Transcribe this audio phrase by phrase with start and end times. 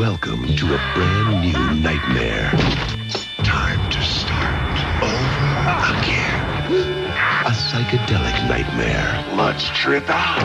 [0.00, 2.50] Welcome to a brand new nightmare.
[3.44, 5.60] Time to start over
[5.92, 6.72] again.
[7.44, 9.36] A psychedelic nightmare.
[9.36, 10.40] Let's trip out.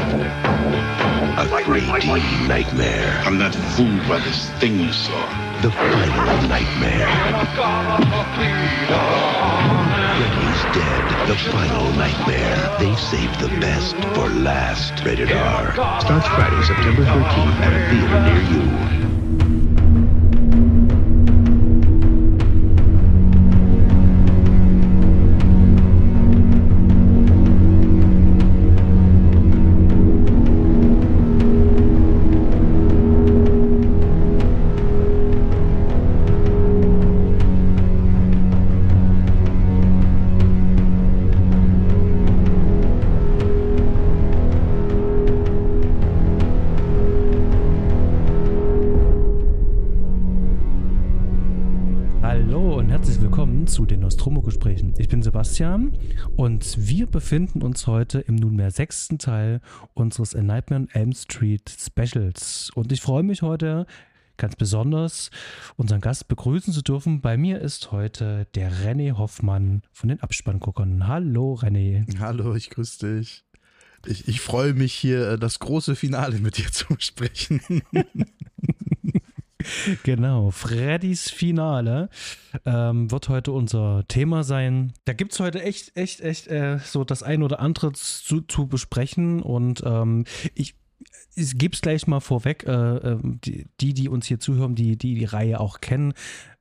[1.39, 3.21] A 3D nightmare.
[3.23, 5.26] I'm not fooled by this thing you saw.
[5.62, 7.08] The final nightmare.
[10.19, 11.29] Freddy's dead.
[11.29, 12.76] The final nightmare.
[12.78, 15.01] They've saved the best for last.
[15.06, 15.72] Rated R.
[16.02, 19.05] Starts Friday, September 13th at a theater near you.
[57.16, 59.61] Befinden uns heute im nunmehr sechsten Teil
[59.94, 62.72] unseres A Nightmare on Elm Street Specials.
[62.75, 63.85] Und ich freue mich heute
[64.35, 65.31] ganz besonders,
[65.77, 67.22] unseren Gast begrüßen zu dürfen.
[67.22, 71.07] Bei mir ist heute der René Hoffmann von den Abspannguckern.
[71.07, 72.05] Hallo René.
[72.19, 73.45] Hallo, ich grüße dich.
[74.05, 77.61] Ich, ich freue mich hier, äh, das große Finale mit dir zu besprechen.
[80.03, 82.09] Genau, Freddys Finale
[82.66, 84.94] ähm, wird heute unser Thema sein.
[85.05, 88.67] Da gibt es heute echt, echt, echt äh, so das ein oder andere zu, zu
[88.67, 90.75] besprechen und ähm, ich
[91.36, 95.16] ich gebe es gleich mal vorweg, äh, äh, die, die, uns hier zuhören, die, die
[95.16, 96.14] die Reihe auch kennen,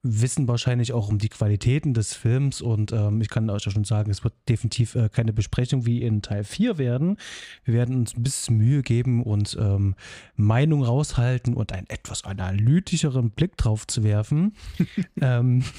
[0.02, 3.84] wissen wahrscheinlich auch um die Qualitäten des Films und ähm, ich kann euch ja schon
[3.84, 7.16] sagen, es wird definitiv äh, keine Besprechung wie in Teil 4 werden.
[7.64, 9.94] Wir werden uns ein bisschen Mühe geben und ähm,
[10.36, 14.54] Meinung raushalten und einen etwas analytischeren Blick drauf zu werfen.
[15.20, 15.64] ähm,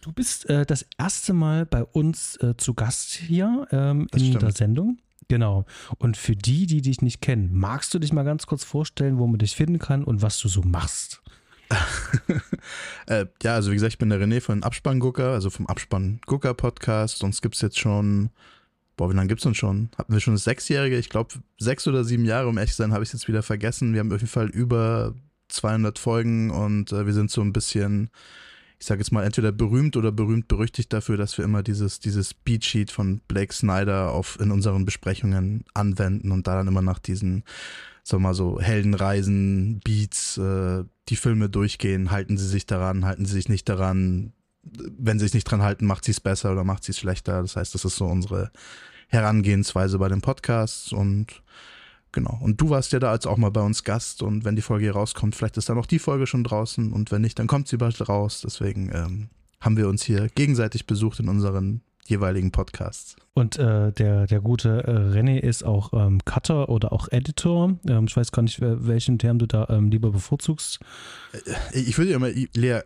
[0.00, 4.42] Du bist äh, das erste Mal bei uns äh, zu Gast hier ähm, in stimmt.
[4.42, 4.98] der Sendung.
[5.28, 5.64] Genau.
[5.98, 9.26] Und für die, die dich nicht kennen, magst du dich mal ganz kurz vorstellen, wo
[9.26, 11.22] man dich finden kann und was du so machst?
[13.06, 17.24] äh, ja, also wie gesagt, ich bin der René von Abspanngucker, also vom Abspanngucker-Podcast.
[17.24, 18.30] Uns gibt es jetzt schon,
[18.96, 19.90] boah, wie lange gibt es uns schon?
[19.96, 20.98] Hatten wir schon das Sechsjährige?
[20.98, 23.42] Ich glaube, sechs oder sieben Jahre, um ehrlich zu sein, habe ich es jetzt wieder
[23.42, 23.92] vergessen.
[23.92, 25.14] Wir haben auf jeden Fall über
[25.48, 28.10] 200 Folgen und äh, wir sind so ein bisschen,
[28.78, 32.34] ich sage jetzt mal, entweder berühmt oder berühmt berüchtigt dafür, dass wir immer dieses, dieses
[32.34, 37.44] Beatsheet von Blake Snyder auf, in unseren Besprechungen anwenden und da dann immer nach diesen,
[38.02, 42.10] sagen wir mal so, Heldenreisen, Beats, äh, die Filme durchgehen.
[42.10, 44.32] Halten sie sich daran, halten sie sich nicht daran.
[44.62, 47.42] Wenn sie sich nicht dran halten, macht sie es besser oder macht sie es schlechter.
[47.42, 48.50] Das heißt, das ist so unsere
[49.08, 51.42] Herangehensweise bei den Podcasts und
[52.14, 52.38] Genau.
[52.40, 54.84] Und du warst ja da als auch mal bei uns Gast und wenn die Folge
[54.84, 57.66] hier rauskommt, vielleicht ist dann auch die Folge schon draußen und wenn nicht, dann kommt
[57.66, 58.40] sie bald raus.
[58.44, 59.30] Deswegen ähm,
[59.60, 63.16] haben wir uns hier gegenseitig besucht in unseren jeweiligen Podcasts.
[63.32, 67.76] Und äh, der, der gute äh, René ist auch ähm, Cutter oder auch Editor.
[67.88, 70.78] Ähm, ich weiß gar nicht, wel- welchen Term du da ähm, lieber bevorzugst.
[71.72, 72.30] Ich würde ja immer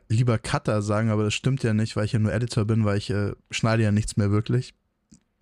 [0.09, 2.97] lieber Cutter sagen, aber das stimmt ja nicht, weil ich ja nur Editor bin, weil
[2.97, 4.73] ich äh, schneide ja nichts mehr wirklich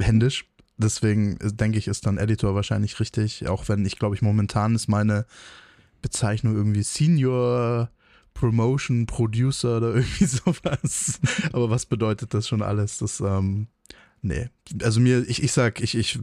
[0.00, 0.46] händisch.
[0.78, 4.74] Deswegen äh, denke ich, ist dann Editor wahrscheinlich richtig, auch wenn ich glaube ich momentan
[4.74, 5.26] ist meine
[6.02, 7.90] Bezeichnung irgendwie Senior
[8.34, 11.20] Promotion Producer oder irgendwie sowas.
[11.52, 12.98] Aber was bedeutet das schon alles?
[12.98, 13.68] Das, ähm,
[14.22, 14.48] nee.
[14.82, 16.18] Also mir, ich, ich sag, ich, ich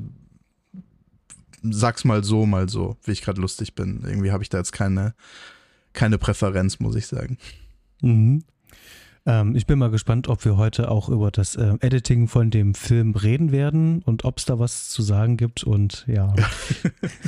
[1.64, 4.04] sag's mal so, mal so, wie ich gerade lustig bin.
[4.06, 5.16] Irgendwie habe ich da jetzt keine,
[5.94, 7.38] keine Präferenz, muss ich sagen.
[8.02, 8.44] Mhm.
[9.26, 12.74] Ähm, ich bin mal gespannt, ob wir heute auch über das äh, Editing von dem
[12.76, 15.64] Film reden werden und ob es da was zu sagen gibt.
[15.64, 16.34] Und ja,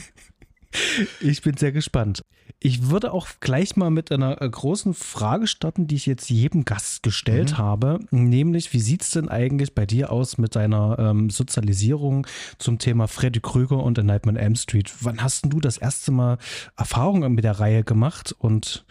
[1.21, 2.21] ich bin sehr gespannt.
[2.59, 6.65] Ich würde auch gleich mal mit einer äh, großen Frage starten, die ich jetzt jedem
[6.65, 7.57] Gast gestellt Mhm.
[7.57, 12.25] habe, nämlich wie sieht es denn eigentlich bei dir aus mit deiner ähm, Sozialisierung
[12.57, 14.91] zum Thema Freddy Krüger und A Nightmare on Elm Street?
[15.01, 16.37] Wann hast denn du das erste Mal
[16.75, 18.85] Erfahrungen mit der Reihe gemacht und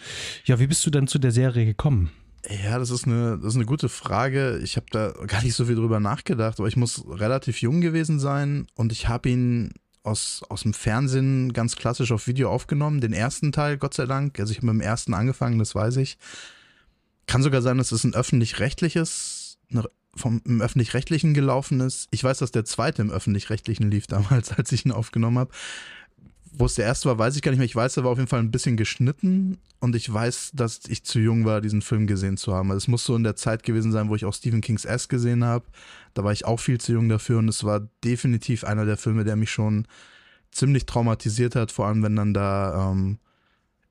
[0.45, 2.11] ja, wie bist du denn zu der Serie gekommen?
[2.49, 4.59] Ja, das ist eine, das ist eine gute Frage.
[4.63, 8.19] Ich habe da gar nicht so viel drüber nachgedacht, aber ich muss relativ jung gewesen
[8.21, 13.01] sein und ich habe ihn aus, aus dem Fernsehen ganz klassisch auf Video aufgenommen.
[13.01, 14.39] Den ersten Teil, Gott sei Dank.
[14.39, 16.19] Also ich habe mit dem ersten angefangen, das weiß ich.
[17.27, 19.59] Kann sogar sein, dass es ein öffentlich-rechtliches,
[20.15, 22.09] vom im öffentlich-rechtlichen gelaufen ist.
[22.11, 25.51] Ich weiß, dass der zweite im öffentlich-rechtlichen lief damals, als ich ihn aufgenommen habe.
[26.57, 27.67] Wo es der erste war, weiß ich gar nicht mehr.
[27.67, 31.05] Ich weiß, er war auf jeden Fall ein bisschen geschnitten und ich weiß, dass ich
[31.05, 32.71] zu jung war, diesen Film gesehen zu haben.
[32.71, 35.09] Also es muss so in der Zeit gewesen sein, wo ich auch Stephen Kings S
[35.09, 35.65] gesehen habe.
[36.15, 39.25] Da war ich auch viel zu jung dafür und es war definitiv einer der Filme,
[39.25, 39.87] der mich schon
[40.53, 43.19] ziemlich traumatisiert hat, vor allem wenn dann da ähm,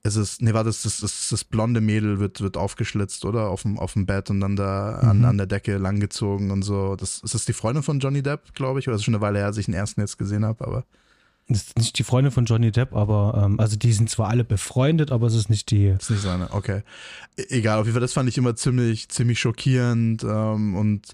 [0.02, 3.48] Es ist, nee, war das, das, das, das blonde Mädel wird, wird aufgeschlitzt, oder?
[3.48, 5.08] Auf dem, auf dem Bett und dann da mhm.
[5.08, 6.96] an, an der Decke langgezogen und so.
[6.96, 8.88] Das, ist das die Freundin von Johnny Depp, glaube ich?
[8.88, 10.84] Oder ist schon eine Weile her, als ich den ersten jetzt gesehen habe, aber.
[11.48, 14.44] Das ist nicht die Freundin von Johnny Depp, aber ähm, also die sind zwar alle
[14.44, 15.90] befreundet, aber es ist nicht die.
[15.90, 16.82] Das ist nicht seine, okay.
[17.36, 21.12] E egal, auf jeden Fall, das fand ich immer ziemlich, ziemlich schockierend ähm, und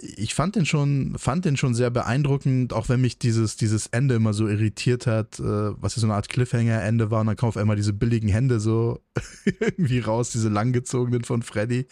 [0.00, 4.14] ich fand den schon, fand den schon sehr beeindruckend, auch wenn mich dieses, dieses Ende
[4.14, 7.48] immer so irritiert hat, äh, was ja so eine Art Cliffhanger-Ende war und dann kommen
[7.48, 9.00] auf einmal diese billigen Hände so
[9.44, 11.86] irgendwie raus, diese langgezogenen von Freddy.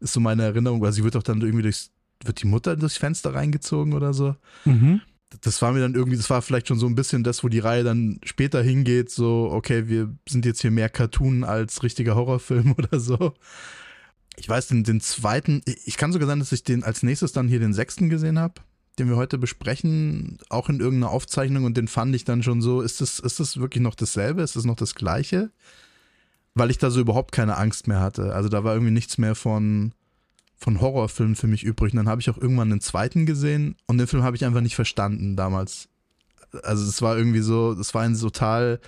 [0.00, 1.90] Ist so meine Erinnerung, weil sie wird doch dann irgendwie durchs,
[2.24, 4.36] wird die Mutter durchs Fenster reingezogen oder so.
[4.64, 5.00] Mhm.
[5.40, 7.58] Das war mir dann irgendwie, das war vielleicht schon so ein bisschen das, wo die
[7.58, 12.74] Reihe dann später hingeht, so, okay, wir sind jetzt hier mehr Cartoon als richtiger Horrorfilm
[12.78, 13.34] oder so
[14.36, 17.48] ich weiß, den, den zweiten, ich kann sogar sagen, dass ich den als nächstes dann
[17.48, 18.54] hier den sechsten gesehen habe,
[18.98, 22.80] den wir heute besprechen, auch in irgendeiner Aufzeichnung und den fand ich dann schon so,
[22.80, 24.42] ist das, ist das wirklich noch dasselbe?
[24.42, 25.50] Ist das noch das Gleiche?
[26.54, 28.34] Weil ich da so überhaupt keine Angst mehr hatte.
[28.34, 29.94] Also da war irgendwie nichts mehr von,
[30.62, 31.92] von Horrorfilmen für mich übrig.
[31.92, 34.60] Und dann habe ich auch irgendwann den zweiten gesehen und den Film habe ich einfach
[34.60, 35.88] nicht verstanden damals.
[36.62, 38.80] Also es war irgendwie so, es war ein total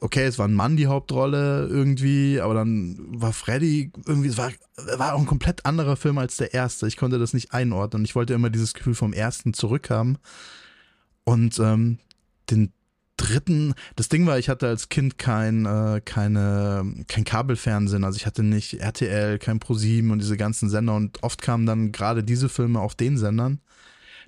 [0.00, 4.52] okay, es war ein Mann die Hauptrolle irgendwie, aber dann war Freddy irgendwie, es war,
[4.96, 6.86] war auch ein komplett anderer Film als der erste.
[6.86, 8.04] Ich konnte das nicht einordnen.
[8.04, 10.18] Ich wollte immer dieses Gefühl vom ersten zurückhaben.
[11.24, 11.98] Und ähm,
[12.50, 12.72] den
[13.16, 18.26] dritten, das Ding war, ich hatte als Kind kein, äh, keine, kein Kabelfernsehen, also ich
[18.26, 22.48] hatte nicht RTL, kein ProSieben und diese ganzen Sender und oft kamen dann gerade diese
[22.48, 23.60] Filme auf den Sendern.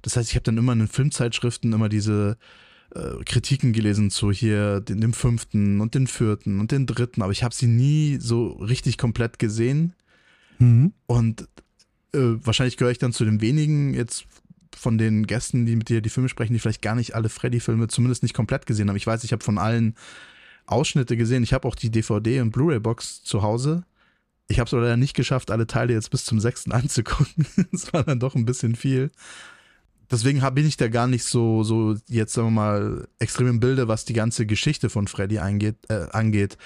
[0.02, 2.36] Das heißt, ich habe dann immer in den Filmzeitschriften immer diese
[2.94, 7.32] äh, Kritiken gelesen zu hier den, dem fünften und den vierten und den dritten, aber
[7.32, 9.94] ich habe sie nie so richtig komplett gesehen.
[10.58, 10.92] Mhm.
[11.06, 11.48] Und
[12.12, 14.26] äh, wahrscheinlich gehöre ich dann zu den wenigen jetzt
[14.76, 17.88] von den Gästen, die mit dir die Filme sprechen, die vielleicht gar nicht alle Freddy-Filme
[17.88, 18.96] zumindest nicht komplett gesehen haben.
[18.96, 19.94] Ich weiß, ich habe von allen
[20.66, 21.42] Ausschnitte gesehen.
[21.42, 23.84] Ich habe auch die DVD und Blu-ray-Box zu Hause.
[24.48, 27.46] Ich habe es leider nicht geschafft, alle Teile jetzt bis zum sechsten anzugucken.
[27.72, 29.10] das war dann doch ein bisschen viel
[30.10, 33.88] deswegen bin ich da gar nicht so, so jetzt sagen wir mal, extrem im Bilde,
[33.88, 36.56] was die ganze Geschichte von Freddy eingeht, äh, angeht.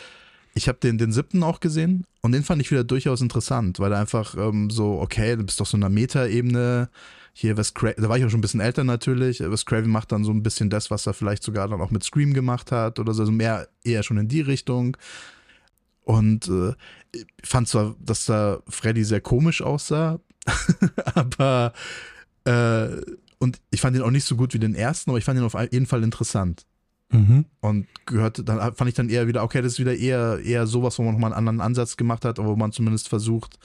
[0.54, 3.92] Ich habe den, den siebten auch gesehen und den fand ich wieder durchaus interessant, weil
[3.92, 6.88] er einfach ähm, so, okay, du bist doch so in einer Meta-Ebene.
[7.32, 9.40] Hier, Craven, da war ich auch schon ein bisschen älter natürlich.
[9.40, 12.02] Wes Craven macht dann so ein bisschen das, was er vielleicht sogar dann auch mit
[12.02, 14.96] Scream gemacht hat oder so, also mehr eher schon in die Richtung.
[16.02, 16.72] Und äh,
[17.12, 20.20] ich fand zwar, dass da Freddy sehr komisch aussah,
[21.14, 21.72] aber
[22.44, 22.88] äh,
[23.38, 25.44] und ich fand ihn auch nicht so gut wie den ersten, aber ich fand ihn
[25.44, 26.66] auf jeden Fall interessant.
[27.10, 27.46] Mhm.
[27.60, 30.98] Und gehört, dann fand ich dann eher wieder, okay, das ist wieder eher, eher sowas,
[30.98, 33.58] wo man nochmal einen anderen Ansatz gemacht hat, wo man zumindest versucht,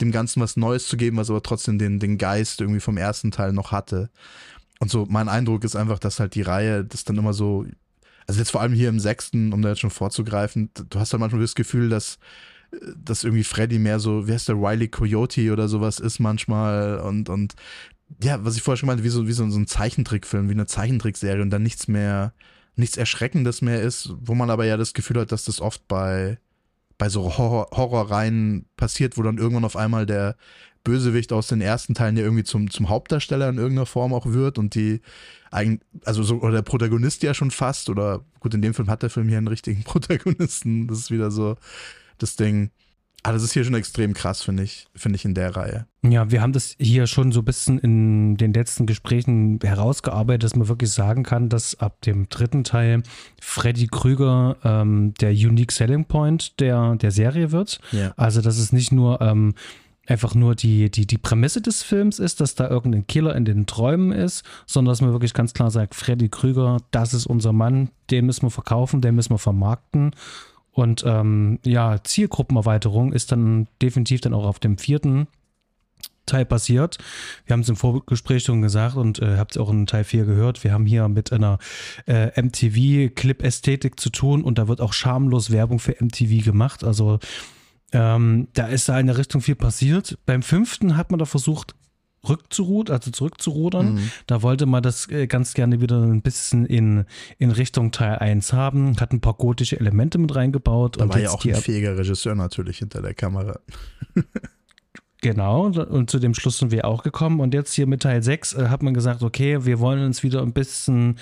[0.00, 3.30] dem Ganzen was Neues zu geben, was aber trotzdem den, den Geist irgendwie vom ersten
[3.30, 4.10] Teil noch hatte.
[4.80, 7.64] Und so, mein Eindruck ist einfach, dass halt die Reihe das dann immer so,
[8.26, 11.20] also jetzt vor allem hier im sechsten, um da jetzt schon vorzugreifen, du hast halt
[11.20, 12.18] manchmal das Gefühl, dass,
[12.96, 17.28] dass irgendwie Freddy mehr so, wie heißt der, Riley Coyote oder sowas ist manchmal und,
[17.28, 17.54] und
[18.22, 21.42] ja, was ich vorher schon meinte, wie so, wie so, ein Zeichentrickfilm, wie eine Zeichentrickserie
[21.42, 22.34] und dann nichts mehr,
[22.74, 26.38] nichts Erschreckendes mehr ist, wo man aber ja das Gefühl hat, dass das oft bei,
[27.02, 30.36] bei so Horror, Horrorreihen passiert, wo dann irgendwann auf einmal der
[30.84, 34.56] Bösewicht aus den ersten Teilen ja irgendwie zum, zum Hauptdarsteller in irgendeiner Form auch wird
[34.56, 35.00] und die
[35.50, 39.10] also so, oder der Protagonist ja schon fast, oder gut, in dem Film hat der
[39.10, 41.56] Film hier einen richtigen Protagonisten, das ist wieder so
[42.18, 42.70] das Ding.
[43.24, 45.86] Aber das ist hier schon extrem krass, finde ich, finde ich in der Reihe.
[46.02, 50.56] Ja, wir haben das hier schon so ein bisschen in den letzten Gesprächen herausgearbeitet, dass
[50.56, 53.02] man wirklich sagen kann, dass ab dem dritten Teil
[53.40, 57.80] Freddy Krüger ähm, der Unique Selling Point der, der Serie wird.
[57.92, 58.12] Ja.
[58.16, 59.54] Also, dass es nicht nur ähm,
[60.06, 63.66] einfach nur die, die, die Prämisse des Films ist, dass da irgendein Killer in den
[63.66, 67.90] Träumen ist, sondern dass man wirklich ganz klar sagt, Freddy Krüger, das ist unser Mann,
[68.10, 70.12] den müssen wir verkaufen, den müssen wir vermarkten.
[70.72, 75.28] Und ähm, ja, Zielgruppenerweiterung ist dann definitiv dann auch auf dem vierten
[76.24, 76.98] Teil passiert.
[77.44, 80.24] Wir haben es im Vorgespräch schon gesagt und äh, habt es auch in Teil 4
[80.24, 80.64] gehört.
[80.64, 81.58] Wir haben hier mit einer
[82.06, 86.84] äh, MTV-Clip-Ästhetik zu tun und da wird auch schamlos Werbung für MTV gemacht.
[86.84, 87.18] Also
[87.92, 90.18] ähm, da ist da in der Richtung viel passiert.
[90.24, 91.74] Beim fünften hat man da versucht,
[92.28, 93.94] rückzurudern, also zurückzurudern.
[93.94, 94.10] Mhm.
[94.26, 97.04] Da wollte man das äh, ganz gerne wieder ein bisschen in,
[97.38, 101.00] in Richtung Teil 1 haben, hat ein paar gotische Elemente mit reingebaut.
[101.00, 103.58] Da war ja auch ein fähiger Regisseur natürlich hinter der Kamera.
[105.22, 107.38] Genau, und zu dem Schluss sind wir auch gekommen.
[107.38, 110.42] Und jetzt hier mit Teil 6 äh, hat man gesagt, okay, wir wollen uns wieder
[110.42, 111.16] ein bisschen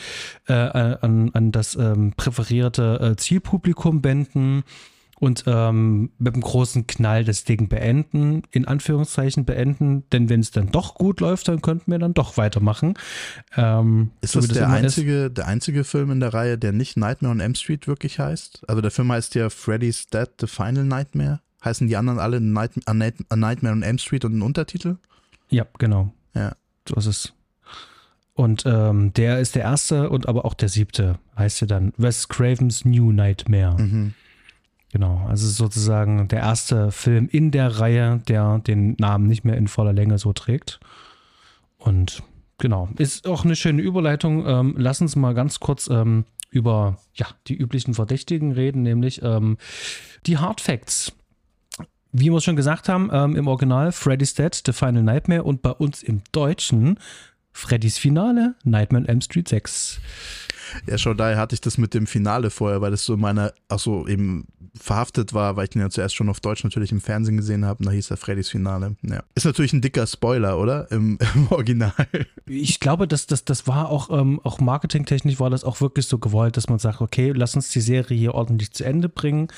[0.48, 4.64] äh, an, an das ähm, präferierte äh, Zielpublikum wenden
[5.20, 10.50] und ähm, mit einem großen Knall das Ding beenden, in Anführungszeichen beenden, denn wenn es
[10.50, 12.94] dann doch gut läuft, dann könnten wir dann doch weitermachen.
[13.54, 16.96] Ähm, Ist so das, wie der einzige, der einzige Film in der Reihe, der nicht
[16.96, 18.62] Nightmare on M Street wirklich heißt?
[18.66, 21.40] Also der Film heißt ja Freddy's Dead, The Final Nightmare.
[21.62, 24.96] Heißen die anderen alle Night, A, Night, A Nightmare on M Street und ein Untertitel?
[25.50, 26.14] Ja, genau.
[26.34, 26.56] Ja.
[26.88, 27.32] So ist es.
[28.32, 32.30] Und ähm, der ist der erste und aber auch der siebte, heißt ja dann Wes
[32.30, 33.78] Cravens New Nightmare.
[33.78, 34.14] Mhm.
[34.92, 39.68] Genau, also sozusagen der erste Film in der Reihe, der den Namen nicht mehr in
[39.68, 40.80] voller Länge so trägt.
[41.78, 42.22] Und
[42.58, 44.44] genau, ist auch eine schöne Überleitung.
[44.46, 49.58] Ähm, lass uns mal ganz kurz ähm, über ja, die üblichen Verdächtigen reden, nämlich ähm,
[50.26, 51.12] die Hard Facts.
[52.12, 55.70] Wie wir schon gesagt haben, ähm, im Original Freddy's Dead, The Final Nightmare und bei
[55.70, 56.98] uns im Deutschen
[57.52, 60.00] Freddy's Finale, Nightmare on M Street 6.
[60.86, 63.52] Ja, schon daher hatte ich das mit dem Finale vorher, weil das so in meiner,
[63.68, 67.00] ach so, eben verhaftet war, weil ich den ja zuerst schon auf Deutsch natürlich im
[67.00, 68.96] Fernsehen gesehen habe da hieß er Freddy's Finale.
[69.02, 69.22] Ja.
[69.34, 70.90] Ist natürlich ein dicker Spoiler, oder?
[70.90, 71.92] Im, im Original.
[72.46, 76.18] Ich glaube, dass das, das war auch, ähm, auch marketingtechnisch war das auch wirklich so
[76.18, 79.48] gewollt, dass man sagt, okay, lass uns die Serie hier ordentlich zu Ende bringen,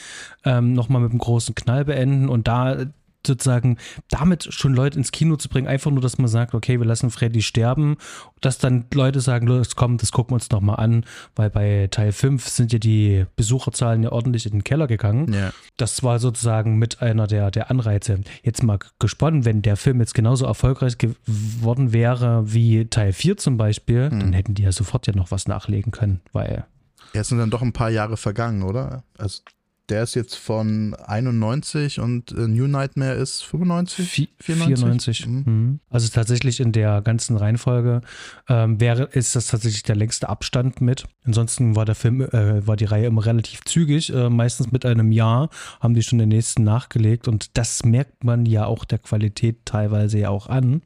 [0.44, 2.86] ähm, nochmal mit einem großen Knall beenden und da
[3.26, 3.78] sozusagen
[4.10, 7.10] damit schon Leute ins Kino zu bringen, einfach nur, dass man sagt, okay, wir lassen
[7.10, 7.96] Freddy sterben,
[8.40, 11.04] dass dann Leute sagen, los, komm, das gucken wir uns nochmal an,
[11.36, 15.32] weil bei Teil 5 sind ja die Besucherzahlen ja ordentlich in den Keller gegangen.
[15.32, 15.52] Ja.
[15.76, 18.20] Das war sozusagen mit einer der, der Anreize.
[18.42, 23.56] Jetzt mal gesponnen, wenn der Film jetzt genauso erfolgreich geworden wäre wie Teil 4 zum
[23.56, 24.20] Beispiel, Hm.
[24.20, 26.64] dann hätten die ja sofort ja noch was nachlegen können, weil
[27.12, 29.04] es sind dann doch ein paar Jahre vergangen, oder?
[29.18, 29.42] Also
[29.88, 34.08] der ist jetzt von 91 und äh, New Nightmare ist 95?
[34.12, 35.18] Vi- 94?
[35.18, 35.26] 94.
[35.26, 35.42] Mhm.
[35.46, 35.80] Mhm.
[35.90, 38.00] Also tatsächlich in der ganzen Reihenfolge
[38.48, 41.04] ähm, wäre, ist das tatsächlich der längste Abstand mit.
[41.24, 44.12] Ansonsten war der Film, äh, war die Reihe immer relativ zügig.
[44.14, 48.46] Äh, meistens mit einem Jahr haben die schon den nächsten nachgelegt und das merkt man
[48.46, 50.82] ja auch der Qualität teilweise ja auch an.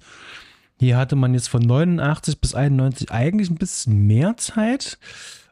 [0.81, 4.99] Hier hatte man jetzt von 89 bis 91 eigentlich ein bisschen mehr Zeit,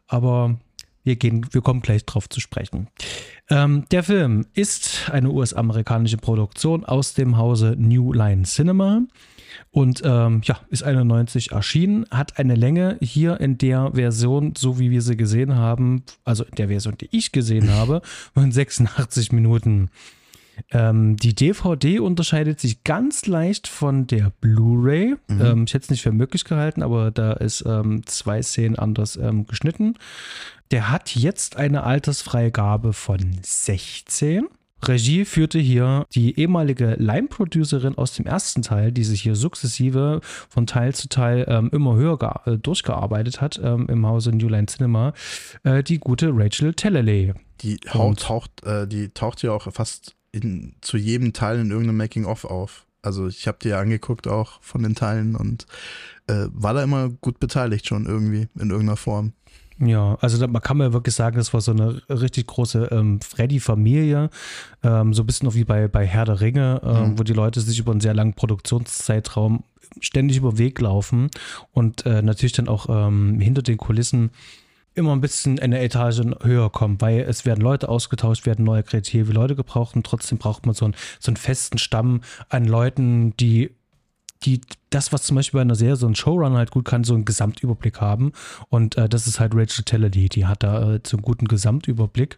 [0.07, 0.59] aber
[1.05, 2.87] wir, gehen, wir kommen gleich drauf zu sprechen.
[3.49, 9.03] Ähm, der Film ist eine US-amerikanische Produktion aus dem Hause New Line Cinema
[9.71, 14.91] und ähm, ja, ist 91 erschienen, hat eine Länge hier in der Version, so wie
[14.91, 18.01] wir sie gesehen haben, also in der Version, die ich gesehen habe,
[18.33, 19.89] von 86 Minuten.
[20.71, 25.15] Ähm, die DVD unterscheidet sich ganz leicht von der Blu-ray.
[25.29, 29.15] Ähm, ich hätte es nicht für möglich gehalten, aber da ist ähm, zwei Szenen anders
[29.17, 29.95] ähm, geschnitten.
[30.71, 34.47] Der hat jetzt eine Altersfreigabe von 16.
[34.87, 40.67] Regie führte hier die ehemalige Lime-Producerin aus dem ersten Teil, die sich hier sukzessive von
[40.67, 45.13] Teil zu Teil ähm, immer höher äh, durchgearbeitet hat ähm, im Hause New Line Cinema,
[45.63, 47.33] äh, die gute Rachel Talalay.
[47.61, 52.45] Die, taucht, äh, die taucht ja auch fast in, zu jedem Teil in irgendeinem Making-of
[52.45, 52.85] auf.
[53.01, 55.65] Also ich habe die ja angeguckt auch von den Teilen und
[56.27, 59.33] äh, war da immer gut beteiligt schon irgendwie in irgendeiner Form.
[59.77, 64.29] Ja, also man kann mir wirklich sagen, das war so eine richtig große ähm, Freddy-Familie,
[64.83, 67.19] ähm, so ein bisschen auch wie bei, bei Herr der Ringe, ähm, Mhm.
[67.19, 69.63] wo die Leute sich über einen sehr langen Produktionszeitraum
[69.99, 71.29] ständig über den Weg laufen
[71.73, 74.31] und äh, natürlich dann auch ähm, hinter den Kulissen
[74.95, 79.31] immer ein bisschen eine Etage höher kommen, weil es werden Leute ausgetauscht, werden neue kreative
[79.33, 83.71] Leute gebraucht und trotzdem braucht man so einen, so einen festen Stamm an Leuten, die
[84.43, 87.15] die das, was zum Beispiel bei einer Serie so ein Showrunner halt gut kann, so
[87.15, 88.31] einen Gesamtüberblick haben.
[88.69, 91.47] Und äh, das ist halt Rachel Teller, die, die hat da äh, so einen guten
[91.47, 92.37] Gesamtüberblick.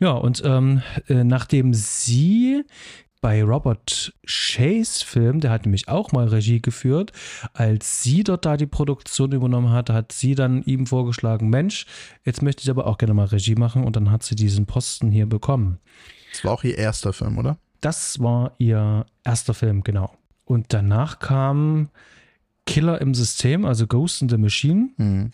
[0.00, 2.64] Ja, und ähm, äh, nachdem sie
[3.24, 7.10] bei Robert Shays Film, der hat nämlich auch mal Regie geführt,
[7.54, 11.86] als sie dort da die Produktion übernommen hat, hat sie dann ihm vorgeschlagen, Mensch,
[12.26, 15.10] jetzt möchte ich aber auch gerne mal Regie machen und dann hat sie diesen Posten
[15.10, 15.78] hier bekommen.
[16.32, 17.56] Das war auch ihr erster Film, oder?
[17.80, 20.12] Das war ihr erster Film, genau.
[20.44, 21.88] Und danach kam
[22.66, 24.90] Killer im System, also Ghost in the Machine.
[24.98, 25.30] Hm,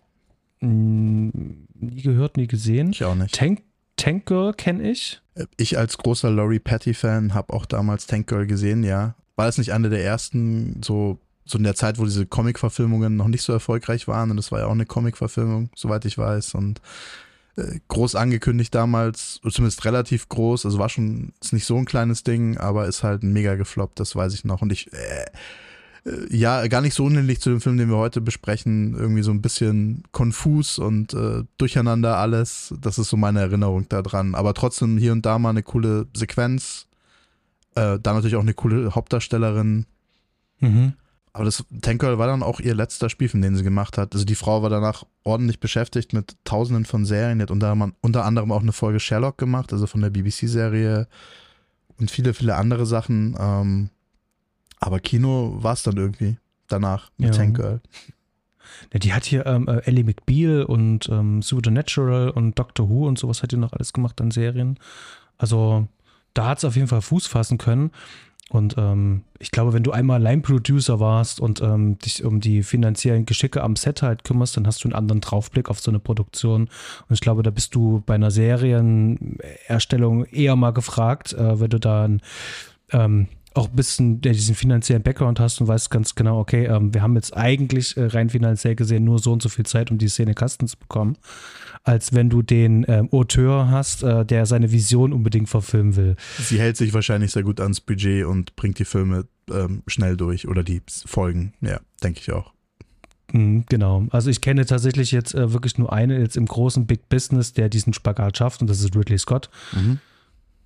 [0.60, 2.90] Hm, nie gehört, nie gesehen.
[2.90, 3.34] ich auch nicht.
[3.34, 3.62] Tank,
[4.00, 5.20] Tank Girl kenne ich.
[5.56, 9.14] Ich als großer Laurie Patty-Fan habe auch damals Tank Girl gesehen, ja.
[9.36, 13.28] War das nicht eine der ersten, so, so in der Zeit, wo diese Comic-Verfilmungen noch
[13.28, 14.30] nicht so erfolgreich waren?
[14.30, 16.54] Und das war ja auch eine Comic-Verfilmung, soweit ich weiß.
[16.54, 16.80] Und
[17.56, 20.64] äh, groß angekündigt damals, zumindest relativ groß.
[20.64, 24.16] Also war schon, ist nicht so ein kleines Ding, aber ist halt mega gefloppt, das
[24.16, 24.62] weiß ich noch.
[24.62, 25.26] Und ich, äh, äh,
[26.30, 28.94] ja, gar nicht so unähnlich zu dem Film, den wir heute besprechen.
[28.94, 32.74] Irgendwie so ein bisschen konfus und äh, durcheinander alles.
[32.80, 34.34] Das ist so meine Erinnerung daran.
[34.34, 36.86] Aber trotzdem hier und da mal eine coole Sequenz.
[37.74, 39.86] Äh, da natürlich auch eine coole Hauptdarstellerin.
[40.60, 40.94] Mhm.
[41.32, 44.14] Aber das Tank Girl war dann auch ihr letzter Spielfilm, den sie gemacht hat.
[44.14, 47.38] Also die Frau war danach ordentlich beschäftigt mit tausenden von Serien.
[47.38, 51.06] Die hat unter, unter anderem auch eine Folge Sherlock gemacht, also von der BBC-Serie
[51.98, 53.36] und viele, viele andere Sachen.
[53.38, 53.90] Ähm,
[54.80, 57.36] aber Kino war es dann irgendwie danach mit ja.
[57.36, 57.80] Tank Girl.
[58.92, 63.18] Ja, die hat hier ähm, äh, Ellie McBeal und ähm, Supernatural und Doctor Who und
[63.18, 64.78] sowas hat die noch alles gemacht an Serien.
[65.38, 65.86] Also
[66.34, 67.90] da hat es auf jeden Fall Fuß fassen können.
[68.48, 73.24] Und ähm, ich glaube, wenn du einmal Line-Producer warst und ähm, dich um die finanziellen
[73.24, 76.62] Geschicke am Set halt kümmerst, dann hast du einen anderen Draufblick auf so eine Produktion.
[76.62, 81.78] Und ich glaube, da bist du bei einer Serienerstellung eher mal gefragt, äh, wenn du
[81.78, 82.22] da ein
[82.90, 87.02] ähm, auch ein bisschen diesen finanziellen Background hast und weißt ganz genau, okay, ähm, wir
[87.02, 90.08] haben jetzt eigentlich äh, rein finanziell gesehen nur so und so viel Zeit, um die
[90.08, 91.16] Szene Kasten zu bekommen,
[91.82, 96.16] als wenn du den ähm, Auteur hast, äh, der seine Vision unbedingt verfilmen will.
[96.38, 100.46] Sie hält sich wahrscheinlich sehr gut ans Budget und bringt die Filme ähm, schnell durch
[100.46, 102.52] oder die Folgen, ja, denke ich auch.
[103.32, 104.06] Mhm, genau.
[104.10, 107.68] Also ich kenne tatsächlich jetzt äh, wirklich nur einen jetzt im großen Big Business, der
[107.68, 109.50] diesen Spagat schafft und das ist Ridley Scott.
[109.72, 109.98] Mhm.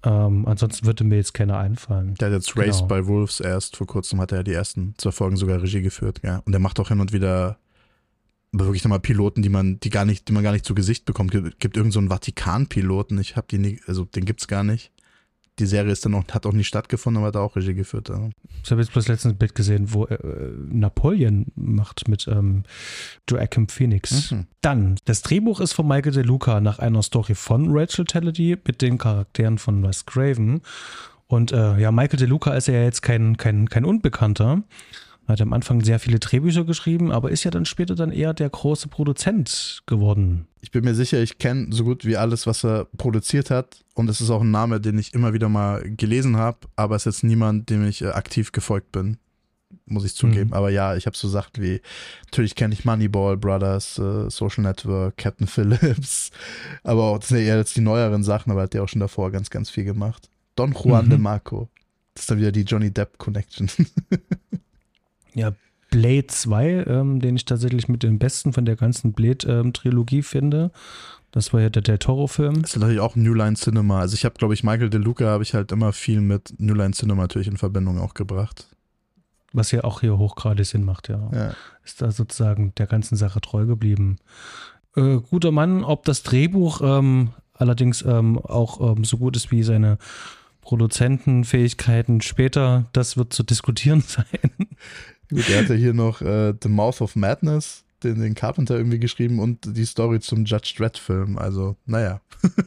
[0.05, 2.15] Ähm, ansonsten würde mir jetzt keiner einfallen.
[2.15, 2.89] Der hat jetzt Race genau.
[2.89, 6.43] by Wolves erst vor kurzem, hat er die ersten zwei Folgen sogar Regie geführt, ja.
[6.45, 7.59] Und er macht auch hin und wieder
[8.53, 11.33] wirklich nochmal Piloten, die man, die gar nicht, die man gar nicht zu Gesicht bekommt.
[11.33, 14.94] Gibt, gibt irgendeinen so Vatikan-Piloten, ich habe die nie, also den gibt's gar nicht
[15.59, 18.09] die Serie ist dann auch, hat auch nicht stattgefunden, aber hat auch Regie geführt.
[18.09, 18.29] Ja.
[18.63, 20.19] Ich habe jetzt bloß letztens ein Bild gesehen, wo äh,
[20.69, 22.65] Napoleon macht mit ähm,
[23.29, 24.33] Joachim Phoenix.
[24.33, 24.47] Mhm.
[24.63, 28.83] Dann, das Drehbuch ist von Michael De Luca nach einer Story von Rachel Talladay mit
[28.83, 30.63] den Charakteren von Wes Craven.
[31.27, 34.63] Und äh, ja, Michael De Luca ist ja jetzt kein, kein, kein Unbekannter.
[35.27, 38.51] Hat am Anfang sehr viele Drehbücher geschrieben, aber ist ja dann später dann eher der
[38.51, 40.47] große Produzent geworden.
[40.61, 43.85] Ich bin mir sicher, ich kenne so gut wie alles, was er produziert hat.
[43.95, 47.07] Und es ist auch ein Name, den ich immer wieder mal gelesen habe, aber es
[47.07, 49.17] ist jetzt niemand, dem ich äh, aktiv gefolgt bin.
[49.87, 50.49] Muss ich zugeben.
[50.49, 50.55] Mhm.
[50.55, 51.81] Aber ja, ich habe so Sachen wie,
[52.27, 56.31] natürlich kenne ich Moneyball, Brothers, äh, Social Network, Captain Phillips.
[56.83, 59.01] Aber auch, das sind ja eher jetzt die neueren Sachen, aber hat der auch schon
[59.01, 60.31] davor ganz, ganz viel gemacht.
[60.55, 61.11] Don Juan mhm.
[61.11, 61.69] de Marco.
[62.15, 63.69] Das ist dann wieder die Johnny Depp Connection.
[65.35, 65.53] Ja,
[65.91, 70.71] Blade 2, ähm, den ich tatsächlich mit dem besten von der ganzen Blade-Trilogie ähm, finde.
[71.31, 72.63] Das war ja der, der Toro-Film.
[72.63, 74.01] Das ist natürlich auch New Line Cinema.
[74.01, 76.75] Also ich habe, glaube ich, Michael De Luca habe ich halt immer viel mit New
[76.75, 78.69] Line Cinema natürlich in Verbindung auch gebracht.
[79.53, 81.31] Was ja auch hier hochgradig Sinn macht, ja.
[81.33, 81.55] ja.
[81.85, 84.17] Ist da sozusagen der ganzen Sache treu geblieben.
[84.97, 89.63] Äh, guter Mann, ob das Drehbuch ähm, allerdings ähm, auch ähm, so gut ist wie
[89.63, 89.99] seine
[90.61, 94.51] Produzentenfähigkeiten später, das wird zu diskutieren sein.
[95.35, 99.41] Gut, er hatte hier noch äh, The Mouth of Madness, den, den Carpenter irgendwie geschrieben
[99.41, 101.39] und die Story zum Judge Dredd-Film.
[101.39, 102.21] Also, naja.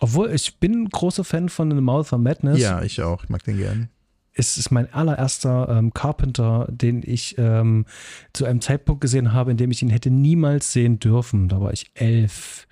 [0.00, 2.60] Obwohl, ich bin großer Fan von The Mouth of Madness.
[2.60, 3.24] Ja, ich auch.
[3.24, 3.88] Ich mag den gern.
[4.34, 7.86] Es ist mein allererster ähm, Carpenter, den ich ähm,
[8.32, 11.48] zu einem Zeitpunkt gesehen habe, in dem ich ihn hätte niemals sehen dürfen.
[11.48, 12.68] Da war ich elf.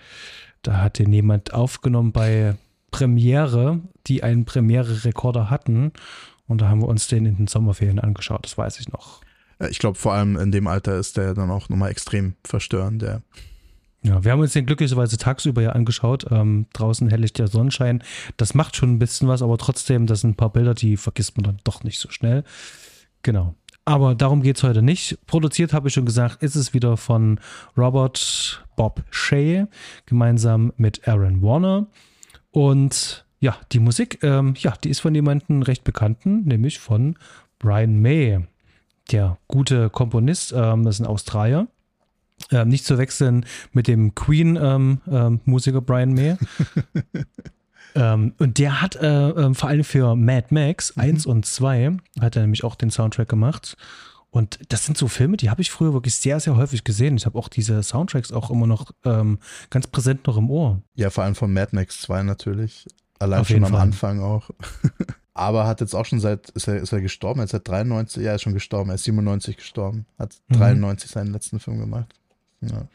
[0.62, 2.57] Da hat den jemand aufgenommen bei
[2.91, 5.93] Premiere, die einen Premiere-Rekorder hatten.
[6.49, 9.21] Und da haben wir uns den in den Sommerferien angeschaut, das weiß ich noch.
[9.71, 13.23] Ich glaube, vor allem in dem Alter ist der dann auch nochmal extrem verstörend, der.
[14.03, 16.27] Ja, wir haben uns den glücklicherweise tagsüber ja angeschaut.
[16.31, 18.05] Ähm, draußen helligt der Sonnenschein.
[18.37, 21.37] Das macht schon ein bisschen was, aber trotzdem, das sind ein paar Bilder, die vergisst
[21.37, 22.45] man dann doch nicht so schnell.
[23.23, 23.55] Genau.
[23.85, 25.19] Aber darum geht es heute nicht.
[25.27, 27.41] Produziert, habe ich schon gesagt, ist es wieder von
[27.77, 29.67] Robert Bob Shea,
[30.07, 31.87] gemeinsam mit Aaron Warner.
[32.51, 37.16] Und ja, die Musik, ähm, ja, die ist von jemandem recht bekannten, nämlich von
[37.59, 38.40] Brian May,
[39.11, 41.68] der gute Komponist, ähm, das ist ein Australier.
[42.51, 46.37] Ähm, nicht zu wechseln mit dem Queen-Musiker ähm, ähm, Brian May.
[47.96, 51.03] Ähm, und der hat äh, äh, vor allem für Mad Max mhm.
[51.03, 53.77] 1 und 2 hat er nämlich auch den Soundtrack gemacht.
[54.31, 57.16] Und das sind so Filme, die habe ich früher wirklich sehr, sehr häufig gesehen.
[57.16, 59.38] Ich habe auch diese Soundtracks auch immer noch ähm,
[59.70, 60.83] ganz präsent noch im Ohr.
[60.94, 62.87] Ja, vor allem von Mad Max 2 natürlich.
[63.18, 63.81] Allein Auf schon am Fall.
[63.81, 64.50] Anfang auch.
[65.35, 67.40] Aber hat jetzt auch schon seit, ist er, ist er gestorben?
[67.40, 68.90] Er ist seit 93, ja, er ist schon gestorben.
[68.90, 70.07] Er ist 97 gestorben.
[70.18, 70.57] Hat mhm.
[70.57, 72.14] 93 seinen letzten Film gemacht.
[72.62, 72.88] Ja.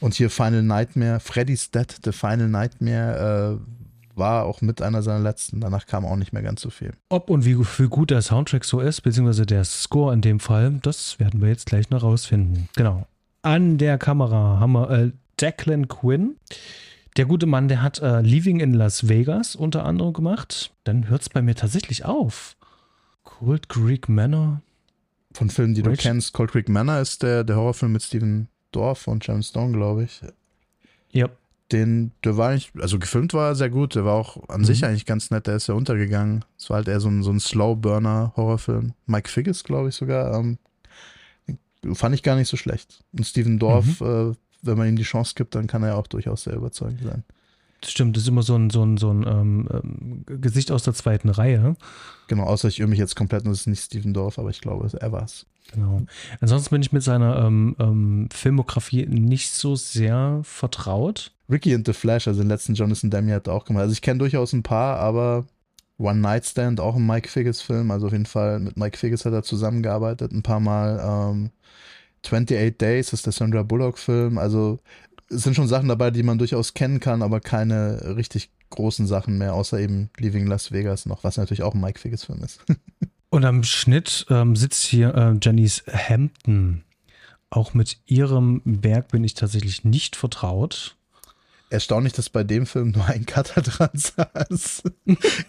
[0.00, 5.20] Und hier Final Nightmare, Freddy's Dead, The Final Nightmare, äh, war auch mit einer seiner
[5.20, 5.60] letzten.
[5.60, 6.92] Danach kam auch nicht mehr ganz so viel.
[7.08, 10.78] Ob und wie, wie gut der Soundtrack so ist, beziehungsweise der Score in dem Fall,
[10.82, 12.68] das werden wir jetzt gleich noch rausfinden.
[12.76, 13.06] Genau.
[13.42, 16.36] An der Kamera haben wir äh, Declan Quinn.
[17.16, 20.72] Der gute Mann, der hat äh, Leaving in Las Vegas unter anderem gemacht.
[20.82, 22.56] Dann hört es bei mir tatsächlich auf.
[23.22, 24.62] Cold Creek Manor.
[25.32, 25.98] Von Filmen, die Rich.
[25.98, 26.32] du kennst.
[26.32, 30.20] Cold Creek Manor ist der, der Horrorfilm mit Steven Dorff und James Stone, glaube ich.
[31.12, 31.28] Ja.
[31.72, 34.64] Den, der war eigentlich, also gefilmt war er sehr gut, der war auch an mhm.
[34.64, 36.44] sich eigentlich ganz nett, der ist ja untergegangen.
[36.58, 38.92] Es war halt eher so ein, so ein Slow-Burner-Horrorfilm.
[39.06, 40.34] Mike Figgis, glaube ich sogar.
[40.38, 40.58] Ähm,
[41.94, 43.04] fand ich gar nicht so schlecht.
[43.12, 44.32] Und Steven Dorff, mhm.
[44.32, 44.34] äh,
[44.66, 47.24] wenn man ihm die Chance gibt, dann kann er auch durchaus sehr überzeugend sein.
[47.80, 50.84] Das stimmt, das ist immer so ein, so ein, so ein ähm, ähm Gesicht aus
[50.84, 51.76] der zweiten Reihe.
[52.28, 54.62] Genau, außer ich irre mich jetzt komplett und es ist nicht Steven Dorff, aber ich
[54.62, 55.44] glaube, er war es.
[55.72, 56.02] Genau.
[56.40, 61.32] Ansonsten bin ich mit seiner ähm, ähm, Filmografie nicht so sehr vertraut.
[61.50, 63.82] Ricky and the Flash, also den letzten Jonathan Demme hat auch gemacht.
[63.82, 65.44] Also ich kenne durchaus ein paar, aber
[65.98, 67.90] One Night Stand, auch ein Mike Figgis Film.
[67.90, 71.00] Also auf jeden Fall mit Mike Figgis hat er zusammengearbeitet ein paar Mal.
[71.02, 71.50] Ähm,
[72.24, 74.38] 28 Days ist der Sandra Bullock Film.
[74.38, 74.80] Also
[75.28, 79.38] es sind schon Sachen dabei, die man durchaus kennen kann, aber keine richtig großen Sachen
[79.38, 82.60] mehr, außer eben Leaving Las Vegas noch, was natürlich auch ein Mike Figgis Film ist.
[83.30, 86.84] Und am Schnitt ähm, sitzt hier äh, Janice Hampton.
[87.50, 90.96] Auch mit ihrem Werk bin ich tatsächlich nicht vertraut.
[91.74, 94.84] Erstaunlich, dass bei dem Film nur ein Cutter dran saß.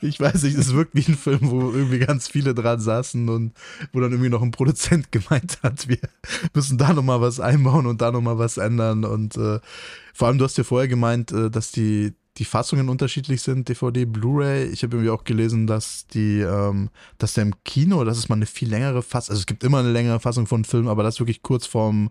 [0.02, 3.54] Ich weiß nicht, es ist wirklich ein Film, wo irgendwie ganz viele dran saßen und
[3.94, 6.00] wo dann irgendwie noch ein Produzent gemeint hat, wir
[6.56, 9.06] müssen da nochmal was einbauen und da nochmal was ändern.
[9.06, 9.60] Und äh,
[10.16, 14.06] vor allem, du hast ja vorher gemeint, äh, dass die, die Fassungen unterschiedlich sind, DVD,
[14.06, 14.66] Blu-ray.
[14.70, 18.36] Ich habe irgendwie auch gelesen, dass die, ähm, dass der im Kino, das ist mal
[18.36, 21.20] eine viel längere Fassung, also es gibt immer eine längere Fassung von Film, aber das
[21.20, 22.10] wirklich kurz vorm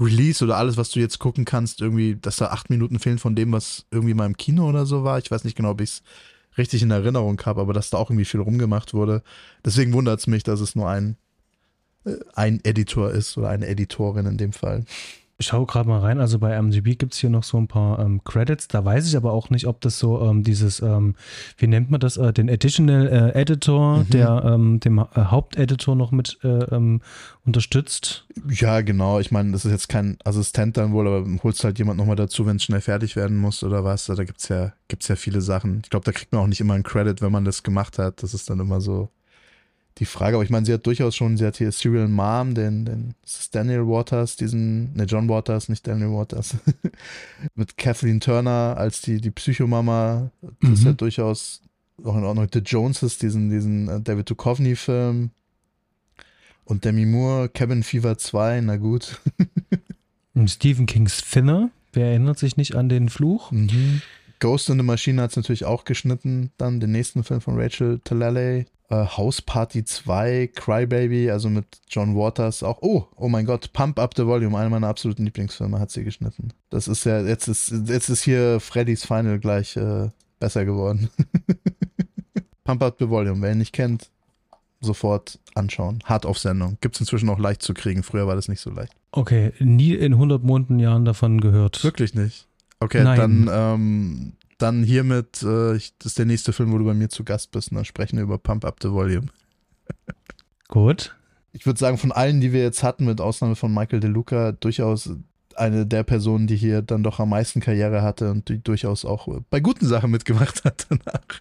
[0.00, 3.34] Release oder alles, was du jetzt gucken kannst, irgendwie, dass da acht Minuten fehlen von
[3.34, 5.18] dem, was irgendwie mal im Kino oder so war.
[5.18, 6.02] Ich weiß nicht genau, ob ich es
[6.56, 9.22] richtig in Erinnerung habe, aber dass da auch irgendwie viel rumgemacht wurde.
[9.64, 11.16] Deswegen wundert es mich, dass es nur ein,
[12.04, 14.84] äh, ein Editor ist oder eine Editorin in dem Fall.
[15.40, 18.00] Ich schaue gerade mal rein, also bei MDB gibt es hier noch so ein paar
[18.00, 18.66] ähm, Credits.
[18.66, 21.14] Da weiß ich aber auch nicht, ob das so ähm, dieses, ähm,
[21.58, 24.10] wie nennt man das, äh, den Additional äh, Editor, mhm.
[24.10, 27.02] der ähm, dem äh, Haupteditor noch mit äh, ähm,
[27.46, 28.26] unterstützt.
[28.50, 29.20] Ja, genau.
[29.20, 32.44] Ich meine, das ist jetzt kein Assistent dann wohl, aber holst halt jemand nochmal dazu,
[32.44, 34.06] wenn es schnell fertig werden muss oder was.
[34.06, 35.82] Da gibt es ja, gibt's ja viele Sachen.
[35.84, 38.24] Ich glaube, da kriegt man auch nicht immer einen Credit, wenn man das gemacht hat.
[38.24, 39.08] Das ist dann immer so
[39.98, 42.84] die Frage, aber ich meine, sie hat durchaus schon, sie hat hier Serial Mom, den,
[42.84, 43.14] den
[43.52, 46.56] Daniel Waters, diesen, ne, John Waters, nicht Daniel Waters,
[47.54, 50.74] mit Kathleen Turner als die, die Psychomama, das mhm.
[50.74, 51.62] ist ja durchaus
[52.04, 52.46] auch in Ordnung.
[52.52, 55.30] The Joneses, diesen, diesen äh, David Duchovny-Film
[56.64, 59.20] und Demi Moore, Cabin Fever 2, na gut.
[60.34, 63.50] und Stephen Kings Finner, wer erinnert sich nicht an den Fluch?
[63.50, 64.02] Mhm.
[64.38, 68.00] Ghost in the Machine hat es natürlich auch geschnitten, dann den nächsten Film von Rachel
[68.04, 72.78] Talalay äh, House Party 2, Crybaby, also mit John Waters auch.
[72.80, 76.52] Oh, oh mein Gott, Pump Up the Volume, einer meiner absoluten Lieblingsfilme, hat sie geschnitten.
[76.70, 80.08] Das ist ja, jetzt ist, jetzt ist hier Freddy's Final gleich äh,
[80.40, 81.10] besser geworden.
[82.64, 84.10] Pump Up the Volume, wer ihn nicht kennt,
[84.80, 86.00] sofort anschauen.
[86.04, 86.78] Hart auf Sendung.
[86.80, 88.02] Gibt es inzwischen auch leicht zu kriegen.
[88.02, 88.92] Früher war das nicht so leicht.
[89.10, 91.82] Okay, nie in 100 Monaten Jahren davon gehört.
[91.82, 92.46] Wirklich nicht.
[92.80, 93.46] Okay, Nein.
[93.46, 97.08] dann ähm, dann hiermit, äh, ich, das ist der nächste Film, wo du bei mir
[97.08, 99.28] zu Gast bist und dann sprechen wir über Pump Up the Volume.
[100.68, 101.14] Gut.
[101.52, 104.52] Ich würde sagen, von allen, die wir jetzt hatten, mit Ausnahme von Michael De Luca,
[104.52, 105.10] durchaus
[105.58, 109.28] eine der Personen, die hier dann doch am meisten Karriere hatte und die durchaus auch
[109.50, 111.40] bei guten Sachen mitgemacht hat danach.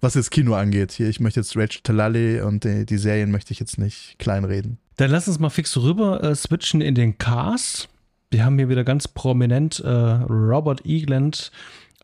[0.00, 0.92] Was jetzt Kino angeht.
[0.92, 4.78] Hier, ich möchte jetzt Rachel Talali und die, die Serien möchte ich jetzt nicht kleinreden.
[4.96, 7.88] Dann lass uns mal fix rüber äh, switchen in den Cast.
[8.30, 11.50] Wir haben hier wieder ganz prominent äh, Robert Egland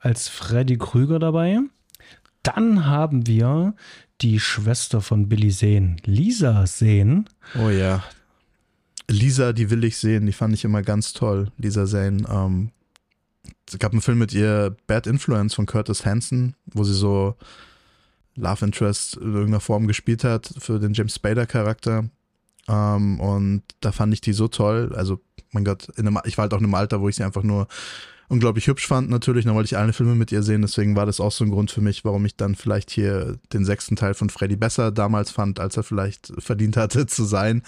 [0.03, 1.61] als Freddy Krüger dabei.
[2.43, 3.75] Dann haben wir
[4.21, 7.29] die Schwester von Billy Sehn, Lisa Sehn.
[7.59, 8.03] Oh ja.
[9.09, 12.27] Lisa, die will ich sehen, die fand ich immer ganz toll, Lisa Sehn.
[12.29, 12.71] Ähm,
[13.69, 17.37] es gab einen Film mit ihr, Bad Influence von Curtis Hanson, wo sie so
[18.35, 22.09] Love Interest in irgendeiner Form gespielt hat für den James Spader-Charakter.
[22.69, 24.93] Ähm, und da fand ich die so toll.
[24.95, 25.21] Also,
[25.53, 27.69] mein Gott, einem, ich war halt auch in einem Alter, wo ich sie einfach nur
[28.33, 31.21] unglaublich hübsch fand natürlich, dann wollte ich alle Filme mit ihr sehen, deswegen war das
[31.21, 34.31] auch so ein Grund für mich, warum ich dann vielleicht hier den sechsten Teil von
[34.31, 37.63] Freddy besser damals fand, als er vielleicht verdient hatte zu sein.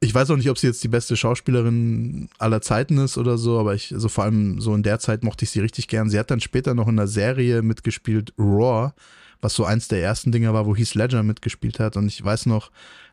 [0.00, 3.58] Ich weiß auch nicht, ob sie jetzt die beste Schauspielerin aller Zeiten ist oder so,
[3.58, 6.08] aber ich, also vor allem so in der Zeit mochte ich sie richtig gern.
[6.08, 8.92] Sie hat dann später noch in einer Serie mitgespielt, Raw,
[9.40, 11.96] was so eins der ersten Dinger war, wo Heath Ledger mitgespielt hat.
[11.96, 12.70] Und ich weiß noch,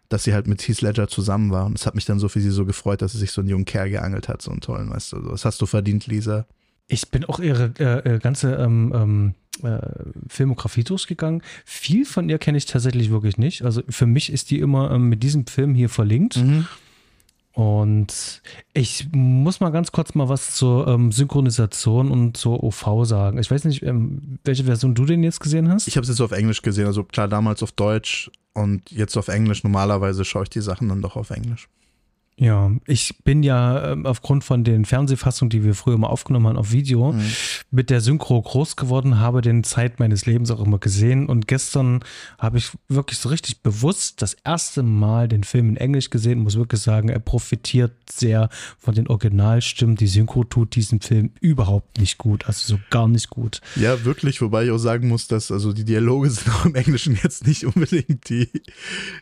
[0.10, 1.66] dass sie halt mit Heath Ledger zusammen war.
[1.66, 3.50] Und es hat mich dann so für sie so gefreut, dass sie sich so einen
[3.50, 5.32] jungen Kerl geangelt hat, so einen tollen, weißt du.
[5.32, 6.46] Was hast du verdient, Lisa?
[6.88, 9.80] Ich bin auch ihre äh, äh, ganze ähm, ähm, äh,
[10.28, 11.42] Filmografie durchgegangen.
[11.66, 13.64] Viel von ihr kenne ich tatsächlich wirklich nicht.
[13.64, 16.38] Also für mich ist die immer ähm, mit diesem Film hier verlinkt.
[16.38, 16.68] Mhm.
[17.54, 18.42] Und
[18.74, 23.38] ich muss mal ganz kurz mal was zur ähm, Synchronisation und zur OV sagen.
[23.38, 25.88] Ich weiß nicht, ähm, welche Version du denn jetzt gesehen hast?
[25.88, 26.86] Ich habe es jetzt auf Englisch gesehen.
[26.86, 29.64] Also klar, damals auf Deutsch und jetzt auf Englisch.
[29.64, 31.70] Normalerweise schaue ich die Sachen dann doch auf Englisch.
[32.38, 36.58] Ja, ich bin ja ähm, aufgrund von den Fernsehfassungen, die wir früher mal aufgenommen haben
[36.58, 37.22] auf Video, mhm.
[37.72, 42.02] mit der Synchro groß geworden, habe den Zeit meines Lebens auch immer gesehen und gestern
[42.38, 46.58] habe ich wirklich so richtig bewusst das erste Mal den Film in Englisch gesehen, muss
[46.58, 49.96] wirklich sagen, er profitiert sehr von den Originalstimmen.
[49.96, 53.62] Die Synchro tut diesen Film überhaupt nicht gut, also so gar nicht gut.
[53.78, 57.18] Ja, wirklich, wobei ich auch sagen muss, dass also die Dialoge sind auch im Englischen
[57.24, 58.50] jetzt nicht unbedingt die,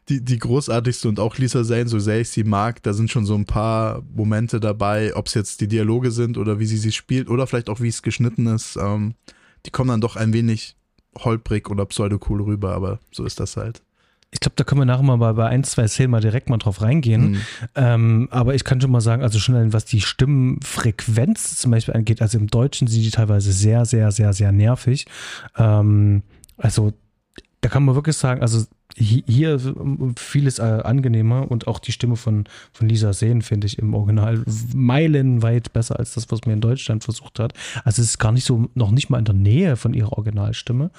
[0.10, 3.12] die, die großartigste und auch Lisa Zane, so sehr ich sie mag, da sind sind
[3.12, 6.78] schon so ein paar Momente dabei, ob es jetzt die Dialoge sind oder wie sie
[6.78, 8.78] sie spielt oder vielleicht auch wie es geschnitten ist.
[8.78, 9.16] Ähm,
[9.66, 10.76] die kommen dann doch ein wenig
[11.20, 13.82] holprig oder pseudo-cool rüber, aber so ist das halt.
[14.32, 16.58] Ich glaube, da können wir nachher mal bei, bei ein, zwei Szenen mal direkt mal
[16.58, 17.32] drauf reingehen.
[17.32, 17.42] Mhm.
[17.76, 22.22] Ähm, aber ich kann schon mal sagen, also schon was die Stimmenfrequenz zum Beispiel angeht,
[22.22, 25.06] also im Deutschen sind die teilweise sehr, sehr, sehr, sehr nervig.
[25.58, 26.24] Ähm,
[26.58, 26.94] also
[27.60, 29.60] da kann man wirklich sagen, also hier
[30.18, 34.44] vieles äh, angenehmer und auch die Stimme von, von Lisa Sehn finde ich im Original
[34.74, 37.54] meilenweit besser als das, was mir in Deutschland versucht hat.
[37.84, 40.92] Also es ist gar nicht so, noch nicht mal in der Nähe von ihrer Originalstimme.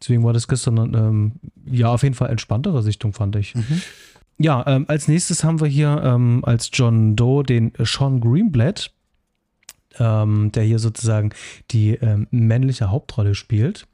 [0.00, 1.32] Deswegen war das gestern ähm,
[1.70, 3.54] ja auf jeden Fall entspanntere Sichtung, fand ich.
[3.54, 3.82] Mhm.
[4.38, 8.92] Ja, ähm, als nächstes haben wir hier ähm, als John Doe den Sean Greenblatt,
[9.98, 11.30] ähm, der hier sozusagen
[11.70, 13.86] die ähm, männliche Hauptrolle spielt.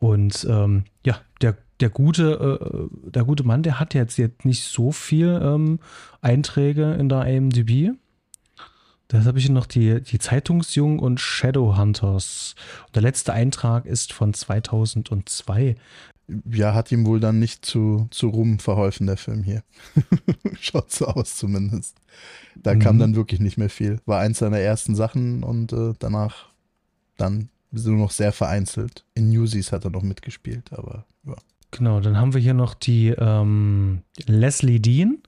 [0.00, 4.64] Und ähm, ja, der der gute, äh, der gute Mann, der hat jetzt, jetzt nicht
[4.64, 5.80] so viel ähm,
[6.20, 7.92] Einträge in der IMDb.
[9.08, 12.54] Da habe ich noch die, die Zeitungsjungen und Shadowhunters.
[12.86, 15.74] Und der letzte Eintrag ist von 2002.
[16.48, 19.64] Ja, hat ihm wohl dann nicht zu, zu Ruhm verholfen, der Film hier.
[20.60, 21.96] Schaut so aus zumindest.
[22.54, 22.78] Da mhm.
[22.78, 23.98] kam dann wirklich nicht mehr viel.
[24.06, 26.50] War eins seiner ersten Sachen und äh, danach
[27.16, 29.04] dann nur noch sehr vereinzelt.
[29.14, 31.36] In Newsies hat er noch mitgespielt, aber ja.
[31.70, 35.18] Genau, dann haben wir hier noch die ähm, Leslie Dean,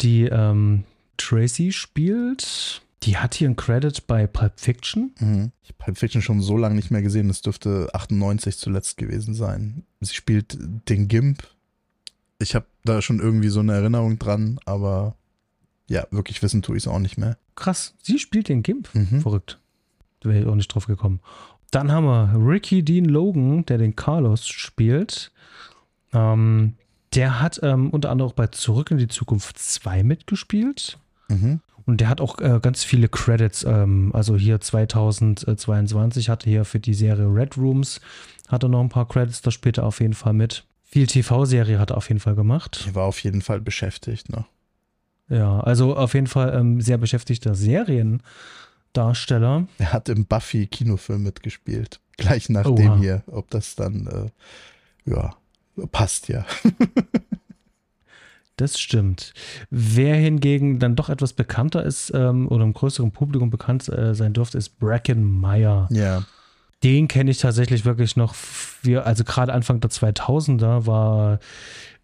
[0.00, 0.84] die ähm,
[1.16, 2.82] Tracy spielt.
[3.02, 5.12] Die hat hier einen Credit bei Pulp Fiction.
[5.18, 5.52] Mhm.
[5.62, 7.28] Ich habe Pulp Fiction schon so lange nicht mehr gesehen.
[7.28, 9.84] Das dürfte 98 zuletzt gewesen sein.
[10.00, 10.56] Sie spielt
[10.88, 11.46] den Gimp.
[12.38, 15.16] Ich habe da schon irgendwie so eine Erinnerung dran, aber
[15.88, 17.36] ja, wirklich wissen tue ich es auch nicht mehr.
[17.56, 18.88] Krass, sie spielt den Gimp.
[18.94, 19.20] Mhm.
[19.20, 19.58] Verrückt.
[20.20, 21.20] Da wäre ich auch nicht drauf gekommen.
[21.70, 25.32] Dann haben wir Ricky Dean Logan, der den Carlos spielt.
[26.12, 26.74] Ähm,
[27.14, 30.98] der hat ähm, unter anderem auch bei Zurück in die Zukunft 2 mitgespielt.
[31.28, 31.60] Mhm.
[31.86, 33.64] Und der hat auch äh, ganz viele Credits.
[33.64, 38.00] Ähm, also hier 2022 hatte er hier für die Serie Red Rooms
[38.48, 40.64] hat er noch ein paar Credits, da spielt er auf jeden Fall mit.
[40.82, 42.84] Viel TV-Serie hat er auf jeden Fall gemacht.
[42.86, 44.44] Er war auf jeden Fall beschäftigt, ne?
[45.28, 47.54] Ja, also auf jeden Fall ähm, sehr beschäftigter
[48.94, 49.66] Seriendarsteller.
[49.78, 52.00] Er hat im Buffy-Kinofilm mitgespielt.
[52.16, 52.76] Gleich nach Oha.
[52.76, 53.22] dem hier.
[53.26, 55.34] Ob das dann, äh, ja,
[55.90, 56.46] passt ja.
[58.56, 59.34] Das stimmt.
[59.68, 64.32] Wer hingegen dann doch etwas bekannter ist ähm, oder im größeren Publikum bekannt äh, sein
[64.32, 65.88] dürfte, ist Bracken Meyer.
[65.90, 66.22] Ja.
[66.84, 68.32] Den kenne ich tatsächlich wirklich noch.
[68.82, 71.40] Wir, also gerade Anfang der 2000er war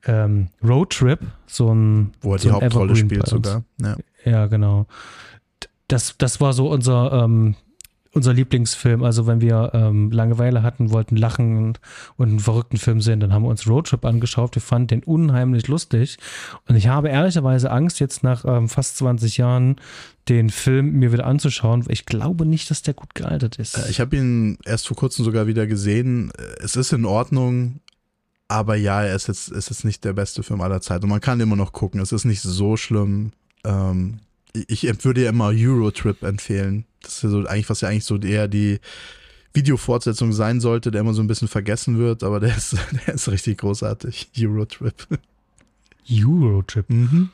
[0.06, 2.14] ähm, Road Trip so ein.
[2.20, 3.62] Wo er so die Hauptrolle spielt sogar.
[3.80, 3.96] Ja.
[4.24, 4.86] ja, genau.
[5.90, 7.56] Das, das war so unser ähm,
[8.12, 9.04] unser Lieblingsfilm.
[9.04, 11.80] Also wenn wir ähm, Langeweile hatten, wollten lachen und,
[12.18, 14.54] einen verrückten Film sehen, dann haben wir uns Roadtrip angeschaut.
[14.54, 16.18] Wir fanden den unheimlich lustig.
[16.68, 19.76] Und ich habe ehrlicherweise Angst, jetzt nach ähm, fast 20 Jahren
[20.28, 21.84] den Film mir wieder anzuschauen.
[21.88, 23.78] Ich glaube nicht, dass der gut gealtert ist.
[23.78, 26.32] Äh, ich habe ihn erst vor kurzem sogar wieder gesehen.
[26.60, 27.80] Es ist in Ordnung.
[28.48, 31.04] Aber ja, er ist jetzt, ist nicht der beste Film aller Zeiten.
[31.04, 32.00] Und man kann immer noch gucken.
[32.00, 33.30] Es ist nicht so schlimm.
[33.62, 34.18] Ähm,
[34.52, 36.84] ich würde ja immer Eurotrip empfehlen.
[37.02, 38.80] Das ist ja so eigentlich, was ja eigentlich so eher die
[39.52, 43.28] Videofortsetzung sein sollte, der immer so ein bisschen vergessen wird, aber der ist, der ist
[43.28, 44.30] richtig großartig.
[44.38, 45.06] Eurotrip.
[46.08, 46.88] Eurotrip.
[46.88, 47.30] Mhm.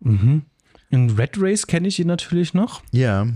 [0.00, 0.42] Mhm.
[0.90, 2.82] In Red Race kenne ich ihn natürlich noch.
[2.92, 3.26] Ja.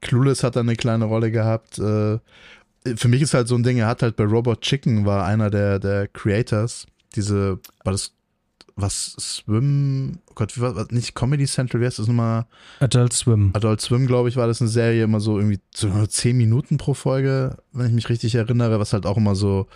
[0.00, 1.78] Clueless hat da eine kleine Rolle gehabt.
[1.78, 2.18] Äh,
[2.94, 5.50] für mich ist halt so ein Ding, er hat halt bei Robot Chicken war einer
[5.50, 6.86] der, der Creators.
[7.16, 8.12] Diese, war das
[8.80, 12.46] was Swim, oh Gott, wie war was, nicht Comedy Central, wie heißt das nochmal?
[12.80, 13.50] Adult Swim.
[13.54, 16.94] Adult Swim, glaube ich, war das eine Serie, immer so irgendwie so zehn Minuten pro
[16.94, 19.66] Folge, wenn ich mich richtig erinnere, was halt auch immer so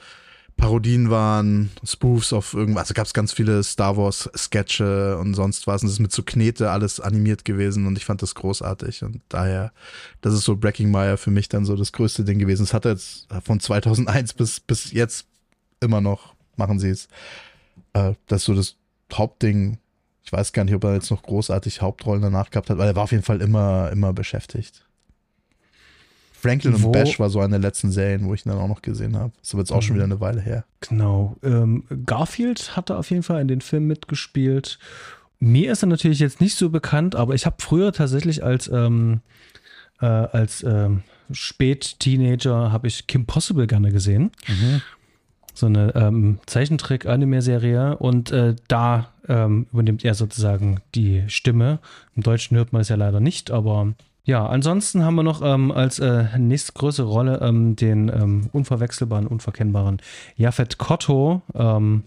[0.56, 5.66] Parodien waren, Spoofs auf irgendwas, also gab es ganz viele Star Wars Sketche und sonst
[5.66, 9.02] was und es ist mit so Knete alles animiert gewesen und ich fand das großartig
[9.02, 9.72] und daher,
[10.20, 12.62] das ist so Breaking Meyer für mich dann so das größte Ding gewesen.
[12.62, 15.26] Es hat jetzt von 2001 bis, bis jetzt
[15.80, 17.08] immer noch, machen sie es.
[17.94, 18.76] Äh, das ist so das
[19.18, 19.78] Hauptding.
[20.24, 22.96] Ich weiß gar nicht, ob er jetzt noch großartig Hauptrollen danach gehabt hat, weil er
[22.96, 24.86] war auf jeden Fall immer, immer beschäftigt.
[26.42, 28.68] Franklin wo, und Bash war so eine der letzten Serien, wo ich ihn dann auch
[28.68, 29.32] noch gesehen habe.
[29.38, 30.64] Das ist aber jetzt auch schon wieder eine Weile her.
[30.80, 31.36] Genau.
[31.44, 34.78] Ähm, Garfield hatte auf jeden Fall in den Film mitgespielt.
[35.38, 39.20] mir ist er natürlich jetzt nicht so bekannt, aber ich habe früher tatsächlich als, ähm,
[40.00, 44.32] äh, als ähm, Spät-Teenager habe ich Kim Possible gerne gesehen.
[44.48, 44.82] Mhm.
[45.54, 51.78] So eine ähm, Zeichentrick-Anime-Serie und äh, da ähm, übernimmt er sozusagen die Stimme.
[52.16, 55.72] Im Deutschen hört man es ja leider nicht, aber ja, ansonsten haben wir noch ähm,
[55.72, 60.00] als äh, nächstgrößere Rolle ähm, den ähm, unverwechselbaren, unverkennbaren
[60.36, 61.42] Jafet Kotto.
[61.54, 62.04] Ähm,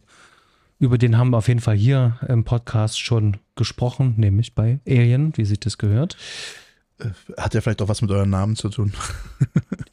[0.80, 5.34] über den haben wir auf jeden Fall hier im Podcast schon gesprochen, nämlich bei Alien,
[5.36, 6.16] wie sich das gehört.
[7.00, 8.94] Äh, hat ja vielleicht auch was mit euren Namen zu tun.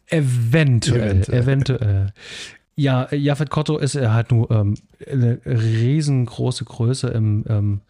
[0.06, 1.42] eventuell, eventuell.
[1.42, 2.12] eventuell.
[2.74, 4.74] Ja, Jafet Kotto ist er halt nur ähm,
[5.06, 7.80] eine riesengroße Größe im, ähm,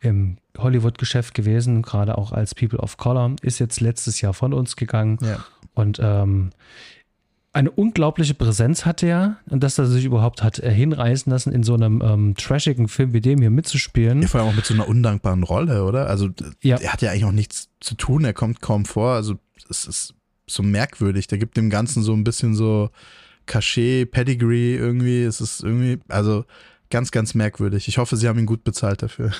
[0.00, 3.36] im Hollywood-Geschäft gewesen, gerade auch als People of Color.
[3.42, 5.18] Ist jetzt letztes Jahr von uns gegangen.
[5.22, 5.44] Ja.
[5.74, 6.50] Und ähm,
[7.52, 11.64] eine unglaubliche Präsenz hat er und dass er sich überhaupt hat äh, hinreißen lassen, in
[11.64, 14.22] so einem ähm, trashigen Film wie dem hier mitzuspielen.
[14.22, 16.08] Ja, vor allem auch mit so einer undankbaren Rolle, oder?
[16.08, 16.28] Also
[16.62, 16.76] ja.
[16.76, 19.14] er hat ja eigentlich auch nichts zu tun, er kommt kaum vor.
[19.14, 19.34] Also
[19.68, 20.14] es ist
[20.46, 21.26] so merkwürdig.
[21.26, 22.90] Der gibt dem Ganzen so ein bisschen so
[23.48, 25.24] Cachet, Pedigree irgendwie.
[25.24, 26.44] Es ist irgendwie, also
[26.90, 27.88] ganz, ganz merkwürdig.
[27.88, 29.32] Ich hoffe, sie haben ihn gut bezahlt dafür.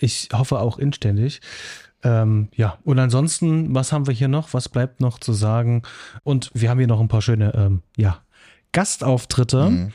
[0.00, 1.40] Ich hoffe auch inständig.
[2.02, 4.52] Ähm, ja, und ansonsten, was haben wir hier noch?
[4.52, 5.82] Was bleibt noch zu sagen?
[6.22, 8.20] Und wir haben hier noch ein paar schöne, ähm, ja,
[8.72, 9.70] Gastauftritte.
[9.70, 9.92] Mhm.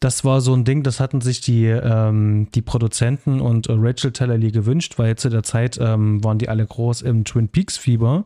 [0.00, 4.12] Das war so ein Ding, das hatten sich die, ähm, die Produzenten und äh, Rachel
[4.12, 8.24] Tellerly gewünscht, weil zu der Zeit ähm, waren die alle groß im Twin Peaks Fieber.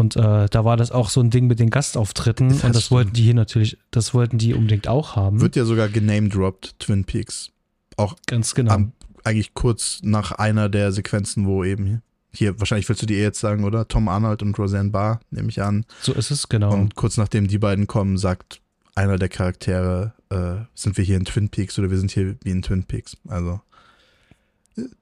[0.00, 2.84] Und äh, da war das auch so ein Ding mit den Gastauftritten das und das
[2.84, 2.96] stimmt.
[2.96, 5.42] wollten die hier natürlich, das wollten die unbedingt auch haben.
[5.42, 7.50] Wird ja sogar genamedropped, Twin Peaks.
[7.98, 8.72] Auch ganz genau.
[8.72, 8.92] Am,
[9.24, 12.00] eigentlich kurz nach einer der Sequenzen, wo eben
[12.32, 13.88] hier, wahrscheinlich willst du die eh jetzt sagen, oder?
[13.88, 15.84] Tom Arnold und Roseanne Barr, nehme ich an.
[16.00, 16.72] So ist es, genau.
[16.72, 18.62] Und kurz nachdem die beiden kommen, sagt
[18.94, 22.50] einer der Charaktere, äh, sind wir hier in Twin Peaks oder wir sind hier wie
[22.50, 23.18] in Twin Peaks.
[23.28, 23.60] Also,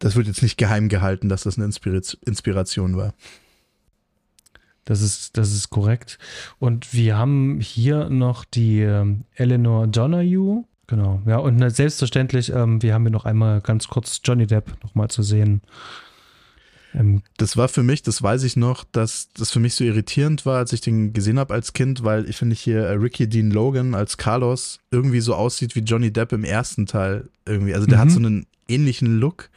[0.01, 3.15] das wird jetzt nicht geheim gehalten, dass das eine Inspiration war.
[4.89, 6.19] Das ist, das ist korrekt.
[6.59, 10.65] Und wir haben hier noch die ähm, Eleanor Donahue.
[10.87, 15.09] Genau, ja, und selbstverständlich, ähm, wir haben hier noch einmal ganz kurz Johnny Depp nochmal
[15.09, 15.61] zu sehen.
[16.95, 20.47] Ähm, das war für mich, das weiß ich noch, dass das für mich so irritierend
[20.47, 23.51] war, als ich den gesehen habe als Kind, weil ich finde hier äh, Ricky Dean
[23.51, 27.75] Logan als Carlos irgendwie so aussieht wie Johnny Depp im ersten Teil irgendwie.
[27.75, 28.01] Also der mhm.
[28.01, 29.51] hat so einen ähnlichen Look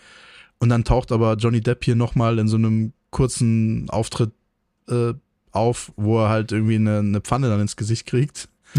[0.59, 4.31] und dann taucht aber Johnny Depp hier nochmal in so einem kurzen Auftritt
[4.91, 5.13] äh,
[5.51, 8.47] auf, wo er halt irgendwie eine, eine Pfanne dann ins Gesicht kriegt.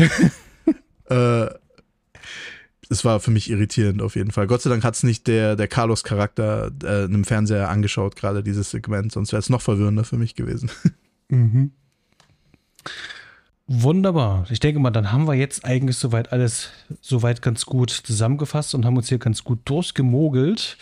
[1.11, 1.47] äh,
[2.89, 4.47] es war für mich irritierend auf jeden Fall.
[4.47, 8.71] Gott sei Dank hat es nicht der, der Carlos-Charakter äh, einem Fernseher angeschaut, gerade dieses
[8.71, 10.71] Segment, sonst wäre es noch verwirrender für mich gewesen.
[11.29, 11.73] Mhm.
[13.67, 14.47] Wunderbar.
[14.51, 16.71] Ich denke mal, dann haben wir jetzt eigentlich soweit alles
[17.01, 20.77] soweit ganz gut zusammengefasst und haben uns hier ganz gut durchgemogelt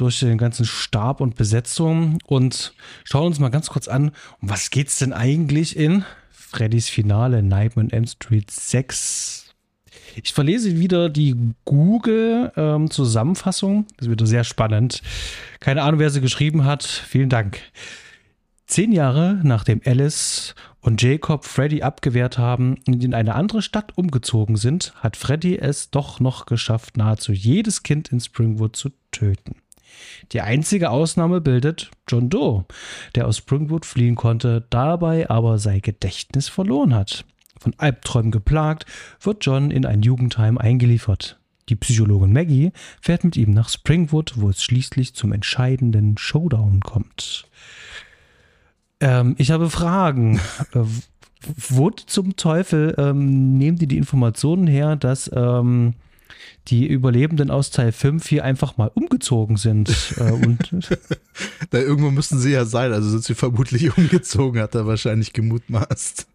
[0.00, 2.72] durch den ganzen Stab und Besetzung und
[3.04, 7.42] schauen uns mal ganz kurz an, um was geht es denn eigentlich in Freddys Finale
[7.42, 9.40] Nightmare M Street 6?
[10.16, 13.76] Ich verlese wieder die Google-Zusammenfassung.
[13.76, 15.02] Ähm, das wieder sehr spannend.
[15.60, 16.82] Keine Ahnung, wer sie geschrieben hat.
[16.84, 17.60] Vielen Dank.
[18.66, 24.54] Zehn Jahre nachdem Alice und Jacob Freddy abgewehrt haben und in eine andere Stadt umgezogen
[24.56, 29.56] sind, hat Freddy es doch noch geschafft, nahezu jedes Kind in Springwood zu töten.
[30.32, 32.64] Die einzige Ausnahme bildet John Doe,
[33.14, 37.24] der aus Springwood fliehen konnte, dabei aber sein Gedächtnis verloren hat.
[37.58, 38.86] Von Albträumen geplagt,
[39.20, 41.38] wird John in ein Jugendheim eingeliefert.
[41.68, 47.46] Die Psychologin Maggie fährt mit ihm nach Springwood, wo es schließlich zum entscheidenden Showdown kommt.
[49.00, 50.40] Ähm, ich habe Fragen.
[50.74, 50.84] Äh,
[51.42, 55.94] wo zum Teufel ähm, nehmen die die Informationen her, dass ähm,
[56.68, 60.14] die Überlebenden aus Teil 5 hier einfach mal umgezogen sind.
[60.18, 60.96] Äh, und
[61.70, 66.26] da irgendwo müssen sie ja sein, also sind sie vermutlich umgezogen, hat er wahrscheinlich gemutmaßt.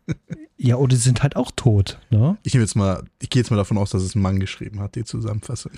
[0.58, 2.38] ja, oder sie sind halt auch tot, ne?
[2.43, 4.80] Ich nehme jetzt mal, ich gehe jetzt mal davon aus, dass es ein Mann geschrieben
[4.80, 5.71] hat, die Zusammenfassung.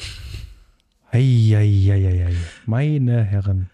[1.12, 3.70] Eieieiei, meine Herren.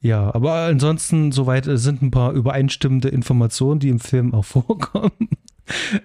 [0.00, 5.30] Ja, aber ansonsten, soweit sind ein paar übereinstimmende Informationen, die im Film auch vorkommen.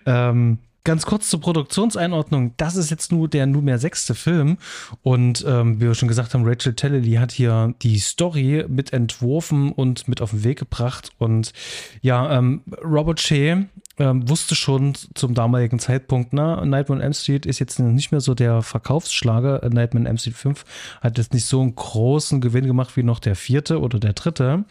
[0.06, 2.56] ähm, Ganz kurz zur Produktionseinordnung.
[2.58, 4.58] Das ist jetzt nur der nunmehr sechste Film.
[5.04, 9.72] Und ähm, wie wir schon gesagt haben, Rachel Tellely hat hier die Story mit entworfen
[9.72, 11.12] und mit auf den Weg gebracht.
[11.20, 11.54] Und
[12.02, 13.66] ja, ähm, Robert Shea
[14.00, 18.22] ähm, wusste schon zum damaligen Zeitpunkt, na, Nightmare on M Street ist jetzt nicht mehr
[18.22, 19.62] so der Verkaufsschlager.
[19.70, 20.66] Nightmare on M Street 5
[21.02, 24.66] hat jetzt nicht so einen großen Gewinn gemacht wie noch der vierte oder der dritte.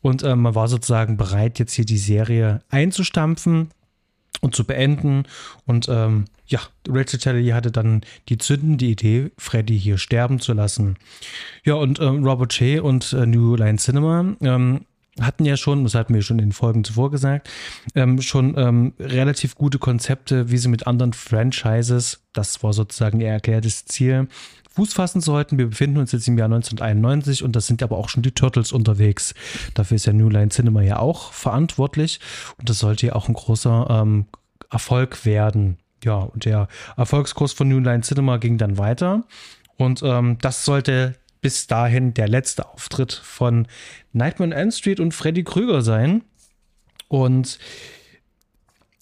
[0.00, 3.68] Und ähm, man war sozusagen bereit, jetzt hier die Serie einzustampfen
[4.40, 5.24] und zu beenden.
[5.66, 10.96] Und ähm, ja, Rachel Kelly hatte dann die zündende Idee, Freddy hier sterben zu lassen.
[11.64, 14.80] Ja, und ähm, Robert Shea und äh, New Line Cinema ähm,
[15.20, 17.50] hatten ja schon, das hatten wir schon in den Folgen zuvor gesagt,
[17.94, 23.28] ähm, schon ähm, relativ gute Konzepte, wie sie mit anderen Franchises, das war sozusagen ihr
[23.28, 24.28] erklärtes Ziel,
[24.74, 25.58] Fuß fassen sollten.
[25.58, 28.72] Wir befinden uns jetzt im Jahr 1991 und da sind aber auch schon die Turtles
[28.72, 29.34] unterwegs.
[29.74, 32.20] Dafür ist ja New Line Cinema ja auch verantwortlich
[32.58, 34.26] und das sollte ja auch ein großer ähm,
[34.70, 35.78] Erfolg werden.
[36.04, 39.24] Ja, und der Erfolgskurs von New Line Cinema ging dann weiter
[39.76, 43.66] und ähm, das sollte bis dahin der letzte Auftritt von
[44.12, 46.22] Nightmare on Elm Street und Freddy Krüger sein.
[47.08, 47.58] Und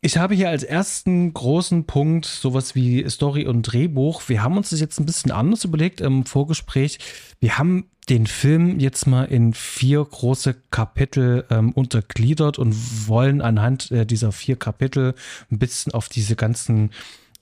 [0.03, 4.23] ich habe hier als ersten großen Punkt sowas wie Story und Drehbuch.
[4.29, 6.99] Wir haben uns das jetzt ein bisschen anders überlegt im Vorgespräch.
[7.39, 12.75] Wir haben den Film jetzt mal in vier große Kapitel ähm, untergliedert und
[13.09, 15.15] wollen anhand äh, dieser vier Kapitel
[15.51, 16.91] ein bisschen auf diese ganzen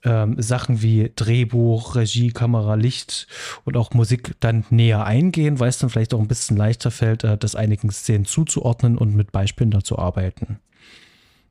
[0.03, 3.27] ähm, Sachen wie Drehbuch, Regie, Kamera, Licht
[3.63, 7.23] und auch Musik dann näher eingehen, weil es dann vielleicht auch ein bisschen leichter fällt,
[7.23, 10.59] äh, das einigen Szenen zuzuordnen und mit Beispielen dazu arbeiten.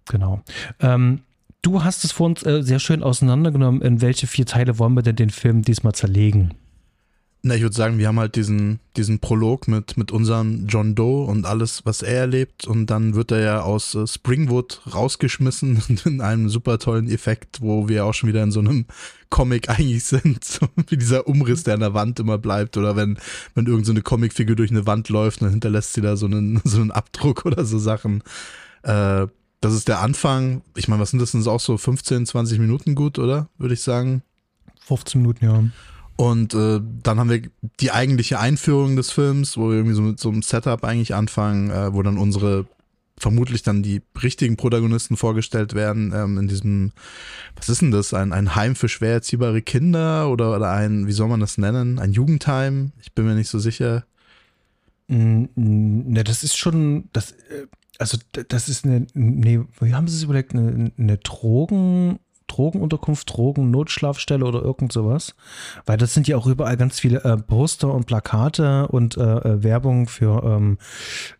[0.08, 0.42] Genau.
[0.80, 1.20] Ähm,
[1.62, 3.82] du hast es vor uns äh, sehr schön auseinandergenommen.
[3.82, 6.54] In welche vier Teile wollen wir denn den Film diesmal zerlegen?
[7.42, 11.24] Na, ich würde sagen, wir haben halt diesen, diesen Prolog mit, mit unserem John Doe
[11.24, 12.66] und alles, was er erlebt.
[12.66, 17.88] Und dann wird er ja aus äh, Springwood rausgeschmissen in einem super tollen Effekt, wo
[17.88, 18.86] wir auch schon wieder in so einem
[19.30, 20.44] Comic eigentlich sind.
[20.44, 22.76] So wie dieser Umriss, der an der Wand immer bleibt.
[22.76, 23.18] Oder wenn,
[23.54, 26.80] wenn irgendeine so Comicfigur durch eine Wand läuft, dann hinterlässt sie da so einen, so
[26.80, 28.24] einen Abdruck oder so Sachen.
[28.82, 29.28] Äh,
[29.60, 30.62] das ist der Anfang.
[30.76, 31.32] Ich meine, was sind das?
[31.32, 33.48] Das auch so 15, 20 Minuten gut, oder?
[33.58, 34.22] Würde ich sagen.
[34.86, 35.64] 15 Minuten, ja.
[36.16, 37.42] Und äh, dann haben wir
[37.80, 41.70] die eigentliche Einführung des Films, wo wir irgendwie so mit so einem Setup eigentlich anfangen,
[41.70, 42.66] äh, wo dann unsere
[43.18, 46.92] vermutlich dann die richtigen Protagonisten vorgestellt werden ähm, in diesem,
[47.56, 51.12] was ist denn das, ein, ein Heim für schwer erziehbare Kinder oder, oder ein, wie
[51.12, 52.92] soll man das nennen, ein Jugendheim?
[53.00, 54.04] Ich bin mir nicht so sicher.
[55.08, 57.66] Ne, das ist schon, das, äh,
[57.98, 64.44] also das ist eine, nee, wie haben Sie es überlegt, eine, eine Drogen, Drogenunterkunft, Drogennotschlafstelle
[64.44, 65.34] oder irgend sowas.
[65.84, 69.62] Weil das sind ja auch überall ganz viele äh, Poster und Plakate und äh, äh
[69.62, 70.78] Werbung für ähm,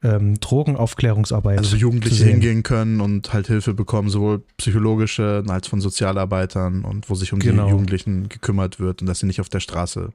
[0.03, 1.59] ähm, Drogenaufklärungsarbeit.
[1.59, 7.15] Also Jugendliche hingehen können und halt Hilfe bekommen, sowohl psychologische als von Sozialarbeitern und wo
[7.15, 7.65] sich um genau.
[7.65, 10.11] die Jugendlichen gekümmert wird und dass sie nicht auf der Straße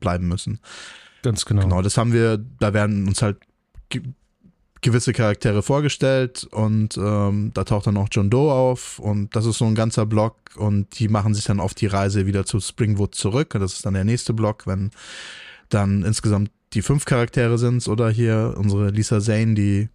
[0.00, 0.60] bleiben müssen.
[1.22, 1.62] Ganz genau.
[1.62, 3.38] Genau, das haben wir, da werden uns halt
[4.84, 9.58] gewisse Charaktere vorgestellt und ähm, da taucht dann auch John Doe auf und das ist
[9.58, 13.14] so ein ganzer Block und die machen sich dann auf die Reise wieder zu Springwood
[13.14, 13.56] zurück.
[13.58, 14.90] Das ist dann der nächste Block, wenn
[15.70, 19.88] dann insgesamt die fünf Charaktere sind oder hier unsere Lisa Zane, die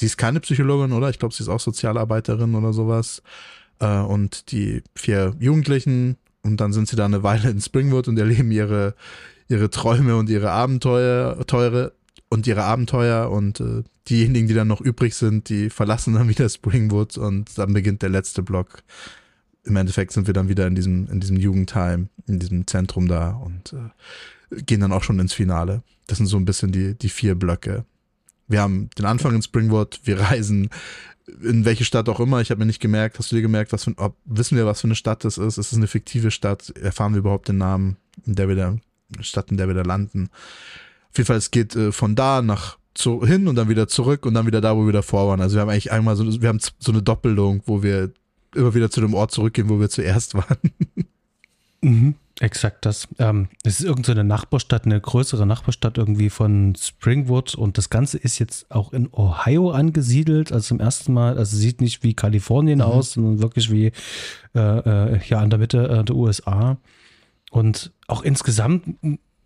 [0.00, 1.08] die ist keine Psychologin, oder?
[1.08, 3.22] Ich glaube, sie ist auch Sozialarbeiterin oder sowas.
[3.78, 8.18] Äh, und die vier Jugendlichen und dann sind sie da eine Weile in Springwood und
[8.18, 8.94] erleben ihre
[9.48, 11.92] ihre Träume und ihre Abenteuer, teure,
[12.28, 16.48] und ihre Abenteuer und äh, diejenigen, die dann noch übrig sind, die verlassen dann wieder
[16.48, 18.82] Springwood und dann beginnt der letzte Block.
[19.64, 23.30] Im Endeffekt sind wir dann wieder in diesem, in diesem Jugendheim, in diesem Zentrum da
[23.30, 25.82] und äh, gehen dann auch schon ins Finale.
[26.06, 27.84] Das sind so ein bisschen die, die vier Blöcke.
[28.48, 30.70] Wir haben den Anfang in Springwood, wir reisen
[31.42, 32.40] in welche Stadt auch immer.
[32.40, 34.80] Ich habe mir nicht gemerkt, hast du dir gemerkt, was für, ob, wissen wir, was
[34.80, 35.58] für eine Stadt das ist?
[35.58, 36.70] Ist es eine fiktive Stadt?
[36.80, 38.76] Erfahren wir überhaupt den Namen, in der wir da,
[39.20, 40.28] Stadt, in der wir da landen?
[41.16, 44.26] Auf jeden Fall, es geht äh, von da nach zu, hin und dann wieder zurück
[44.26, 45.40] und dann wieder da, wo wir davor waren.
[45.40, 48.10] Also wir haben eigentlich einmal so, wir haben so eine Doppelung, wo wir
[48.54, 50.58] immer wieder zu dem Ort zurückgehen, wo wir zuerst waren.
[51.82, 53.06] Mhm, exakt das.
[53.18, 58.16] Ähm, es ist irgendeine so Nachbarstadt, eine größere Nachbarstadt irgendwie von Springwood und das Ganze
[58.16, 60.52] ist jetzt auch in Ohio angesiedelt.
[60.52, 62.84] Also zum ersten Mal, also sieht nicht wie Kalifornien mhm.
[62.86, 63.92] aus, sondern wirklich wie
[64.54, 66.78] äh, äh, ja an der Mitte äh, der USA.
[67.50, 68.96] Und auch insgesamt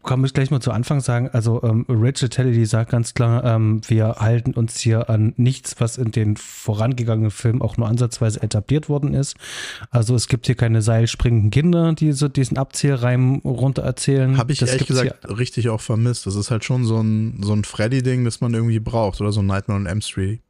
[0.03, 3.45] kann ich gleich mal zu Anfang sagen, also ähm, Rachel Telly, die sagt ganz klar,
[3.45, 8.43] ähm, wir halten uns hier an nichts, was in den vorangegangenen Filmen auch nur ansatzweise
[8.43, 9.37] etabliert worden ist.
[9.91, 14.39] Also es gibt hier keine seilspringenden Kinder, die so diesen Abzählreim runter erzählen.
[14.39, 15.39] Habe ich das ehrlich gesagt hier.
[15.39, 16.27] richtig auch vermisst.
[16.27, 19.41] Das ist halt schon so ein, so ein Freddy-Ding, das man irgendwie braucht oder so
[19.41, 20.41] ein Nightmare on M Street.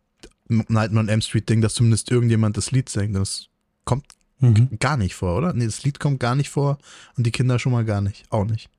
[0.49, 3.17] Nightmare on M Street Ding, dass zumindest irgendjemand das Lied singt.
[3.17, 3.47] Das
[3.85, 4.07] kommt
[4.39, 4.69] mhm.
[4.79, 5.53] gar nicht vor, oder?
[5.53, 6.79] Nee, das Lied kommt gar nicht vor
[7.17, 8.25] und die Kinder schon mal gar nicht.
[8.31, 8.71] Auch nicht.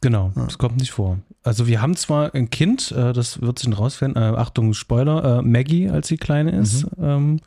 [0.00, 0.44] Genau, ja.
[0.44, 1.18] das kommt nicht vor.
[1.42, 5.42] Also wir haben zwar ein Kind, äh, das wird sich rausfinden, äh, Achtung, Spoiler, äh,
[5.42, 7.04] Maggie, als sie kleine ist, mhm.
[7.04, 7.40] ähm,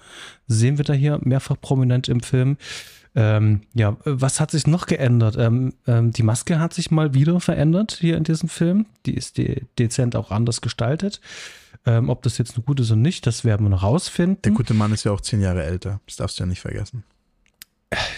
[0.48, 2.58] sehen wir da hier mehrfach prominent im Film.
[3.14, 5.36] Ähm, ja, was hat sich noch geändert?
[5.38, 8.86] Ähm, ähm, die Maske hat sich mal wieder verändert hier in diesem Film.
[9.06, 11.20] Die ist de dezent auch anders gestaltet.
[11.86, 14.42] Ähm, ob das jetzt eine gute ist oder nicht, das werden wir noch rausfinden.
[14.44, 16.00] Der gute Mann ist ja auch zehn Jahre älter.
[16.06, 17.04] Das darfst du ja nicht vergessen.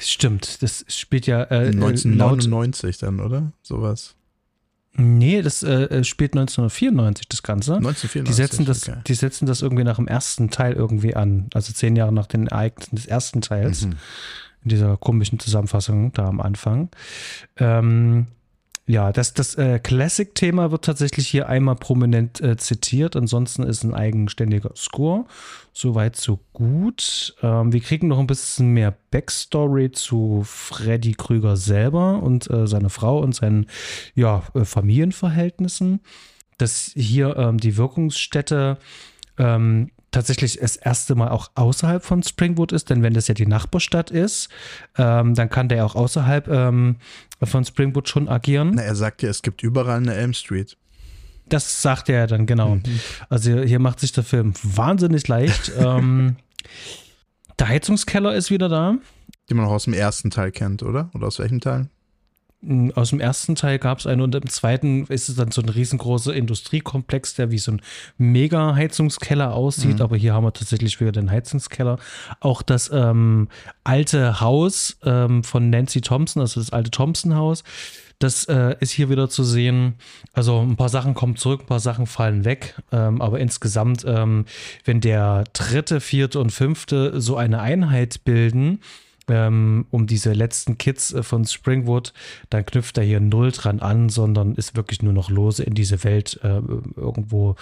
[0.01, 3.51] Stimmt, das spielt ja äh, 1999 laut, dann, oder?
[3.63, 4.15] Sowas.
[4.95, 7.77] Nee, das äh, spielt 1994, das Ganze.
[7.77, 8.23] 1994.
[8.27, 9.01] Die setzen, das, okay.
[9.07, 11.47] die setzen das irgendwie nach dem ersten Teil irgendwie an.
[11.53, 13.85] Also zehn Jahre nach den Ereignissen des ersten Teils.
[13.85, 13.93] Mhm.
[14.63, 16.89] In dieser komischen Zusammenfassung da am Anfang.
[17.57, 18.27] Ähm,
[18.85, 23.15] ja, das, das äh, Classic-Thema wird tatsächlich hier einmal prominent äh, zitiert.
[23.15, 25.25] Ansonsten ist ein eigenständiger Score.
[25.71, 27.33] Soweit, so gut.
[27.41, 32.89] Ähm, wir kriegen noch ein bisschen mehr Backstory zu Freddy Krüger selber und äh, seiner
[32.89, 33.67] Frau und seinen
[34.15, 36.01] ja, äh, Familienverhältnissen.
[36.57, 38.77] Dass hier ähm, die Wirkungsstätte
[39.37, 43.45] ähm, tatsächlich das erste Mal auch außerhalb von Springwood ist, denn wenn das ja die
[43.45, 44.47] Nachbarstadt ist,
[44.97, 46.95] ähm, dann kann der auch außerhalb ähm,
[47.41, 48.73] von Springwood schon agieren.
[48.75, 50.77] Na, er sagt ja, es gibt überall eine Elm Street.
[51.49, 52.75] Das sagt er dann, genau.
[52.75, 52.83] Mhm.
[53.29, 55.71] Also hier macht sich der Film wahnsinnig leicht.
[55.77, 56.37] ähm,
[57.59, 58.95] der Heizungskeller ist wieder da.
[59.49, 61.09] Den man auch aus dem ersten Teil kennt, oder?
[61.13, 61.89] Oder aus welchem Teil?
[62.95, 65.69] Aus dem ersten Teil gab es einen und im zweiten ist es dann so ein
[65.69, 67.81] riesengroßer Industriekomplex, der wie so ein
[68.17, 69.95] Mega-Heizungskeller aussieht.
[69.95, 70.01] Mhm.
[70.01, 71.97] Aber hier haben wir tatsächlich wieder den Heizungskeller.
[72.39, 73.49] Auch das ähm,
[73.83, 77.63] alte Haus ähm, von Nancy Thompson, also das alte Thompson-Haus,
[78.19, 79.95] das äh, ist hier wieder zu sehen.
[80.31, 82.75] Also ein paar Sachen kommen zurück, ein paar Sachen fallen weg.
[82.91, 84.45] Ähm, aber insgesamt, ähm,
[84.85, 88.79] wenn der dritte, vierte und fünfte so eine Einheit bilden,
[89.27, 92.13] ähm, um diese letzten Kids äh, von Springwood,
[92.49, 96.03] dann knüpft er hier null dran an, sondern ist wirklich nur noch lose in diese
[96.03, 96.61] Welt äh,
[96.95, 97.55] irgendwo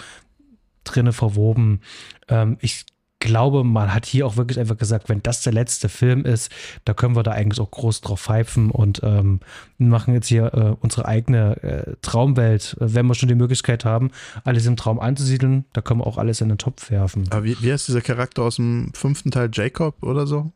[0.84, 1.80] drinne verwoben.
[2.28, 2.84] Ähm, ich
[3.22, 6.50] glaube, man hat hier auch wirklich einfach gesagt, wenn das der letzte Film ist,
[6.84, 9.38] da können wir da eigentlich auch groß drauf pfeifen und ähm,
[9.78, 14.10] machen jetzt hier äh, unsere eigene äh, Traumwelt, wenn wir schon die Möglichkeit haben,
[14.42, 17.28] alles im Traum anzusiedeln, da können wir auch alles in den Topf werfen.
[17.30, 20.50] Aber wie, wie heißt dieser Charakter aus dem fünften Teil, Jacob oder so?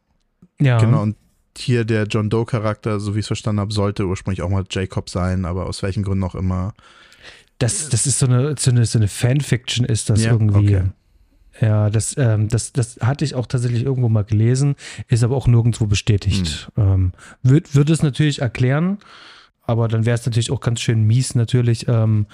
[0.60, 0.78] Ja.
[0.78, 1.16] Genau, und
[1.56, 5.08] hier der John Doe-Charakter, so wie ich es verstanden habe, sollte ursprünglich auch mal Jacob
[5.08, 6.74] sein, aber aus welchen Gründen auch immer.
[7.58, 10.76] Das, das ist so eine, so eine, so eine Fanfiction, ist das ja, irgendwie.
[10.76, 10.90] Okay.
[11.60, 14.76] Ja, das, ähm, das, das hatte ich auch tatsächlich irgendwo mal gelesen,
[15.08, 16.70] ist aber auch nirgendwo bestätigt.
[16.74, 16.84] Hm.
[16.84, 17.12] Ähm,
[17.42, 18.98] Würde würd es natürlich erklären,
[19.62, 22.26] aber dann wäre es natürlich auch ganz schön mies, natürlich, ähm,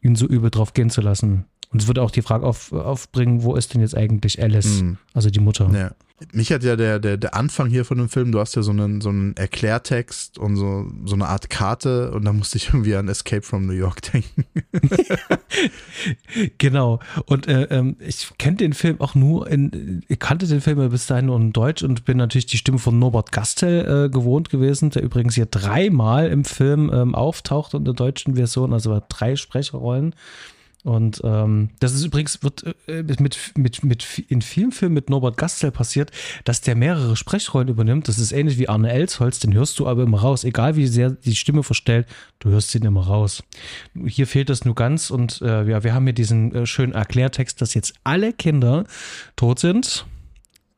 [0.00, 1.44] ihn so übel drauf gehen zu lassen.
[1.70, 4.96] Und es würde auch die Frage auf, aufbringen, wo ist denn jetzt eigentlich Alice, hm.
[5.12, 5.70] also die Mutter?
[5.72, 5.90] Ja.
[6.32, 8.70] Mich hat ja der, der, der Anfang hier von dem Film, du hast ja so
[8.70, 12.94] einen, so einen Erklärtext und so, so eine Art Karte und da musste ich irgendwie
[12.94, 14.44] an Escape from New York denken.
[16.58, 17.00] genau.
[17.24, 21.06] Und äh, ähm, ich kenne den Film auch nur in, ich kannte den Film bis
[21.06, 24.90] dahin nur in Deutsch und bin natürlich die Stimme von Norbert Gastel äh, gewohnt gewesen,
[24.90, 30.14] der übrigens hier dreimal im Film ähm, auftaucht in der deutschen Version, also drei Sprecherrollen.
[30.82, 35.36] Und ähm, das ist übrigens, wird äh, mit, mit, mit, in vielen Filmen mit Norbert
[35.36, 36.10] Gastel passiert,
[36.44, 38.08] dass der mehrere Sprechrollen übernimmt.
[38.08, 40.42] Das ist ähnlich wie Arne Elsholz, den hörst du aber immer raus.
[40.44, 42.06] Egal wie sehr die Stimme verstellt,
[42.38, 43.42] du hörst ihn immer raus.
[44.06, 47.60] Hier fehlt das nur ganz und äh, ja, wir haben hier diesen äh, schönen Erklärtext,
[47.60, 48.84] dass jetzt alle Kinder
[49.36, 50.06] tot sind,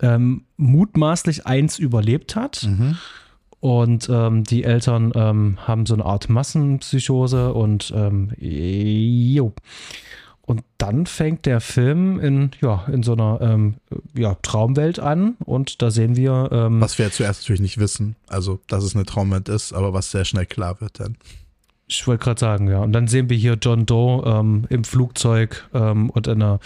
[0.01, 2.65] ähm, mutmaßlich eins überlebt hat.
[2.65, 2.99] Mhm
[3.63, 9.53] und ähm, die Eltern ähm, haben so eine Art Massenpsychose und ähm, jo.
[10.41, 13.77] Und dann fängt der Film in, ja, in so einer ähm,
[14.15, 16.49] ja, Traumwelt an und da sehen wir.
[16.51, 19.93] Ähm, was wir ja zuerst natürlich nicht wissen, also dass es eine Traumwelt ist, aber
[19.93, 21.17] was sehr schnell klar wird dann.
[21.89, 22.79] Ich wollte gerade sagen, ja.
[22.79, 26.61] Und dann sehen wir hier John Doe ähm, im Flugzeug ähm, und in einer.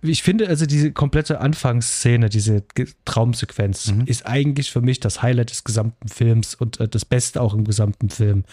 [0.00, 2.64] Ich finde also diese komplette Anfangsszene, diese
[3.04, 4.04] Traumsequenz, mhm.
[4.06, 7.64] ist eigentlich für mich das Highlight des gesamten Films und äh, das Beste auch im
[7.64, 8.44] gesamten Film.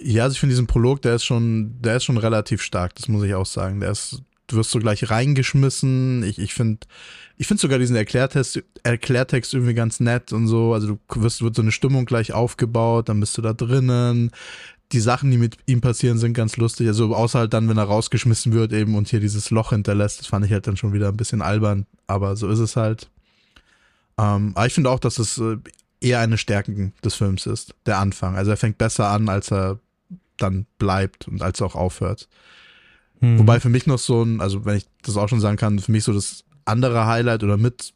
[0.00, 3.08] Ja, also ich finde diesen Prolog, der ist schon, der ist schon relativ stark, das
[3.08, 3.80] muss ich auch sagen.
[3.80, 6.22] Der ist, du wirst so gleich reingeschmissen.
[6.24, 6.86] Ich, ich finde,
[7.36, 10.72] ich finde sogar diesen Erklärtext, Erklärtext irgendwie ganz nett und so.
[10.72, 14.30] Also du wirst, wird so eine Stimmung gleich aufgebaut, dann bist du da drinnen
[14.92, 16.86] die Sachen, die mit ihm passieren, sind ganz lustig.
[16.86, 20.26] Also außer halt dann, wenn er rausgeschmissen wird eben und hier dieses Loch hinterlässt, das
[20.26, 21.86] fand ich halt dann schon wieder ein bisschen albern.
[22.06, 23.10] Aber so ist es halt.
[24.18, 25.56] Ähm, aber ich finde auch, dass es äh,
[26.00, 28.36] eher eine Stärke des Films ist, der Anfang.
[28.36, 29.78] Also er fängt besser an, als er
[30.36, 32.28] dann bleibt und als er auch aufhört.
[33.20, 33.38] Hm.
[33.38, 35.92] Wobei für mich noch so ein, also wenn ich das auch schon sagen kann, für
[35.92, 37.94] mich so das andere Highlight oder mit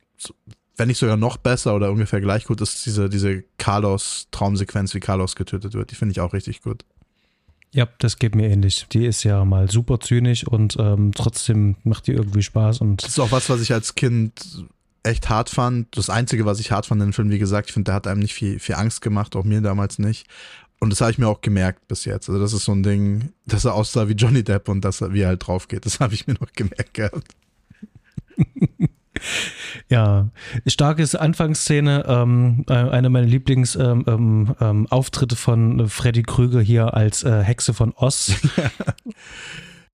[0.77, 5.37] wenn nicht sogar noch besser oder ungefähr gleich gut, ist diese, diese Carlos-Traumsequenz, wie Carlos
[5.37, 5.91] getötet wird.
[5.91, 6.85] Die finde ich auch richtig gut.
[7.73, 8.87] Ja, das geht mir ähnlich.
[8.93, 12.81] Die ist ja mal super zynisch und ähm, trotzdem macht die irgendwie Spaß.
[12.81, 14.67] Und das ist auch was, was ich als Kind
[15.03, 15.97] echt hart fand.
[15.97, 18.07] Das Einzige, was ich hart fand in dem Film, wie gesagt, ich finde, der hat
[18.07, 20.27] einem nicht viel, viel Angst gemacht, auch mir damals nicht.
[20.79, 22.29] Und das habe ich mir auch gemerkt bis jetzt.
[22.29, 25.13] Also das ist so ein Ding, dass er aussah wie Johnny Depp und dass er,
[25.15, 25.87] wie er halt drauf geht.
[25.87, 27.35] Das habe ich mir noch gemerkt gehabt.
[29.89, 30.31] Ja,
[30.67, 32.05] starke Anfangsszene.
[32.09, 37.75] Ähm, äh, eine meiner Lieblingsauftritte ähm, ähm, ähm von Freddy Krüger hier als äh, Hexe
[37.75, 38.33] von Oz.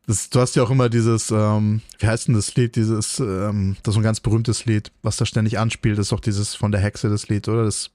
[0.07, 3.77] Das, du hast ja auch immer dieses, ähm, wie heißt denn das Lied, dieses, ähm,
[3.85, 6.73] das ist ein ganz berühmtes Lied, was da ständig anspielt, das ist doch dieses von
[6.73, 7.64] der Hexe das Lied, oder?
[7.64, 7.91] Das,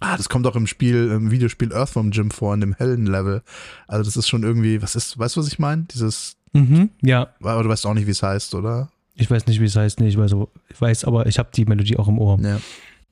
[0.00, 3.42] ah, das kommt auch im Spiel, im Videospiel Earthworm Jim vor, in dem hellen Level.
[3.86, 5.82] Also das ist schon irgendwie, was ist, weißt du, was ich meine?
[5.92, 7.28] Dieses, mhm, ja.
[7.42, 8.88] Aber du weißt auch nicht, wie es heißt, oder?
[9.16, 10.34] Ich weiß nicht, wie es heißt, nee, ich weiß,
[10.68, 12.38] ich weiß aber ich habe die Melodie auch im Ohr.
[12.40, 12.60] Ja.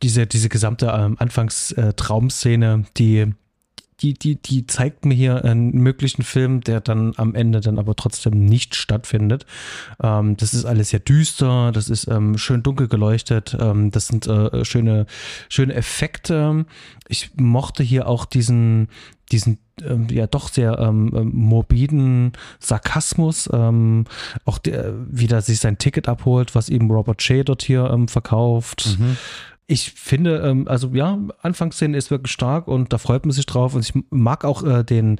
[0.02, 3.32] Diese, diese gesamte ähm, Anfangstraumszene, die
[4.00, 7.94] die, die, die zeigt mir hier einen möglichen Film, der dann am Ende dann aber
[7.94, 9.46] trotzdem nicht stattfindet.
[10.02, 14.26] Ähm, das ist alles sehr düster, das ist ähm, schön dunkel geleuchtet, ähm, das sind
[14.26, 15.06] äh, schöne,
[15.48, 16.66] schöne Effekte.
[17.08, 18.88] Ich mochte hier auch diesen,
[19.32, 24.04] diesen ähm, ja doch sehr ähm, ähm morbiden Sarkasmus, ähm,
[24.44, 28.08] auch der, wie der sich sein Ticket abholt, was ihm Robert Shea dort hier ähm,
[28.08, 28.96] verkauft.
[28.98, 29.16] Mhm
[29.66, 33.74] ich finde, ähm, also ja, Anfangsszene ist wirklich stark und da freut man sich drauf.
[33.74, 35.18] Und ich mag auch äh, den,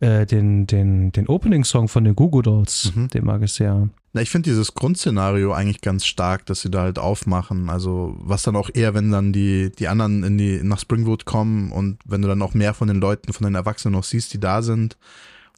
[0.00, 2.92] äh, den, den, den Opening-Song von den Google Dolls.
[2.94, 3.08] Mhm.
[3.08, 3.88] Den mag ich sehr.
[4.12, 7.68] Na, ich finde dieses Grundszenario eigentlich ganz stark, dass sie da halt aufmachen.
[7.68, 11.70] Also, was dann auch eher, wenn dann die, die anderen in die, nach Springwood kommen
[11.70, 14.40] und wenn du dann auch mehr von den Leuten, von den Erwachsenen noch siehst, die
[14.40, 14.96] da sind.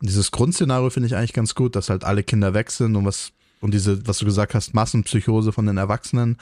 [0.01, 3.07] Und dieses Grundszenario finde ich eigentlich ganz gut, dass halt alle Kinder weg sind und
[3.07, 6.37] was, und diese, was du gesagt hast, Massenpsychose von den Erwachsenen.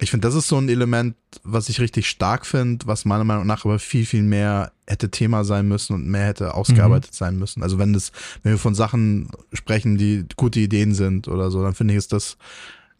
[0.00, 3.46] Ich finde, das ist so ein Element, was ich richtig stark finde, was meiner Meinung
[3.46, 7.16] nach aber viel, viel mehr hätte Thema sein müssen und mehr hätte ausgearbeitet mhm.
[7.16, 7.62] sein müssen.
[7.62, 11.74] Also wenn das, wenn wir von Sachen sprechen, die gute Ideen sind oder so, dann
[11.74, 12.38] finde ich, ist das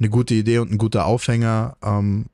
[0.00, 1.76] eine gute Idee und ein guter Aufhänger.
[1.82, 2.26] Ähm,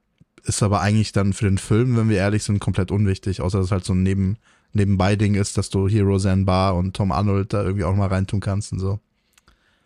[0.45, 3.67] ist aber eigentlich dann für den Film, wenn wir ehrlich sind, komplett unwichtig, außer dass
[3.67, 4.37] es halt so ein Neben,
[4.73, 8.41] Nebenbei-Ding ist, dass du hier Roseanne Barr und Tom Arnold da irgendwie auch mal reintun
[8.41, 8.99] kannst und so.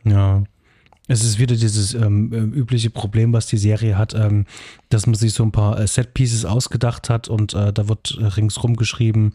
[0.05, 0.43] Ja,
[1.09, 4.45] es ist wieder dieses ähm, äh, übliche Problem, was die Serie hat, ähm,
[4.91, 8.27] dass man sich so ein paar äh, Set-Pieces ausgedacht hat und äh, da wird äh,
[8.27, 9.33] ringsrum geschrieben.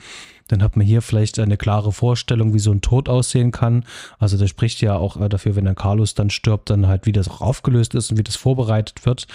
[0.47, 3.85] Dann hat man hier vielleicht eine klare Vorstellung, wie so ein Tod aussehen kann.
[4.19, 7.11] Also der spricht ja auch äh, dafür, wenn der Carlos dann stirbt, dann halt, wie
[7.11, 9.27] das auch aufgelöst ist und wie das vorbereitet wird.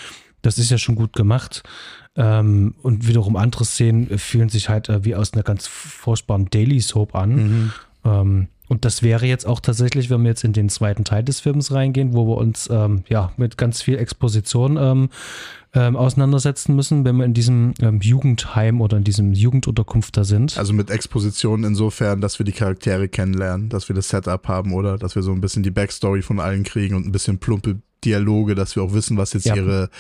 [0.43, 1.65] Das ist ja schon gut gemacht.
[2.15, 6.81] Ähm, und wiederum andere Szenen fühlen sich halt äh, wie aus einer ganz furchtbaren Daily
[6.81, 7.73] Soap an.
[8.05, 8.49] Mhm.
[8.69, 11.73] Und das wäre jetzt auch tatsächlich, wenn wir jetzt in den zweiten Teil des Films
[11.73, 15.09] reingehen, wo wir uns ähm, ja mit ganz viel Exposition ähm,
[15.75, 20.57] ähm, auseinandersetzen müssen, wenn wir in diesem ähm, Jugendheim oder in diesem Jugendunterkunft da sind.
[20.57, 24.97] Also mit Exposition insofern, dass wir die Charaktere kennenlernen, dass wir das Setup haben oder
[24.99, 28.55] dass wir so ein bisschen die Backstory von allen kriegen und ein bisschen plumpe Dialoge,
[28.55, 29.57] dass wir auch wissen, was jetzt ja.
[29.57, 29.91] ihre,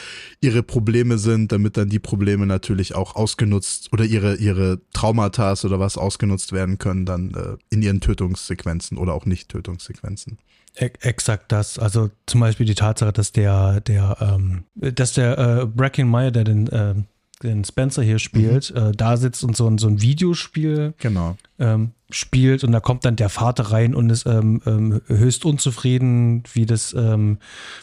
[0.40, 5.80] ihre Probleme sind, damit dann die Probleme natürlich auch ausgenutzt oder ihre, ihre Traumata oder
[5.80, 10.38] was ausgenutzt werden können, dann äh, in ihren Tötungssequenzen oder auch Nicht-Tötungssequenzen.
[10.74, 11.78] Exakt das.
[11.78, 16.44] Also zum Beispiel die Tatsache, dass der, der, ähm, dass der äh, Bracken Meyer, der
[16.44, 16.94] den äh,
[17.42, 18.76] den Spencer hier spielt, mhm.
[18.76, 21.36] äh, da sitzt und so ein, so ein Videospiel genau.
[21.58, 26.42] ähm, spielt und da kommt dann der Vater rein und ist ähm, ähm, höchst unzufrieden,
[26.52, 27.38] wie das ähm,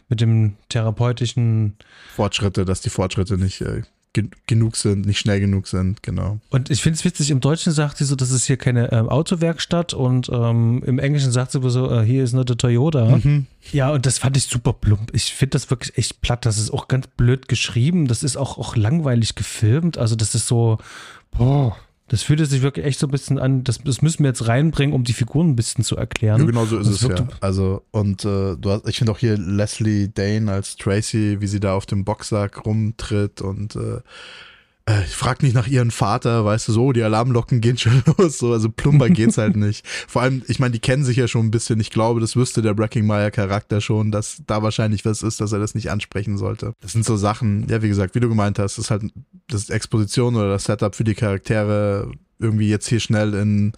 [0.09, 1.75] mit dem therapeutischen
[2.15, 3.83] Fortschritte, dass die Fortschritte nicht äh,
[4.47, 6.39] genug sind, nicht schnell genug sind, genau.
[6.49, 9.09] Und ich finde es witzig, im Deutschen sagt sie so, das ist hier keine ähm,
[9.09, 13.17] Autowerkstatt und ähm, im Englischen sagt sie so, hier ist nur der Toyota.
[13.17, 13.45] Mhm.
[13.73, 15.13] Ja, und das fand ich super plump.
[15.13, 16.45] Ich finde das wirklich echt platt.
[16.45, 18.07] Das ist auch ganz blöd geschrieben.
[18.07, 19.97] Das ist auch, auch langweilig gefilmt.
[19.97, 20.77] Also das ist so,
[21.31, 21.75] boah.
[22.07, 24.93] Das fühlt sich wirklich echt so ein bisschen an, das, das müssen wir jetzt reinbringen,
[24.93, 26.39] um die Figuren ein bisschen zu erklären.
[26.39, 27.27] Ja, genau so ist es ja.
[27.41, 31.59] Also, und äh, du hast, ich finde auch hier Leslie Dane als Tracy, wie sie
[31.59, 34.01] da auf dem Boxsack rumtritt und äh,
[34.87, 38.37] äh, ich frag nicht nach ihrem Vater, weißt du, so, die Alarmlocken gehen schon los,
[38.37, 39.85] so, also plumper geht's halt nicht.
[40.07, 41.79] Vor allem, ich meine, die kennen sich ja schon ein bisschen.
[41.79, 45.59] Ich glaube, das wüsste der Breckingmeier Charakter schon, dass da wahrscheinlich was ist, dass er
[45.59, 46.73] das nicht ansprechen sollte.
[46.81, 49.03] Das sind so Sachen, ja, wie gesagt, wie du gemeint hast, das ist halt
[49.47, 53.73] das Exposition oder das Setup für die Charaktere irgendwie jetzt hier schnell in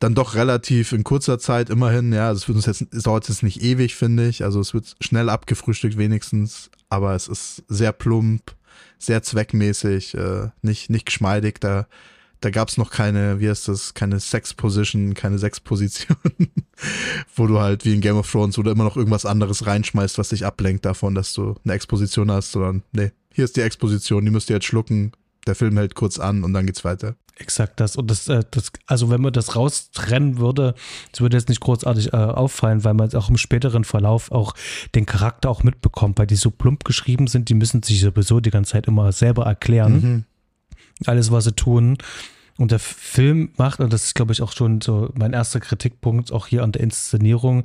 [0.00, 3.44] dann doch relativ in kurzer Zeit immerhin, ja, es wird uns jetzt, es dauert jetzt
[3.44, 4.42] nicht ewig, finde ich.
[4.42, 8.56] Also es wird schnell abgefrühstückt wenigstens, aber es ist sehr plump
[9.04, 11.60] sehr zweckmäßig, äh, nicht, nicht geschmeidig.
[11.60, 11.86] Da,
[12.40, 16.16] da gab es noch keine, wie heißt das, keine Sex-Position, keine Sex-Position,
[17.36, 20.30] wo du halt wie in Game of Thrones oder immer noch irgendwas anderes reinschmeißt, was
[20.30, 24.30] dich ablenkt davon, dass du eine Exposition hast, sondern nee, hier ist die Exposition, die
[24.30, 25.12] müsst ihr jetzt schlucken,
[25.46, 27.16] der Film hält kurz an und dann geht's weiter.
[27.38, 27.96] Exakt das.
[27.96, 30.74] Und das, äh, das, also wenn man das raustrennen würde,
[31.10, 34.54] das würde jetzt nicht großartig äh, auffallen, weil man auch im späteren Verlauf auch
[34.94, 38.50] den Charakter auch mitbekommt, weil die so plump geschrieben sind, die müssen sich sowieso die
[38.50, 39.92] ganze Zeit immer selber erklären.
[39.92, 40.24] Mhm.
[41.06, 41.96] Alles, was sie tun.
[42.58, 46.30] Und der Film macht, und das ist, glaube ich, auch schon so mein erster Kritikpunkt,
[46.32, 47.64] auch hier an der Inszenierung,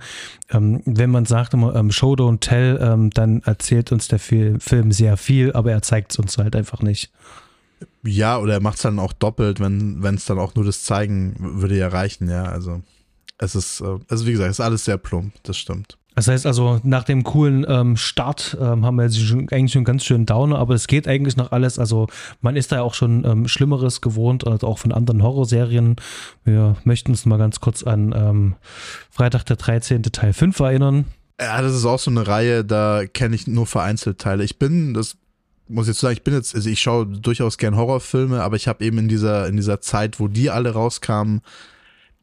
[0.50, 4.92] ähm, wenn man sagt immer ähm, Show, don't tell, ähm, dann erzählt uns der Film
[4.92, 7.12] sehr viel, aber er zeigt es uns halt einfach nicht.
[8.04, 11.36] Ja, oder er macht es dann auch doppelt, wenn es dann auch nur das Zeigen
[11.40, 12.44] würde ja reichen, ja.
[12.46, 12.82] Also
[13.38, 15.98] es ist, äh, also wie gesagt, es ist alles sehr plump, das stimmt.
[16.16, 19.84] Das heißt also, nach dem coolen ähm, Start ähm, haben wir jetzt schon, eigentlich schon
[19.84, 21.78] ganz schön Downer, aber es geht eigentlich noch alles.
[21.78, 22.08] Also
[22.42, 25.96] man ist da ja auch schon ähm, Schlimmeres gewohnt, also auch von anderen Horrorserien.
[26.44, 28.56] Wir möchten uns mal ganz kurz an ähm,
[29.12, 30.02] Freitag der 13.
[30.02, 31.06] Teil 5 erinnern.
[31.40, 34.44] Ja, das ist auch so eine Reihe, da kenne ich nur vereinzelt Teile.
[34.44, 35.18] Ich bin, das
[35.70, 38.84] muss jetzt sagen, ich bin jetzt, also ich schaue durchaus gern Horrorfilme, aber ich habe
[38.84, 41.42] eben in dieser, in dieser Zeit, wo die alle rauskamen,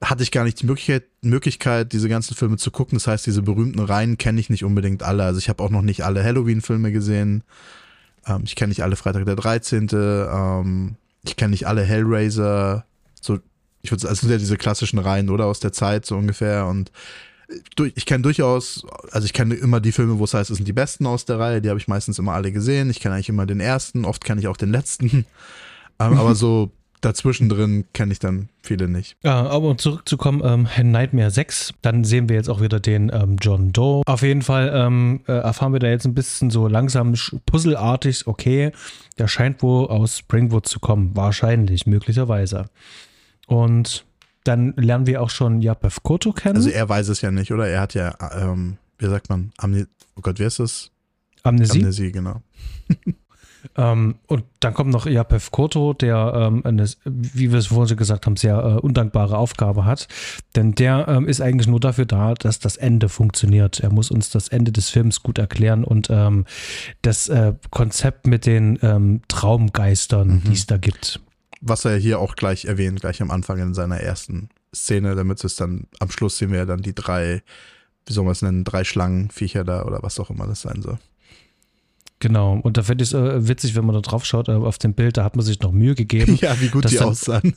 [0.03, 2.97] hatte ich gar nicht die Möglichkeit, Möglichkeit, diese ganzen Filme zu gucken.
[2.97, 5.25] Das heißt, diese berühmten Reihen kenne ich nicht unbedingt alle.
[5.25, 7.43] Also ich habe auch noch nicht alle Halloween-Filme gesehen.
[8.27, 9.89] Ähm, ich kenne nicht alle Freitag der 13.
[9.93, 12.85] Ähm, ich kenne nicht alle Hellraiser.
[13.21, 13.39] So,
[13.83, 15.47] ich würde also sind ja diese klassischen Reihen, oder?
[15.47, 16.67] Aus der Zeit so ungefähr.
[16.67, 16.93] Und
[17.95, 20.73] ich kenne durchaus, also ich kenne immer die Filme, wo es heißt, es sind die
[20.73, 21.61] besten aus der Reihe.
[21.61, 22.91] Die habe ich meistens immer alle gesehen.
[22.91, 24.05] Ich kenne eigentlich immer den ersten.
[24.05, 25.27] Oft kenne ich auch den letzten.
[26.01, 26.73] Ähm, aber so
[27.05, 29.17] dazwischen drin kenne ich dann viele nicht.
[29.23, 33.73] Aber um zurückzukommen, ähm, Nightmare 6, dann sehen wir jetzt auch wieder den ähm, John
[33.73, 34.03] Doe.
[34.07, 37.15] Auf jeden Fall ähm, äh, erfahren wir da jetzt ein bisschen so langsam
[37.47, 38.73] puzzelartig, okay,
[39.19, 42.67] der scheint wohl aus Springwood zu kommen, wahrscheinlich, möglicherweise.
[43.47, 44.05] Und
[44.45, 46.57] dann lernen wir auch schon Yapef Koto kennen.
[46.57, 47.67] Also er weiß es ja nicht, oder?
[47.67, 50.91] Er hat ja, ähm, wie sagt man, Amne oh Gott, wer ist das?
[51.43, 51.81] Amnesie.
[51.81, 52.43] Amnesie, genau.
[53.77, 57.97] Ähm, und dann kommt noch Japef Koto, der ähm, eine, wie wir es vorhin schon
[57.97, 60.07] gesagt haben, sehr äh, undankbare Aufgabe hat.
[60.55, 63.81] Denn der ähm, ist eigentlich nur dafür da, dass das Ende funktioniert.
[63.81, 66.45] Er muss uns das Ende des Films gut erklären und ähm,
[67.03, 70.45] das äh, Konzept mit den ähm, Traumgeistern, mhm.
[70.45, 71.21] die es da gibt.
[71.67, 75.57] Was er hier auch gleich erwähnt, gleich am Anfang in seiner ersten Szene, damit es
[75.57, 77.43] dann am Schluss sehen wir ja dann die drei,
[78.07, 80.99] wie soll man es nennen, drei Schlangenviecher da oder was auch immer das sein soll.
[82.21, 84.79] Genau, und da finde ich es äh, witzig, wenn man da drauf schaut, äh, auf
[84.79, 86.39] dem Bild, da hat man sich noch Mühe gegeben.
[86.41, 87.55] Ja, wie gut die dann, aussahen.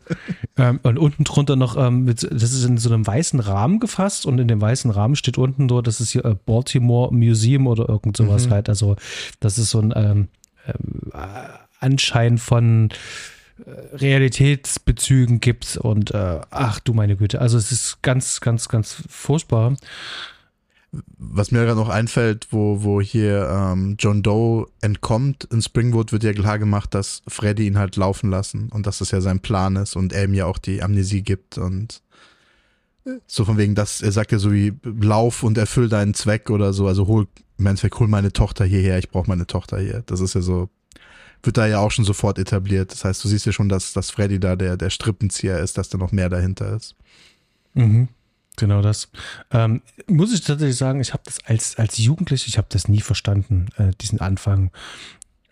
[0.56, 4.26] ähm, und unten drunter noch, ähm, mit, das ist in so einem weißen Rahmen gefasst
[4.26, 7.88] und in dem weißen Rahmen steht unten so, das ist hier äh, Baltimore Museum oder
[7.88, 8.50] irgend sowas mhm.
[8.50, 8.68] halt.
[8.68, 8.96] Also,
[9.40, 10.28] das ist so ein ähm,
[10.66, 11.12] ähm
[11.80, 12.94] Anschein von äh,
[13.92, 19.76] Realitätsbezügen gibt und äh, ach du meine Güte, also es ist ganz, ganz, ganz furchtbar
[21.18, 26.24] was mir gerade noch einfällt, wo, wo hier ähm, John Doe entkommt in Springwood, wird
[26.24, 29.76] ja klar gemacht, dass Freddy ihn halt laufen lassen und dass das ja sein Plan
[29.76, 32.02] ist und er ihm ja auch die Amnesie gibt und
[33.26, 36.72] so von wegen, dass er sagt ja so wie Lauf und erfüll deinen Zweck oder
[36.72, 37.26] so, also hol,
[37.58, 40.02] im Endeffekt hol meine Tochter hierher, ich brauche meine Tochter hier.
[40.06, 40.70] Das ist ja so,
[41.44, 42.92] wird da ja auch schon sofort etabliert.
[42.92, 45.88] Das heißt, du siehst ja schon, dass, dass Freddy da der, der Strippenzieher ist, dass
[45.88, 46.96] da noch mehr dahinter ist.
[47.74, 48.08] Mhm.
[48.56, 49.08] Genau das.
[49.50, 53.00] Ähm, muss ich tatsächlich sagen, ich habe das als, als Jugendliche, ich habe das nie
[53.00, 54.70] verstanden, äh, diesen Anfang.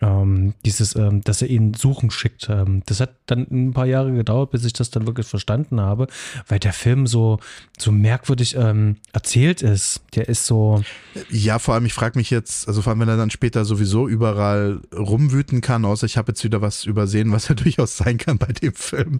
[0.03, 2.49] Ähm, dieses, ähm, dass er ihn suchen schickt.
[2.49, 6.07] Ähm, das hat dann ein paar Jahre gedauert, bis ich das dann wirklich verstanden habe,
[6.47, 7.39] weil der Film so,
[7.77, 10.01] so merkwürdig ähm, erzählt ist.
[10.15, 10.83] Der ist so.
[11.29, 14.07] Ja, vor allem, ich frage mich jetzt, also vor allem, wenn er dann später sowieso
[14.07, 18.37] überall rumwüten kann, außer ich habe jetzt wieder was übersehen, was ja durchaus sein kann
[18.37, 19.19] bei dem Film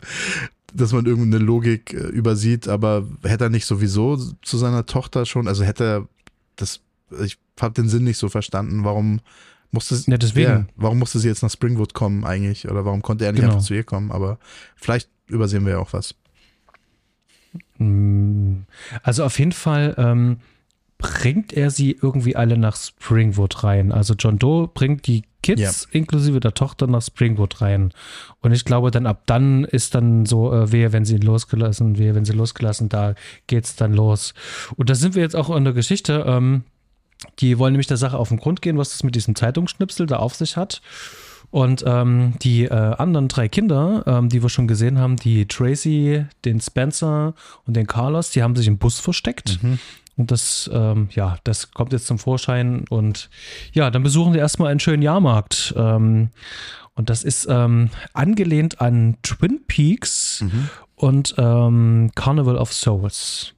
[0.76, 5.48] dass man irgendeine Logik äh, übersieht, aber hätte er nicht sowieso zu seiner Tochter schon,
[5.48, 6.08] also hätte er
[6.56, 6.80] das,
[7.24, 9.22] ich habe den Sinn nicht so verstanden, warum
[9.74, 10.50] musste ja, deswegen.
[10.50, 13.54] Ja, warum musste sie jetzt nach Springwood kommen eigentlich oder warum konnte er nicht genau.
[13.54, 14.40] einfach zu ihr kommen, aber
[14.76, 16.16] vielleicht übersehen wir ja auch was.
[17.78, 18.66] Hm.
[19.02, 20.38] Also auf jeden Fall ähm,
[20.98, 23.92] bringt er sie irgendwie alle nach Springwood rein.
[23.92, 26.00] Also John Doe bringt die Kids ja.
[26.00, 27.94] inklusive der Tochter nach Springwood rein.
[28.42, 32.16] Und ich glaube, dann ab dann ist dann so, äh, wehe, wenn sie losgelassen, wehe,
[32.16, 33.16] wenn sie losgelassen, da
[33.48, 34.34] geht's dann los.
[34.78, 36.24] Und da sind wir jetzt auch in der Geschichte.
[36.26, 36.64] Ähm,
[37.40, 40.18] die wollen nämlich der Sache auf den Grund gehen, was das mit diesem Zeitungsschnipsel da
[40.18, 40.82] auf sich hat.
[41.52, 46.26] Und ähm, die äh, anderen drei Kinder, ähm, die wir schon gesehen haben, die Tracy,
[46.46, 47.36] den Spencer
[47.68, 49.62] und den Carlos, die haben sich im Bus versteckt.
[49.62, 49.78] Mhm.
[50.16, 52.86] Und das, ähm, ja, das kommt jetzt zum Vorschein.
[52.90, 53.30] Und
[53.72, 55.76] ja, dann besuchen wir erstmal einen schönen Jahrmarkt.
[55.78, 56.30] Ähm,
[56.96, 60.70] und das ist ähm, angelehnt an Twin Peaks mhm.
[60.96, 63.54] und ähm, Carnival of Souls.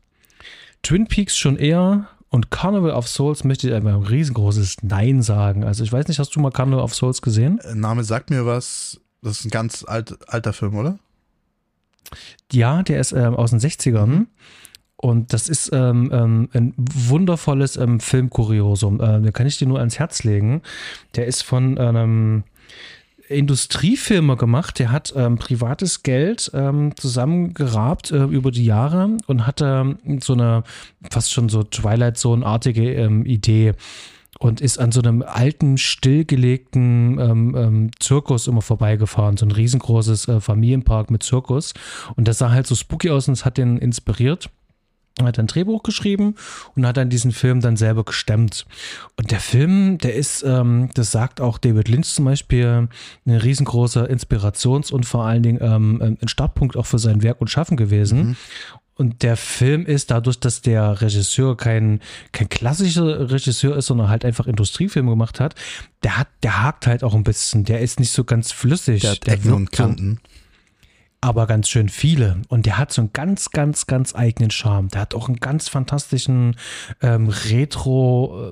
[0.83, 5.63] Twin Peaks schon eher und Carnival of Souls möchte ich einfach ein riesengroßes Nein sagen.
[5.63, 7.59] Also ich weiß nicht, hast du mal Carnival of Souls gesehen?
[7.59, 8.99] Äh, Name sagt mir was.
[9.21, 10.99] Das ist ein ganz alt, alter Film, oder?
[12.51, 14.05] Ja, der ist ähm, aus den 60ern.
[14.05, 14.27] Mhm.
[14.97, 18.99] Und das ist ähm, ähm, ein wundervolles ähm, Filmkuriosum.
[18.99, 20.61] Äh, da kann ich dir nur ans Herz legen.
[21.15, 22.43] Der ist von einem
[23.27, 24.79] Industriefilmer gemacht.
[24.79, 30.63] Der hat ähm, privates Geld ähm, zusammengerabt äh, über die Jahre und hatte so eine
[31.09, 33.73] fast schon so Twilight Zone-artige ähm, Idee
[34.39, 39.37] und ist an so einem alten, stillgelegten ähm, ähm, Zirkus immer vorbeigefahren.
[39.37, 41.73] So ein riesengroßes äh, Familienpark mit Zirkus.
[42.15, 44.49] Und das sah halt so spooky aus und es hat den inspiriert
[45.23, 46.35] hat ein Drehbuch geschrieben
[46.75, 48.65] und hat dann diesen Film dann selber gestemmt.
[49.17, 52.89] Und der Film, der ist, ähm, das sagt auch David Lynch zum Beispiel,
[53.25, 57.49] ein riesengroßer Inspirations- und vor allen Dingen ähm, ein Startpunkt auch für sein Werk und
[57.49, 58.27] Schaffen gewesen.
[58.27, 58.35] Mhm.
[58.97, 61.99] Und der Film ist dadurch, dass der Regisseur kein,
[62.31, 65.53] kein klassischer Regisseur ist, sondern halt einfach Industriefilme gemacht hat,
[66.03, 67.65] der hat, der hakt halt auch ein bisschen.
[67.65, 69.01] Der ist nicht so ganz flüssig.
[69.01, 70.19] Der hat Ecken und Kanten.
[70.23, 70.34] So,
[71.25, 72.37] aber ganz schön viele.
[72.49, 74.89] Und der hat so einen ganz, ganz, ganz eigenen Charme.
[74.89, 76.55] Der hat auch einen ganz fantastischen
[77.01, 78.51] ähm, Retro-Score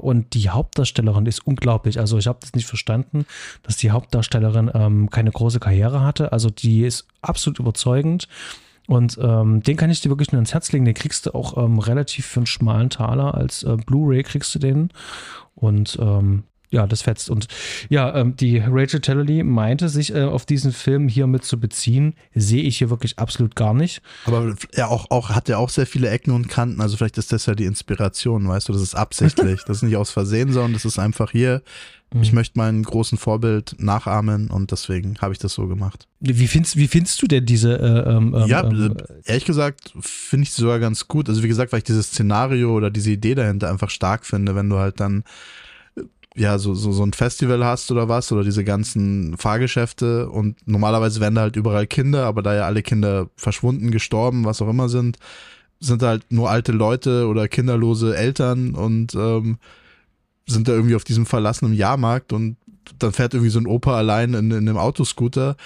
[0.00, 1.98] und die Hauptdarstellerin ist unglaublich.
[1.98, 3.26] Also ich habe das nicht verstanden,
[3.64, 6.30] dass die Hauptdarstellerin ähm, keine große Karriere hatte.
[6.30, 8.28] Also die ist absolut überzeugend.
[8.86, 10.84] Und ähm, den kann ich dir wirklich nur ins Herz legen.
[10.84, 14.60] Den kriegst du auch ähm, relativ für einen schmalen Taler als äh, Blu-ray kriegst du
[14.60, 14.90] den.
[15.56, 16.44] Und ähm,
[16.74, 17.30] ja, das fetzt.
[17.30, 17.46] Und
[17.88, 22.14] ja, ähm, die Rachel Tallaly meinte, sich äh, auf diesen Film hier mit zu beziehen.
[22.34, 24.02] Sehe ich hier wirklich absolut gar nicht.
[24.26, 26.80] Aber er auch, auch, hat ja auch sehr viele Ecken und Kanten.
[26.80, 29.62] Also vielleicht ist das ja die Inspiration, weißt du, das ist absichtlich.
[29.66, 31.62] das ist nicht aus Versehen, sondern das ist einfach hier.
[32.20, 32.36] Ich mhm.
[32.36, 36.06] möchte meinen großen Vorbild nachahmen und deswegen habe ich das so gemacht.
[36.20, 37.76] Wie findest, wie findest du denn diese?
[37.76, 41.28] Äh, ähm, ähm ja, ähm, ehrlich gesagt finde ich sie sogar ganz gut.
[41.28, 44.68] Also wie gesagt, weil ich dieses Szenario oder diese Idee dahinter einfach stark finde, wenn
[44.68, 45.24] du halt dann
[46.36, 51.20] ja, so, so, so ein Festival hast oder was, oder diese ganzen Fahrgeschäfte und normalerweise
[51.20, 54.88] werden da halt überall Kinder, aber da ja alle Kinder verschwunden, gestorben, was auch immer
[54.88, 55.18] sind,
[55.78, 59.58] sind da halt nur alte Leute oder kinderlose Eltern und ähm,
[60.46, 62.56] sind da irgendwie auf diesem verlassenen Jahrmarkt und
[62.98, 65.56] dann fährt irgendwie so ein Opa allein in, in einem Autoscooter.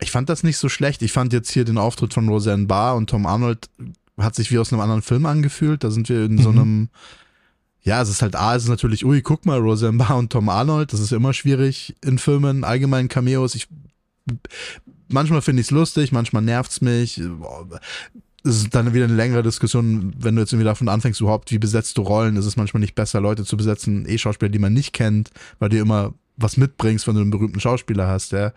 [0.00, 1.02] Ich fand das nicht so schlecht.
[1.02, 3.68] Ich fand jetzt hier den Auftritt von Roseanne Barr und Tom Arnold
[4.18, 5.84] hat sich wie aus einem anderen Film angefühlt.
[5.84, 6.42] Da sind wir in mhm.
[6.42, 6.88] so einem
[7.88, 10.92] ja, es ist halt A, es ist natürlich, ui, guck mal, Rosenbaum und Tom Arnold,
[10.92, 13.54] das ist immer schwierig in Filmen, allgemein Cameos.
[13.54, 13.66] Ich,
[15.08, 17.18] manchmal finde ich es lustig, manchmal nervt es mich.
[18.44, 21.58] Es ist dann wieder eine längere Diskussion, wenn du jetzt irgendwie davon anfängst, überhaupt, wie
[21.58, 22.36] besetzt du Rollen?
[22.36, 25.78] Ist es manchmal nicht besser, Leute zu besetzen, E-Schauspieler, die man nicht kennt, weil du
[25.78, 28.52] immer was mitbringst, wenn du einen berühmten Schauspieler hast, ja.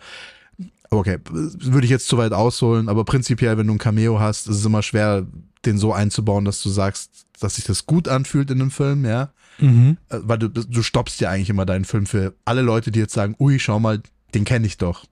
[0.89, 4.57] Okay, würde ich jetzt zu weit ausholen, aber prinzipiell, wenn du ein Cameo hast, ist
[4.57, 5.25] es immer schwer,
[5.65, 9.31] den so einzubauen, dass du sagst, dass sich das gut anfühlt in einem Film, ja.
[9.59, 9.97] Mhm.
[10.09, 13.13] Äh, weil du, du stoppst ja eigentlich immer deinen Film für alle Leute, die jetzt
[13.13, 14.01] sagen, ui, schau mal,
[14.33, 15.05] den kenne ich doch.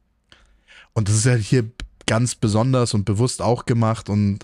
[0.94, 1.70] Und das ist ja hier
[2.10, 4.40] ganz besonders und bewusst auch gemacht und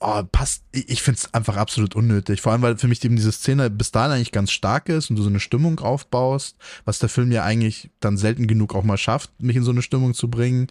[0.00, 2.40] oh, passt, ich finde es einfach absolut unnötig.
[2.40, 5.16] Vor allem, weil für mich eben diese Szene bis dahin eigentlich ganz stark ist und
[5.16, 8.96] du so eine Stimmung aufbaust, was der Film ja eigentlich dann selten genug auch mal
[8.96, 10.68] schafft, mich in so eine Stimmung zu bringen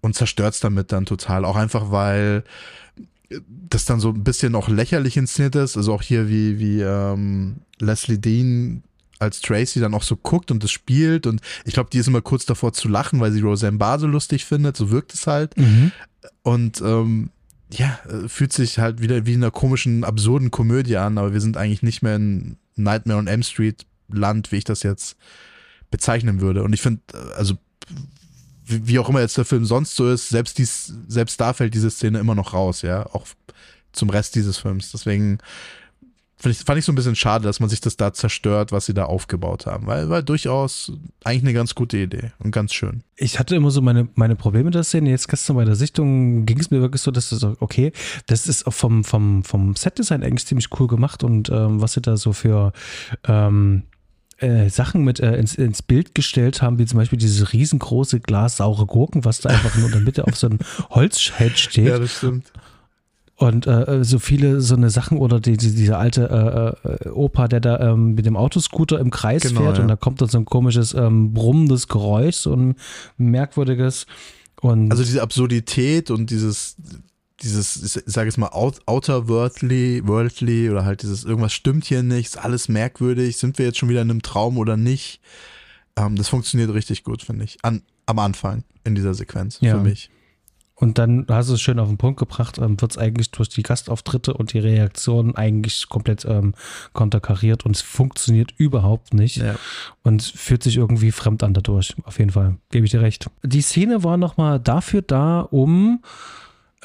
[0.00, 1.44] und zerstört es damit dann total.
[1.44, 2.42] Auch einfach, weil
[3.48, 5.76] das dann so ein bisschen auch lächerlich inszeniert ist.
[5.76, 8.82] Also auch hier wie, wie ähm, Leslie Dean
[9.18, 12.22] als Tracy dann auch so guckt und das spielt und ich glaube, die ist immer
[12.22, 15.56] kurz davor zu lachen, weil sie Roseanne Barr so lustig findet, so wirkt es halt.
[15.56, 15.92] Mhm.
[16.42, 17.30] Und ähm,
[17.72, 21.40] ja, äh, fühlt sich halt wieder wie in einer komischen, absurden Komödie an, aber wir
[21.40, 25.16] sind eigentlich nicht mehr in Nightmare on M Street Land, wie ich das jetzt
[25.90, 26.62] bezeichnen würde.
[26.62, 27.54] Und ich finde, äh, also
[28.68, 31.90] wie auch immer jetzt der Film sonst so ist, selbst dies, selbst da fällt diese
[31.90, 33.26] Szene immer noch raus, ja, auch
[33.92, 34.90] zum Rest dieses Films.
[34.90, 35.38] Deswegen
[36.44, 38.94] ich, fand ich so ein bisschen schade, dass man sich das da zerstört, was sie
[38.94, 40.92] da aufgebaut haben, weil war durchaus
[41.24, 43.02] eigentlich eine ganz gute Idee und ganz schön.
[43.16, 45.10] Ich hatte immer so meine, meine Probleme mit der Szene.
[45.10, 47.92] Jetzt gestern bei der Sichtung ging es mir wirklich so, dass das okay,
[48.26, 52.02] das ist auch vom, vom, vom Setdesign eigentlich ziemlich cool gemacht und ähm, was sie
[52.02, 52.72] da so für
[53.26, 53.84] ähm,
[54.38, 58.58] äh, Sachen mit äh, ins, ins Bild gestellt haben, wie zum Beispiel dieses riesengroße Glas
[58.58, 60.58] saure Gurken, was da einfach nur in der Mitte auf so einem
[60.90, 61.88] Holzscheit steht.
[61.88, 62.52] Ja, das stimmt.
[63.38, 67.48] Und äh, so viele so eine Sachen oder die, die, dieser alte äh, äh, Opa,
[67.48, 69.82] der da ähm, mit dem Autoscooter im Kreis genau, fährt ja.
[69.82, 72.76] und da kommt dann so ein komisches ähm, brummendes Geräusch, so ein
[73.18, 74.06] merkwürdiges.
[74.62, 76.76] Und also diese Absurdität und dieses,
[77.42, 82.38] dieses, ich sage jetzt mal, outerworldly, worldly oder halt dieses, irgendwas stimmt hier nicht, ist
[82.38, 85.20] alles merkwürdig, sind wir jetzt schon wieder in einem Traum oder nicht?
[85.96, 87.58] Ähm, das funktioniert richtig gut, finde ich.
[87.60, 89.76] An, am Anfang in dieser Sequenz ja.
[89.76, 90.08] für mich.
[90.78, 93.48] Und dann hast du es schön auf den Punkt gebracht, ähm, wird es eigentlich durch
[93.48, 96.52] die Gastauftritte und die Reaktionen eigentlich komplett ähm,
[96.92, 99.56] konterkariert und es funktioniert überhaupt nicht ja.
[100.02, 101.94] und fühlt sich irgendwie fremd an dadurch.
[102.04, 103.30] Auf jeden Fall, gebe ich dir recht.
[103.42, 106.02] Die Szene war nochmal dafür da, um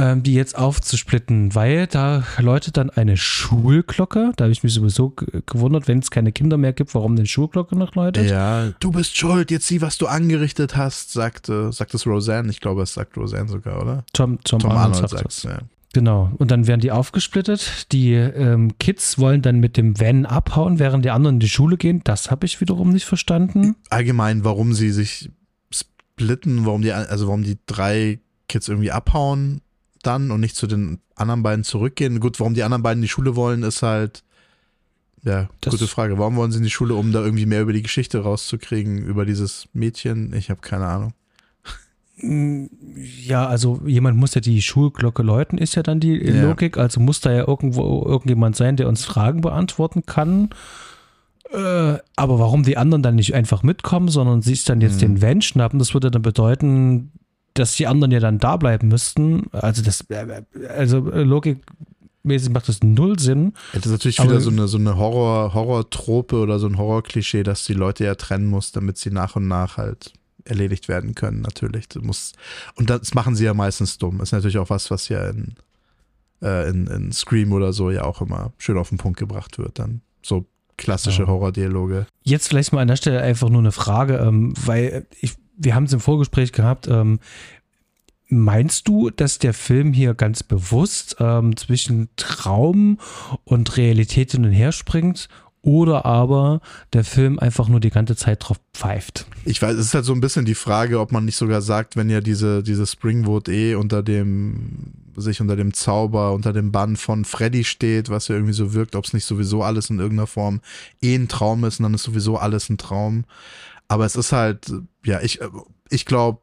[0.02, 4.32] ähm, die jetzt aufzusplitten, weil da läutet dann eine Schulglocke.
[4.36, 5.14] Da habe ich mich sowieso
[5.46, 8.30] gewundert, wenn es keine Kinder mehr gibt, warum denn Schulglocke noch läutet.
[8.30, 12.50] Ja, du bist schuld, jetzt sieh, was du angerichtet hast, sagte, sagt es Roseanne.
[12.50, 14.04] Ich glaube, es sagt Roseanne sogar, oder?
[14.14, 15.44] Tom, Tom, Tom Arnold, Arnold sagt es.
[15.44, 15.60] Ja.
[15.94, 16.32] Genau.
[16.38, 17.92] Und dann werden die aufgesplittet.
[17.92, 21.78] Die ähm, Kids wollen dann mit dem Van abhauen, während die anderen in die Schule
[21.78, 22.02] gehen.
[22.04, 23.76] Das habe ich wiederum nicht verstanden.
[23.90, 25.30] Allgemein, warum sie sich
[25.72, 29.62] splitten, warum die, also warum die drei Kids irgendwie abhauen
[30.02, 32.20] dann und nicht zu den anderen beiden zurückgehen.
[32.20, 34.24] Gut, warum die anderen beiden in die Schule wollen, ist halt,
[35.24, 36.18] ja, Das- gute Frage.
[36.18, 39.26] Warum wollen sie in die Schule, um da irgendwie mehr über die Geschichte rauszukriegen, über
[39.26, 40.34] dieses Mädchen?
[40.34, 41.14] Ich habe keine Ahnung.
[42.24, 46.44] Ja, also jemand muss ja die Schulglocke läuten, ist ja dann die Ja.
[46.44, 46.78] Logik.
[46.78, 50.50] Also muss da ja irgendwo irgendjemand sein, der uns Fragen beantworten kann.
[51.52, 55.00] Äh, aber warum die anderen dann nicht einfach mitkommen, sondern sich dann jetzt Mhm.
[55.16, 57.12] den Van schnappen, das würde dann bedeuten,
[57.54, 59.48] dass die anderen ja dann da bleiben müssten.
[59.52, 63.54] Also das, äh, also äh, logikmäßig macht das null Sinn.
[63.74, 67.66] Das ist natürlich wieder so eine, so eine Horror, Horror-Trope oder so ein Horror-Klischee, dass
[67.66, 70.14] die Leute ja trennen muss, damit sie nach und nach halt
[70.46, 71.88] erledigt werden können, natürlich.
[71.90, 72.36] Du musst,
[72.76, 74.22] und das machen sie ja meistens dumm.
[74.22, 75.56] Ist natürlich auch was, was ja in,
[76.42, 79.78] äh, in, in Scream oder so ja auch immer schön auf den Punkt gebracht wird.
[79.78, 80.46] Dann so
[80.78, 81.28] klassische Ja.
[81.28, 82.08] Horror-Dialoge.
[82.24, 85.86] Jetzt vielleicht mal an der Stelle einfach nur eine Frage, ähm, weil ich, wir haben
[85.86, 86.88] es im Vorgespräch gehabt.
[86.88, 87.20] Ähm,
[88.28, 92.98] meinst du, dass der Film hier ganz bewusst ähm, zwischen Traum
[93.44, 95.28] und Realität hin und her springt?
[95.64, 96.60] Oder aber
[96.92, 99.28] der Film einfach nur die ganze Zeit drauf pfeift?
[99.46, 101.96] Ich weiß, es ist halt so ein bisschen die Frage, ob man nicht sogar sagt,
[101.96, 106.96] wenn ja diese, diese Springwood eh unter dem, sich unter dem Zauber, unter dem Bann
[106.96, 110.26] von Freddy steht, was ja irgendwie so wirkt, ob es nicht sowieso alles in irgendeiner
[110.26, 110.62] Form
[111.00, 113.26] eh ein Traum ist und dann ist sowieso alles ein Traum.
[113.92, 114.72] Aber es ist halt,
[115.04, 115.42] ja, ich,
[115.90, 116.40] ich glaube,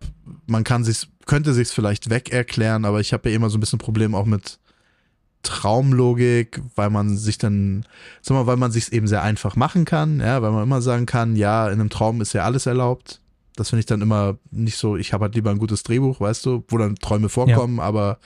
[0.46, 3.60] man kann sich, könnte sich vielleicht weg erklären, aber ich habe ja immer so ein
[3.60, 4.58] bisschen Problem auch mit
[5.42, 7.86] Traumlogik, weil man sich dann,
[8.20, 11.06] sag mal, weil man sich eben sehr einfach machen kann, ja, weil man immer sagen
[11.06, 13.22] kann, ja, in einem Traum ist ja alles erlaubt.
[13.56, 16.44] Das finde ich dann immer nicht so, ich habe halt lieber ein gutes Drehbuch, weißt
[16.44, 18.18] du, wo dann Träume vorkommen, aber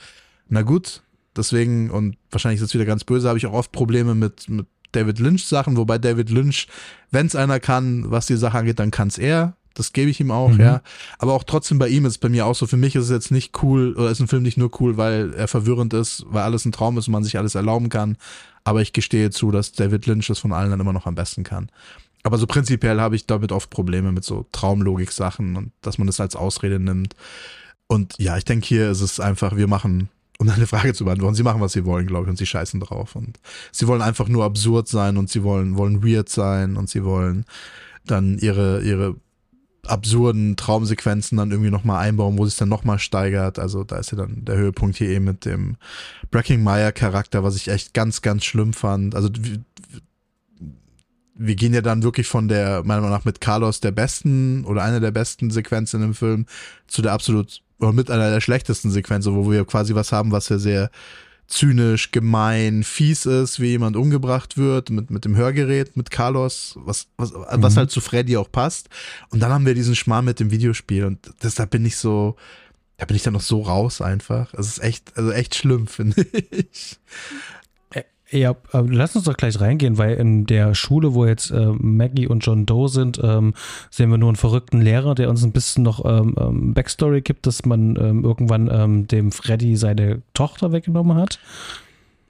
[0.49, 1.01] na gut,
[1.33, 4.67] deswegen, und wahrscheinlich ist es wieder ganz böse, habe ich auch oft Probleme mit, mit
[4.93, 6.67] David Lynch Sachen, wobei David Lynch,
[7.11, 9.55] wenn es einer kann, was die Sache angeht, dann kann es er.
[9.75, 10.59] Das gebe ich ihm auch, Mhm.
[10.59, 10.81] ja.
[11.17, 13.09] Aber auch trotzdem bei ihm ist es bei mir auch so, für mich ist es
[13.09, 16.43] jetzt nicht cool, oder ist ein Film nicht nur cool, weil er verwirrend ist, weil
[16.43, 18.17] alles ein Traum ist und man sich alles erlauben kann.
[18.63, 21.43] Aber ich gestehe zu, dass David Lynch das von allen dann immer noch am besten
[21.43, 21.69] kann.
[22.21, 26.19] Aber so prinzipiell habe ich damit oft Probleme mit so Traumlogik-Sachen und dass man das
[26.19, 27.15] als Ausrede nimmt.
[27.87, 30.07] Und ja, ich denke, hier ist es einfach, wir machen,
[30.39, 32.79] um deine Frage zu beantworten, sie machen, was sie wollen, glaube ich, und sie scheißen
[32.79, 33.15] drauf.
[33.15, 33.39] Und
[33.71, 37.45] sie wollen einfach nur absurd sein und sie wollen, wollen weird sein und sie wollen
[38.05, 39.15] dann ihre, ihre
[39.85, 43.59] absurden Traumsequenzen dann irgendwie nochmal einbauen, wo sich dann nochmal steigert.
[43.59, 45.75] Also da ist ja dann der Höhepunkt hier eben mit dem
[46.31, 49.13] Breaking Meyer Charakter, was ich echt ganz, ganz schlimm fand.
[49.13, 49.29] Also
[51.35, 54.83] wir gehen ja dann wirklich von der, meiner Meinung nach, mit Carlos der besten oder
[54.83, 56.45] einer der besten Sequenzen im Film
[56.87, 60.49] zu der absolut, oder mit einer der schlechtesten Sequenzen, wo wir quasi was haben, was
[60.49, 60.89] ja sehr
[61.47, 67.07] zynisch, gemein, fies ist, wie jemand umgebracht wird mit, mit dem Hörgerät, mit Carlos, was,
[67.17, 67.77] was, was Mhm.
[67.77, 68.89] halt zu Freddy auch passt.
[69.29, 72.37] Und dann haben wir diesen Schmarrn mit dem Videospiel und deshalb bin ich so,
[72.97, 74.53] da bin ich dann noch so raus einfach.
[74.53, 76.97] Es ist echt, also echt schlimm, finde ich.
[78.33, 82.43] Ja, lass uns doch gleich reingehen, weil in der Schule, wo jetzt äh, Maggie und
[82.43, 83.53] John Doe sind, ähm,
[83.91, 87.45] sehen wir nur einen verrückten Lehrer, der uns ein bisschen noch ähm, ähm, Backstory gibt,
[87.45, 91.37] dass man ähm, irgendwann ähm, dem Freddy seine Tochter weggenommen hat.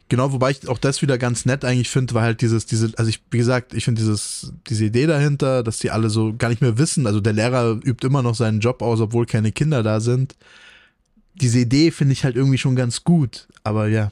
[0.09, 3.07] Genau, wobei ich auch das wieder ganz nett eigentlich finde, weil halt dieses, diese, also
[3.07, 6.61] ich, wie gesagt, ich finde dieses, diese Idee dahinter, dass die alle so gar nicht
[6.61, 10.01] mehr wissen, also der Lehrer übt immer noch seinen Job aus, obwohl keine Kinder da
[10.01, 10.35] sind.
[11.35, 14.11] Diese Idee finde ich halt irgendwie schon ganz gut, aber ja,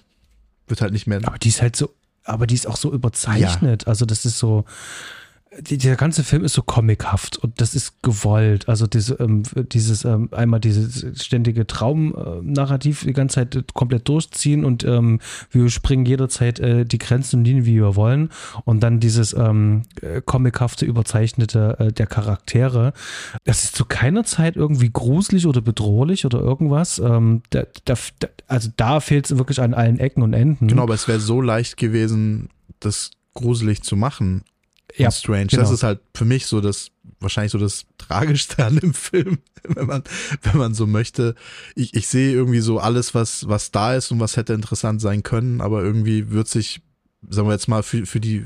[0.67, 1.19] wird halt nicht mehr.
[1.23, 1.93] Aber die ist halt so,
[2.23, 3.87] aber die ist auch so überzeichnet.
[3.87, 4.65] Also das ist so,
[5.59, 8.69] die, der ganze Film ist so comichaft und das ist gewollt.
[8.69, 14.85] Also diese, ähm, dieses ähm, einmal dieses ständige Traumnarrativ die ganze Zeit komplett durchziehen und
[14.85, 18.29] ähm, wir springen jederzeit äh, die Grenzen und Linien, wie wir wollen.
[18.63, 22.93] Und dann dieses ähm, äh, comichafte, überzeichnete äh, der Charaktere.
[23.43, 26.97] Das ist zu keiner Zeit irgendwie gruselig oder bedrohlich oder irgendwas.
[26.99, 27.95] Ähm, da, da,
[28.47, 30.69] also da fehlt es wirklich an allen Ecken und Enden.
[30.69, 32.47] Genau, aber es wäre so leicht gewesen,
[32.79, 34.43] das gruselig zu machen.
[34.97, 35.47] Ja, und strange.
[35.47, 35.61] genau.
[35.61, 39.87] Das ist halt für mich so das, wahrscheinlich so das Tragischste an dem Film, wenn
[39.87, 40.03] man,
[40.41, 41.35] wenn man so möchte.
[41.75, 45.23] Ich, ich sehe irgendwie so alles, was, was da ist und was hätte interessant sein
[45.23, 46.81] können, aber irgendwie wird sich
[47.29, 48.45] sagen wir jetzt mal, für, für die,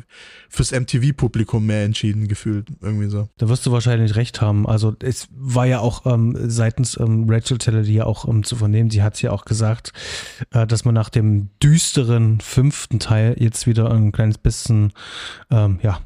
[0.49, 3.29] fürs MTV-Publikum mehr entschieden gefühlt, irgendwie so.
[3.37, 4.67] Da wirst du wahrscheinlich recht haben.
[4.67, 8.55] Also es war ja auch ähm, seitens ähm, Rachel Taylor, die ja auch ähm, zu
[8.55, 9.93] vernehmen, sie hat ja auch gesagt,
[10.51, 14.91] äh, dass man nach dem düsteren fünften Teil jetzt wieder ein kleines bisschen,
[15.49, 16.01] ähm, ja,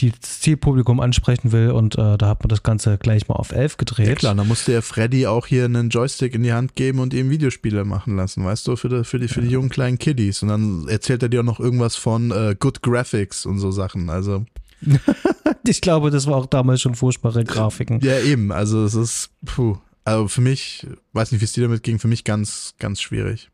[0.00, 3.52] die das Zielpublikum ansprechen will und äh, da hat man das Ganze gleich mal auf
[3.52, 4.08] 11 gedreht.
[4.08, 7.12] Ja klar, da musste ja Freddy auch hier einen Joystick in die Hand geben und
[7.14, 9.54] ihm Videospiele machen lassen, weißt du, für die, für die, für die ja.
[9.54, 10.42] jungen kleinen Kiddies.
[10.42, 14.10] Und dann erzählt er dir auch noch irgendwas von äh, Good Graphics und so Sachen,
[14.10, 14.46] also.
[15.66, 18.00] ich glaube, das war auch damals schon furchtbare Grafiken.
[18.00, 21.82] Ja, eben, also es ist, puh, also für mich, weiß nicht, wie es dir damit
[21.82, 23.50] ging, für mich ganz, ganz schwierig.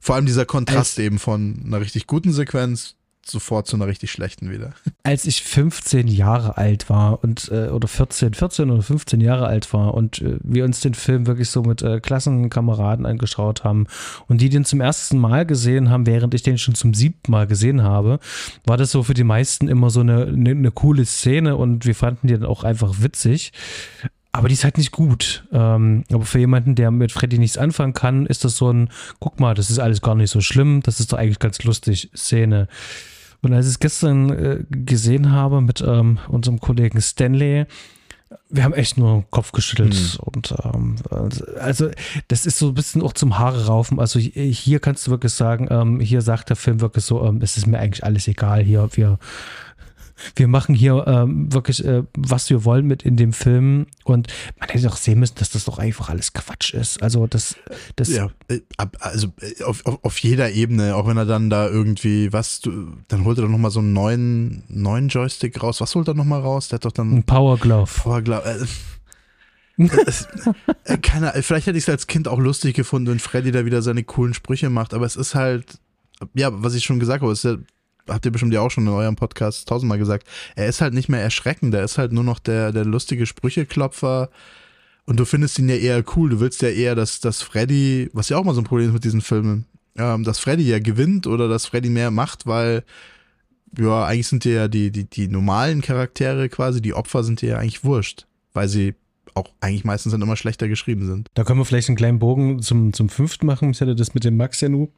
[0.00, 4.10] Vor allem dieser Kontrast Als eben von einer richtig guten Sequenz sofort zu einer richtig
[4.10, 4.72] schlechten wieder.
[5.02, 9.72] Als ich 15 Jahre alt war und äh, oder 14, 14 oder 15 Jahre alt
[9.72, 13.86] war und äh, wir uns den Film wirklich so mit äh, Klassenkameraden angeschaut haben
[14.28, 17.46] und die den zum ersten Mal gesehen haben, während ich den schon zum siebten Mal
[17.46, 18.18] gesehen habe,
[18.64, 21.94] war das so für die meisten immer so eine, eine, eine coole Szene und wir
[21.94, 23.52] fanden die dann auch einfach witzig.
[24.34, 25.44] Aber die ist halt nicht gut.
[25.52, 28.88] Ähm, aber für jemanden, der mit Freddy nichts anfangen kann, ist das so ein,
[29.20, 32.10] guck mal, das ist alles gar nicht so schlimm, das ist doch eigentlich ganz lustig,
[32.16, 32.66] Szene.
[33.42, 37.66] Und als ich es gestern äh, gesehen habe mit ähm, unserem Kollegen Stanley,
[38.48, 40.20] wir haben echt nur Kopf geschüttelt mhm.
[40.20, 40.96] und ähm,
[41.58, 41.90] also
[42.28, 43.98] das ist so ein bisschen auch zum Haare raufen.
[43.98, 47.56] Also hier kannst du wirklich sagen, ähm, hier sagt der Film wirklich so, ähm, es
[47.56, 48.88] ist mir eigentlich alles egal hier.
[48.92, 49.18] Wir
[50.36, 53.86] wir machen hier ähm, wirklich, äh, was wir wollen mit in dem Film.
[54.04, 57.02] Und man hätte doch sehen müssen, dass das doch einfach alles Quatsch ist.
[57.02, 57.56] Also das,
[57.96, 58.60] das ja, äh,
[59.00, 62.92] also äh, auf, auf, auf jeder Ebene, auch wenn er dann da irgendwie, was, du,
[63.08, 65.80] dann holt er doch nochmal so einen neuen, neuen Joystick raus.
[65.80, 66.68] Was holt er nochmal raus?
[66.68, 67.12] Der hat doch dann.
[67.12, 67.90] Ein Power Glove.
[68.02, 68.42] Power Glove.
[68.44, 68.64] Äh,
[70.06, 70.28] es,
[70.84, 73.82] äh, keine, vielleicht hätte ich es als Kind auch lustig gefunden, wenn Freddy da wieder
[73.82, 75.78] seine coolen Sprüche macht, aber es ist halt,
[76.34, 77.58] ja, was ich schon gesagt habe, es ist ja
[78.08, 80.26] habt ihr bestimmt ja auch schon in eurem Podcast tausendmal gesagt,
[80.56, 84.30] er ist halt nicht mehr erschreckend, er ist halt nur noch der, der lustige Sprücheklopfer.
[85.04, 86.30] Und du findest ihn ja eher cool.
[86.30, 88.94] Du willst ja eher, dass, dass Freddy, was ja auch mal so ein Problem ist
[88.94, 92.84] mit diesen Filmen, ähm, dass Freddy ja gewinnt oder dass Freddy mehr macht, weil
[93.76, 97.50] ja, eigentlich sind dir ja die, die, die normalen Charaktere quasi, die Opfer sind dir
[97.50, 98.94] ja eigentlich wurscht, weil sie
[99.34, 101.28] auch eigentlich meistens dann immer schlechter geschrieben sind.
[101.34, 103.70] Da können wir vielleicht einen kleinen Bogen zum, zum fünften machen.
[103.70, 104.90] Ich hatte das mit dem Max ja nur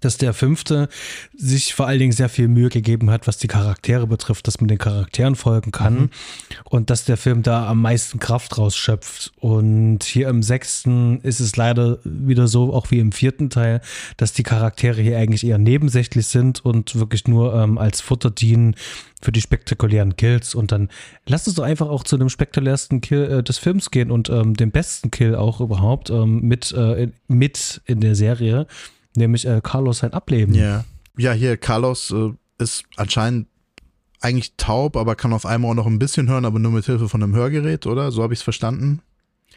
[0.00, 0.88] dass der fünfte
[1.36, 4.68] sich vor allen Dingen sehr viel Mühe gegeben hat, was die Charaktere betrifft, dass man
[4.68, 6.10] den Charakteren folgen kann mhm.
[6.64, 9.32] und dass der Film da am meisten Kraft rausschöpft.
[9.38, 13.80] Und hier im sechsten ist es leider wieder so, auch wie im vierten Teil,
[14.16, 18.74] dass die Charaktere hier eigentlich eher nebensächlich sind und wirklich nur ähm, als Futter dienen
[19.20, 20.54] für die spektakulären Kills.
[20.54, 20.88] Und dann
[21.26, 24.54] lass uns doch einfach auch zu dem spektakulärsten Kill äh, des Films gehen und ähm,
[24.54, 28.66] dem besten Kill auch überhaupt ähm, mit, äh, mit in der Serie
[29.18, 30.54] nämlich äh, Carlos sein Ableben.
[30.54, 30.84] Ja,
[31.16, 33.48] ja hier, Carlos äh, ist anscheinend
[34.20, 37.08] eigentlich taub, aber kann auf einmal auch noch ein bisschen hören, aber nur mit Hilfe
[37.08, 38.10] von einem Hörgerät, oder?
[38.10, 39.00] So habe ich es verstanden.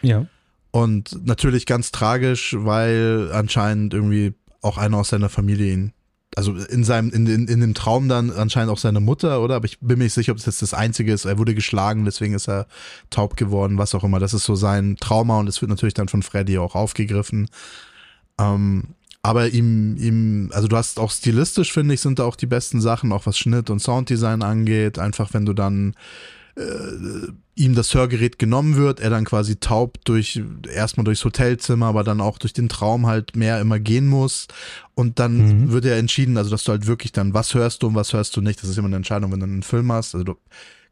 [0.01, 0.27] Ja.
[0.71, 5.93] Und natürlich ganz tragisch, weil anscheinend irgendwie auch einer aus seiner Familie ihn,
[6.35, 9.55] also in seinem, in, in, in dem Traum dann anscheinend auch seine Mutter, oder?
[9.55, 11.25] Aber ich bin mir nicht sicher, ob das jetzt das Einzige ist.
[11.25, 12.67] Er wurde geschlagen, deswegen ist er
[13.09, 14.19] taub geworden, was auch immer.
[14.19, 17.49] Das ist so sein Trauma und es wird natürlich dann von Freddy auch aufgegriffen.
[18.39, 22.47] Ähm, aber ihm, ihm, also du hast auch stilistisch, finde ich, sind da auch die
[22.47, 24.97] besten Sachen, auch was Schnitt und Sounddesign angeht.
[24.97, 25.93] Einfach wenn du dann
[26.55, 26.61] äh,
[27.55, 30.41] ihm das Hörgerät genommen wird, er dann quasi taub durch,
[30.73, 34.47] erstmal durchs Hotelzimmer, aber dann auch durch den Traum halt mehr immer gehen muss.
[34.95, 35.71] Und dann mhm.
[35.71, 38.35] wird er entschieden, also dass du halt wirklich dann, was hörst du und was hörst
[38.35, 38.63] du nicht.
[38.63, 40.15] Das ist immer eine Entscheidung, wenn du einen Film hast.
[40.15, 40.35] Also du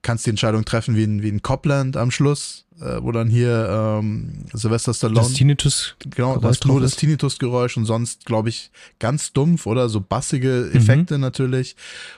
[0.02, 4.00] kannst die Entscheidung treffen wie in, wie in Copland am Schluss, äh, wo dann hier
[4.00, 5.22] ähm, Sylvester Stallone.
[5.22, 5.96] Das Tinnitus.
[6.10, 11.16] Genau, das nur das Tinnitus-Geräusch und sonst, glaube ich, ganz dumpf oder so bassige Effekte
[11.16, 11.22] mhm.
[11.22, 11.76] natürlich.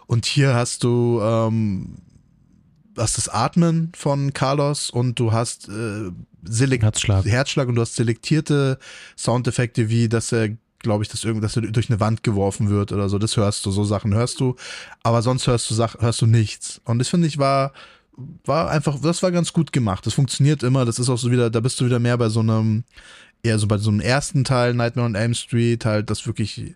[0.07, 1.97] Und hier hast du ähm,
[2.97, 6.11] hast das Atmen von Carlos und du hast äh,
[6.49, 7.25] Herzschlag.
[7.25, 8.79] Herzschlag und du hast selektierte
[9.17, 10.49] Soundeffekte, wie dass er
[10.83, 13.17] glaube ich, dass er durch eine Wand geworfen wird oder so.
[13.17, 14.55] Das hörst du, so Sachen hörst du.
[15.03, 16.81] Aber sonst hörst du hörst du nichts.
[16.85, 17.73] Und das finde ich war,
[18.45, 20.05] war einfach, das war ganz gut gemacht.
[20.05, 20.85] Das funktioniert immer.
[20.85, 22.83] Das ist auch so wieder, da bist du wieder mehr bei so einem,
[23.43, 26.75] eher so bei so einem ersten Teil, Nightmare on Elm Street, halt, das wirklich,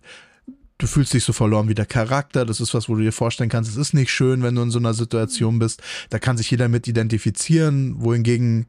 [0.77, 2.45] du fühlst dich so verloren wie der Charakter.
[2.45, 4.71] Das ist was, wo du dir vorstellen kannst, es ist nicht schön, wenn du in
[4.71, 5.81] so einer Situation bist.
[6.09, 8.67] Da kann sich jeder mit identifizieren, wohingegen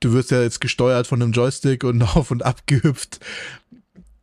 [0.00, 3.20] du wirst ja jetzt gesteuert von einem Joystick und auf und ab gehüpft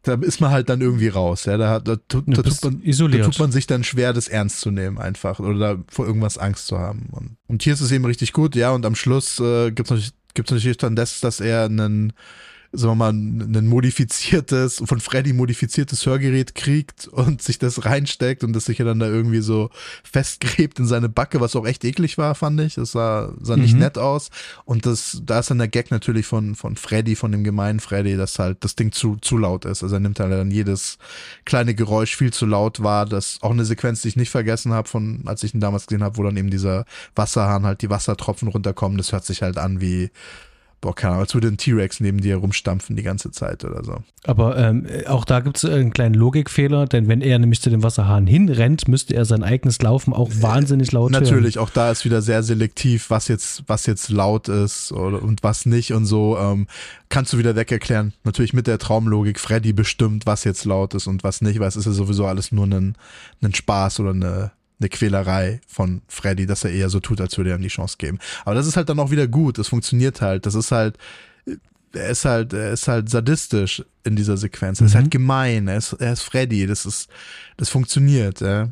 [0.09, 1.45] da ist man halt dann irgendwie raus.
[1.45, 4.61] Ja, da, da, da, da tut man, da, tut man, sich dann schwer, das ernst
[4.61, 7.07] zu nehmen einfach oder vor irgendwas Angst zu haben.
[7.11, 8.71] Und, und hier ist es eben richtig gut, ja.
[8.71, 12.13] Und am Schluss äh, gibt es natürlich, gibt's natürlich dann das, dass er einen
[12.71, 18.53] sagen wir mal, ein modifiziertes, von Freddy modifiziertes Hörgerät kriegt und sich das reinsteckt und
[18.53, 19.71] das sich ja dann da irgendwie so
[20.03, 22.75] festgräbt in seine Backe, was auch echt eklig war, fand ich.
[22.75, 23.79] Das sah, sah nicht mhm.
[23.79, 24.29] nett aus.
[24.65, 28.17] Und das, da ist dann der Gag natürlich von, von Freddy, von dem gemeinen Freddy,
[28.17, 29.81] dass halt das Ding zu, zu laut ist.
[29.81, 30.99] Also er nimmt halt dann jedes
[31.45, 33.07] kleine Geräusch viel zu laut wahr.
[33.07, 36.03] Das auch eine Sequenz, die ich nicht vergessen habe, von, als ich ihn damals gesehen
[36.03, 36.85] habe, wo dann eben dieser
[37.15, 38.99] Wasserhahn halt die Wassertropfen runterkommen.
[38.99, 40.11] Das hört sich halt an wie,
[40.81, 43.97] boah, keine Ahnung, als würde ein T-Rex neben dir rumstampfen die ganze Zeit oder so.
[44.23, 47.83] Aber ähm, auch da gibt es einen kleinen Logikfehler, denn wenn er nämlich zu dem
[47.83, 51.65] Wasserhahn hinrennt, müsste er sein eigenes Laufen auch äh, wahnsinnig laut äh, Natürlich, hören.
[51.65, 55.65] auch da ist wieder sehr selektiv, was jetzt, was jetzt laut ist oder, und was
[55.65, 56.37] nicht und so.
[56.37, 56.67] Ähm,
[57.09, 58.13] kannst du wieder weg erklären.
[58.23, 61.75] Natürlich mit der Traumlogik, Freddy bestimmt, was jetzt laut ist und was nicht, weil es
[61.75, 62.95] ist ja sowieso alles nur ein,
[63.41, 67.51] ein Spaß oder eine, eine Quälerei von Freddy, dass er eher so tut, als würde
[67.51, 68.19] er ihm die Chance geben.
[68.45, 69.57] Aber das ist halt dann auch wieder gut.
[69.57, 70.45] Das funktioniert halt.
[70.45, 70.97] Das ist halt,
[71.93, 74.79] er ist halt, er ist halt sadistisch in dieser Sequenz.
[74.79, 75.11] Er ist halt mhm.
[75.11, 75.67] gemein.
[75.67, 76.65] Er ist, er ist Freddy.
[76.65, 77.09] Das ist,
[77.57, 78.41] das funktioniert.
[78.41, 78.69] Ja.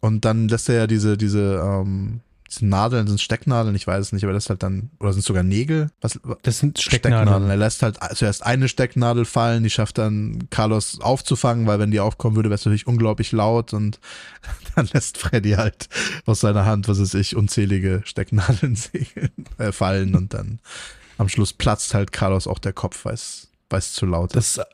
[0.00, 2.20] Und dann lässt er ja diese, diese, ähm,
[2.52, 5.24] sind Nadeln, sind Stecknadeln, ich weiß es nicht, aber das ist halt dann, oder sind
[5.24, 5.90] sogar Nägel?
[6.00, 7.22] Was, das sind Stecknadeln.
[7.22, 7.50] Stecknadeln.
[7.50, 12.00] Er lässt halt zuerst eine Stecknadel fallen, die schafft dann Carlos aufzufangen, weil wenn die
[12.00, 14.00] aufkommen würde, wäre es natürlich unglaublich laut und
[14.74, 15.88] dann lässt Freddy halt
[16.26, 18.76] aus seiner Hand, was weiß ich, unzählige Stecknadeln
[19.58, 20.58] äh, fallen und dann
[21.18, 24.58] am Schluss platzt halt Carlos auch der Kopf, weil es zu laut ist.
[24.58, 24.66] Das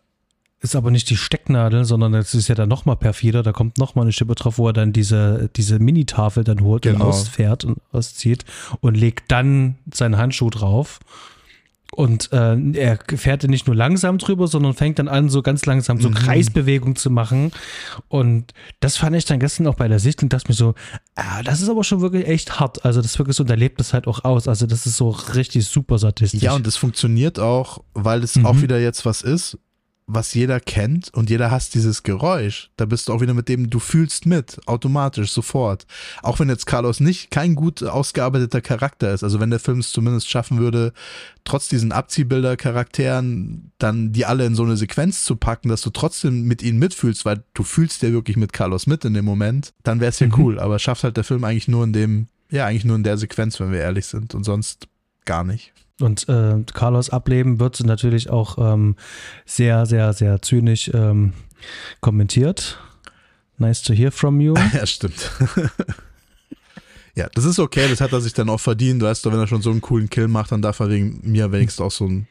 [0.61, 3.43] ist aber nicht die Stecknadel, sondern es ist ja dann nochmal perfider.
[3.43, 7.05] Da kommt nochmal eine Schippe drauf, wo er dann diese, diese Minitafel dann holt genau.
[7.05, 8.45] und ausfährt und auszieht
[8.81, 11.01] und legt dann seinen Handschuh drauf.
[11.93, 16.01] Und äh, er fährt nicht nur langsam drüber, sondern fängt dann an, so ganz langsam
[16.01, 16.15] so mhm.
[16.15, 17.53] Kreisbewegungen zu machen.
[18.09, 20.75] Und das fand ich dann gestern auch bei der Sichtung, dachte mir so,
[21.15, 22.85] ah, das ist aber schon wirklich echt hart.
[22.85, 24.49] Also das wirklich so, und er lebt das halt auch aus.
[24.49, 26.43] Also das ist so richtig super sadistisch.
[26.43, 28.47] Ja, und das funktioniert auch, weil es mhm.
[28.47, 29.59] auch wieder jetzt was ist,
[30.07, 32.71] was jeder kennt und jeder hasst dieses Geräusch.
[32.77, 35.87] Da bist du auch wieder mit dem, du fühlst mit, automatisch, sofort.
[36.23, 39.25] Auch wenn jetzt Carlos nicht kein gut ausgearbeiteter Charakter ist.
[39.25, 40.93] Also wenn der Film es zumindest schaffen würde,
[41.45, 46.45] trotz diesen Abziehbilder-Charakteren dann die alle in so eine Sequenz zu packen, dass du trotzdem
[46.45, 49.99] mit ihnen mitfühlst, weil du fühlst ja wirklich mit Carlos mit in dem Moment, dann
[49.99, 50.35] wäre es ja mhm.
[50.39, 50.61] cool.
[50.61, 53.59] Aber schafft halt der Film eigentlich nur in dem, ja, eigentlich nur in der Sequenz,
[53.59, 54.37] wenn wir ehrlich sind.
[54.37, 54.87] Und sonst
[55.25, 55.73] gar nicht.
[56.01, 58.97] Und äh, Carlos Ableben wird natürlich auch ähm,
[59.47, 61.33] sehr, sehr, sehr zynisch ähm,
[62.01, 62.79] kommentiert.
[63.59, 64.55] Nice to hear from you.
[64.75, 65.31] Ja, stimmt.
[67.15, 69.03] ja, das ist okay, das hat er sich dann auch verdient.
[69.03, 71.51] Weißt du, wenn er schon so einen coolen Kill macht, dann darf er wegen mir
[71.53, 72.29] wenigstens auch so einen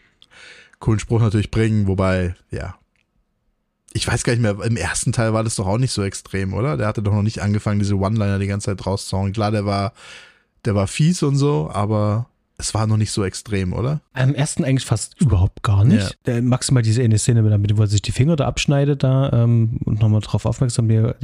[0.79, 1.87] coolen Spruch natürlich bringen.
[1.87, 2.75] Wobei, ja,
[3.93, 6.53] ich weiß gar nicht mehr, im ersten Teil war das doch auch nicht so extrem,
[6.53, 6.77] oder?
[6.77, 9.33] Der hatte doch noch nicht angefangen, diese One-Liner die ganze Zeit rauszuhauen.
[9.33, 9.93] Klar, der war,
[10.65, 14.01] der war fies und so, aber es war noch nicht so extrem, oder?
[14.13, 16.17] Am ersten eigentlich fast überhaupt gar nicht.
[16.25, 16.41] Ja.
[16.41, 20.01] maximal diese eine Szene, mit, wo er sich die Finger da abschneidet da ähm, und
[20.01, 21.17] nochmal drauf aufmerksam wird.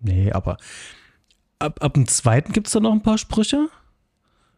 [0.00, 0.58] Nee, aber
[1.58, 3.68] ab, ab dem zweiten gibt es da noch ein paar Sprüche.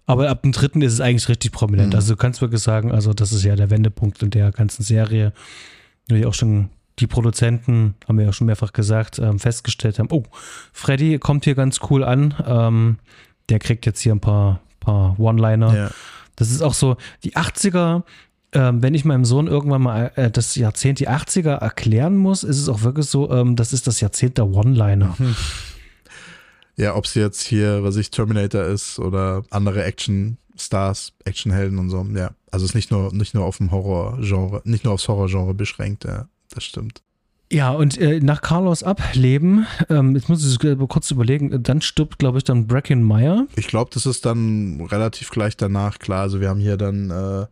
[0.06, 1.90] Aber ab dem dritten ist es eigentlich richtig prominent.
[1.90, 1.96] Mhm.
[1.96, 5.32] Also du kannst wirklich sagen, also das ist ja der Wendepunkt in der ganzen Serie.
[6.08, 10.24] Wie auch schon die Produzenten, haben wir ja schon mehrfach gesagt, ähm, festgestellt haben, oh,
[10.72, 12.34] Freddy kommt hier ganz cool an.
[12.44, 12.98] Ähm,
[13.48, 15.74] der kriegt jetzt hier ein paar paar One-Liner.
[15.74, 15.90] Ja.
[16.36, 18.02] Das ist auch so, die 80er,
[18.52, 22.58] ähm, wenn ich meinem Sohn irgendwann mal äh, das Jahrzehnt die 80er erklären muss, ist
[22.58, 25.14] es auch wirklich so, ähm, das ist das Jahrzehnt der One-Liner.
[25.18, 25.36] Mhm.
[26.76, 32.04] Ja, ob es jetzt hier, was ich, Terminator ist oder andere Action-Stars, Actionhelden und so,
[32.14, 32.30] ja.
[32.50, 36.04] Also es ist nicht nur, nicht nur auf dem Horror-Genre, nicht nur aufs Horror-Genre beschränkt,
[36.04, 37.02] ja, das stimmt.
[37.52, 40.58] Ja, und äh, nach Carlos Ableben, ähm, jetzt muss ich
[40.88, 43.46] kurz überlegen, dann stirbt, glaube ich, dann Bracken Meyer.
[43.56, 46.22] Ich glaube, das ist dann relativ gleich danach, klar.
[46.22, 47.46] Also wir haben hier dann äh,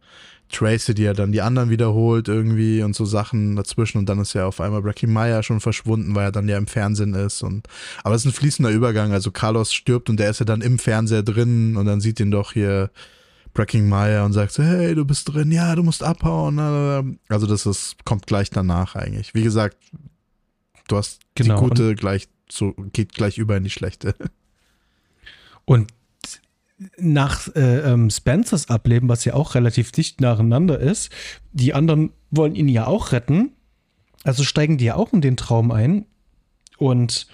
[0.50, 4.32] Tracy, die ja dann die anderen wiederholt irgendwie und so Sachen dazwischen und dann ist
[4.32, 7.66] ja auf einmal Bracken Meyer schon verschwunden, weil er dann ja im Fernsehen ist und
[8.02, 10.78] aber es ist ein fließender Übergang, also Carlos stirbt und der ist ja dann im
[10.78, 12.90] Fernseher drin und dann sieht ihn doch hier
[13.52, 16.58] Breaking Meyer und sagt so, hey, du bist drin, ja, du musst abhauen.
[17.28, 19.34] Also das ist, kommt gleich danach eigentlich.
[19.34, 19.76] Wie gesagt,
[20.88, 21.56] du hast genau.
[21.56, 24.14] die gute gleich so, geht gleich über in die schlechte.
[25.64, 25.92] Und
[26.96, 31.10] nach äh, ähm, Spencers Ableben, was ja auch relativ dicht nacheinander ist,
[31.52, 33.52] die anderen wollen ihn ja auch retten.
[34.24, 36.06] Also steigen die ja auch in den Traum ein.
[36.78, 37.26] Und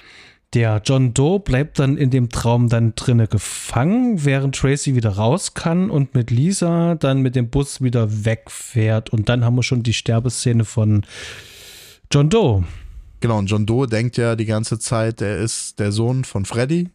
[0.56, 5.52] der John Doe bleibt dann in dem Traum dann drinne gefangen, während Tracy wieder raus
[5.52, 9.10] kann und mit Lisa dann mit dem Bus wieder wegfährt.
[9.10, 11.04] Und dann haben wir schon die Sterbeszene von
[12.10, 12.64] John Doe.
[13.20, 16.88] Genau, und John Doe denkt ja die ganze Zeit, er ist der Sohn von Freddy.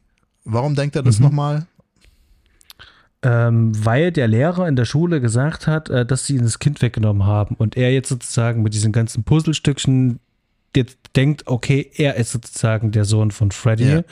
[0.44, 1.26] Warum denkt er das mhm.
[1.26, 1.68] nochmal?
[3.24, 6.82] ähm, weil der Lehrer in der Schule gesagt hat, äh, dass sie ihn das Kind
[6.82, 10.20] weggenommen haben und er jetzt sozusagen mit diesen ganzen Puzzlestückchen
[10.76, 13.90] jetzt denkt, okay, er ist sozusagen der Sohn von Freddy.
[13.90, 14.04] Ja.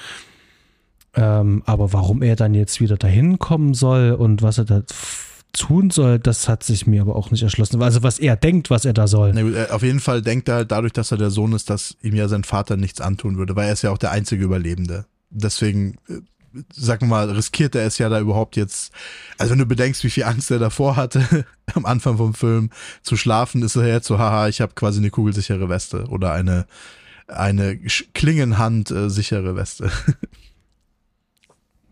[1.15, 4.83] Ähm, aber warum er dann jetzt wieder dahin kommen soll und was er da
[5.53, 7.81] tun soll, das hat sich mir aber auch nicht erschlossen.
[7.81, 9.33] Also was er denkt, was er da soll.
[9.33, 11.97] Gut, äh, auf jeden Fall denkt er halt dadurch, dass er der Sohn ist, dass
[12.01, 15.05] ihm ja sein Vater nichts antun würde, weil er ist ja auch der einzige Überlebende.
[15.31, 16.19] Deswegen, äh,
[16.73, 18.91] sag mal, riskiert er es ja da überhaupt jetzt.
[19.37, 22.69] Also wenn du bedenkst, wie viel Angst er davor hatte, am Anfang vom Film
[23.03, 26.65] zu schlafen, ist er jetzt so, haha, ich habe quasi eine kugelsichere Weste oder eine
[27.27, 29.09] eine Sch- Klingenhand äh,
[29.55, 29.91] Weste.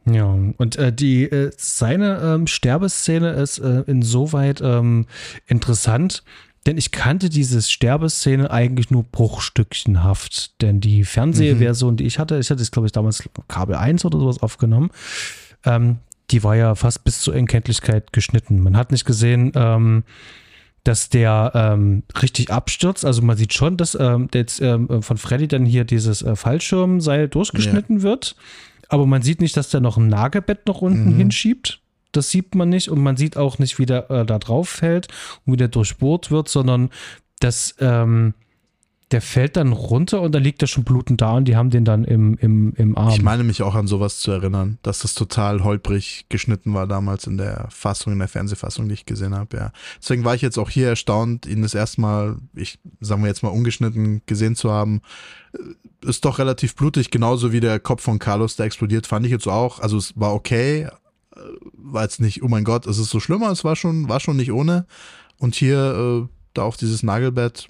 [0.10, 5.06] Ja, und äh, die äh, seine ähm, Sterbeszene ist äh, insoweit ähm,
[5.48, 6.24] interessant,
[6.68, 12.49] denn ich kannte diese Sterbeszene eigentlich nur bruchstückchenhaft, denn die Fernsehversion, die ich hatte, ich
[12.52, 14.91] hatte es glaube ich damals Kabel 1 oder sowas aufgenommen,
[15.65, 15.98] ähm,
[16.30, 18.60] die war ja fast bis zur Unkenntlichkeit geschnitten.
[18.60, 20.03] Man hat nicht gesehen, ähm,
[20.84, 23.06] dass der ähm, richtig abstürzt.
[23.06, 27.27] Also man sieht schon, dass ähm, jetzt ähm, von Freddy dann hier dieses äh, Fallschirmseil
[27.30, 28.35] durchgeschnitten wird.
[28.89, 31.18] Aber man sieht nicht, dass der noch ein Nagelbett noch unten Mhm.
[31.18, 31.81] hinschiebt.
[32.12, 32.90] Das sieht man nicht.
[32.90, 35.08] Und man sieht auch nicht, wie der äh, da drauf fällt
[35.46, 36.90] und wie der durchbohrt wird, sondern
[37.40, 38.34] dass ähm,
[39.12, 41.86] der fällt dann runter und dann liegt er schon blutend da und die haben den
[41.86, 43.10] dann im, im, im Arm.
[43.10, 47.26] Ich meine mich auch an sowas zu erinnern, dass das total holprig geschnitten war damals
[47.26, 49.72] in der Fassung, in der Fernsehfassung, die ich gesehen habe, ja.
[50.02, 53.50] Deswegen war ich jetzt auch hier erstaunt, ihn das erstmal, ich sagen wir jetzt mal
[53.50, 55.02] ungeschnitten gesehen zu haben.
[55.54, 59.32] Äh, Ist doch relativ blutig, genauso wie der Kopf von Carlos, der explodiert, fand ich
[59.32, 59.80] jetzt auch.
[59.80, 60.90] Also es war okay,
[61.74, 64.38] war jetzt nicht, oh mein Gott, es ist so schlimmer, es war schon, war schon
[64.38, 64.86] nicht ohne.
[65.38, 67.68] Und hier, äh, da auf dieses Nagelbett,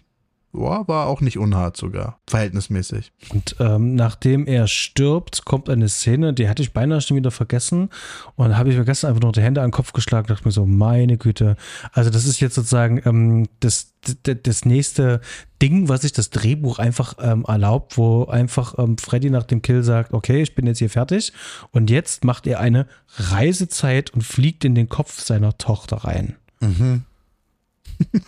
[0.51, 3.11] boah, war auch nicht unhart sogar, verhältnismäßig.
[3.29, 7.89] Und ähm, nachdem er stirbt, kommt eine Szene, die hatte ich beinahe schon wieder vergessen.
[8.35, 10.47] Und habe ich mir gestern einfach noch die Hände an den Kopf geschlagen und dachte
[10.47, 11.57] mir so, meine Güte.
[11.91, 13.93] Also das ist jetzt sozusagen ähm, das,
[14.23, 15.21] das, das nächste
[15.61, 19.83] Ding, was sich das Drehbuch einfach ähm, erlaubt, wo einfach ähm, Freddy nach dem Kill
[19.83, 21.33] sagt, okay, ich bin jetzt hier fertig.
[21.71, 26.35] Und jetzt macht er eine Reisezeit und fliegt in den Kopf seiner Tochter rein.
[26.59, 27.03] Mhm.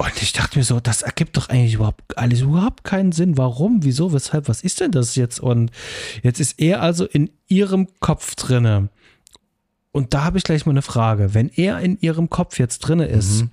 [0.00, 3.36] Und ich dachte mir so, das ergibt doch eigentlich überhaupt alles überhaupt keinen Sinn.
[3.36, 3.84] Warum?
[3.84, 4.14] Wieso?
[4.14, 4.48] Weshalb?
[4.48, 5.40] Was ist denn das jetzt?
[5.40, 5.70] Und
[6.22, 8.88] jetzt ist er also in ihrem Kopf drinne.
[9.92, 11.34] Und da habe ich gleich mal eine Frage.
[11.34, 13.50] Wenn er in ihrem Kopf jetzt drinne ist, Mhm.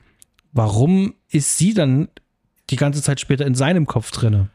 [0.53, 2.07] warum ist sie dann
[2.69, 4.49] die ganze Zeit später in seinem Kopf drinne?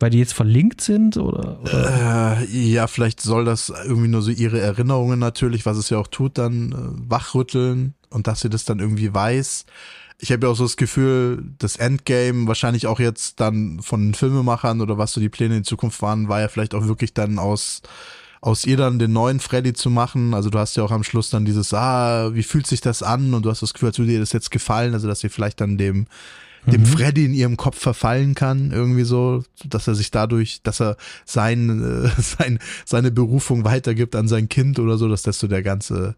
[0.00, 1.60] Weil die jetzt verlinkt sind oder?
[1.60, 2.38] oder?
[2.40, 6.06] Äh, ja, vielleicht soll das irgendwie nur so ihre Erinnerungen natürlich, was es ja auch
[6.06, 9.66] tut, dann äh, wachrütteln und dass sie das dann irgendwie weiß.
[10.18, 14.14] Ich habe ja auch so das Gefühl, das Endgame wahrscheinlich auch jetzt dann von den
[14.14, 17.38] Filmemachern oder was so die Pläne in Zukunft waren, war ja vielleicht auch wirklich dann
[17.38, 17.82] aus
[18.40, 20.32] aus ihr dann den neuen Freddy zu machen.
[20.32, 23.34] Also du hast ja auch am Schluss dann dieses, ah, wie fühlt sich das an?
[23.34, 25.60] Und du hast das Gefühl, als würde dir das jetzt gefallen, also dass sie vielleicht
[25.60, 26.06] dann dem
[26.66, 30.96] dem Freddy in ihrem Kopf verfallen kann, irgendwie so, dass er sich dadurch, dass er
[31.24, 35.62] sein, äh, sein, seine Berufung weitergibt an sein Kind oder so, dass das so der
[35.62, 36.16] ganze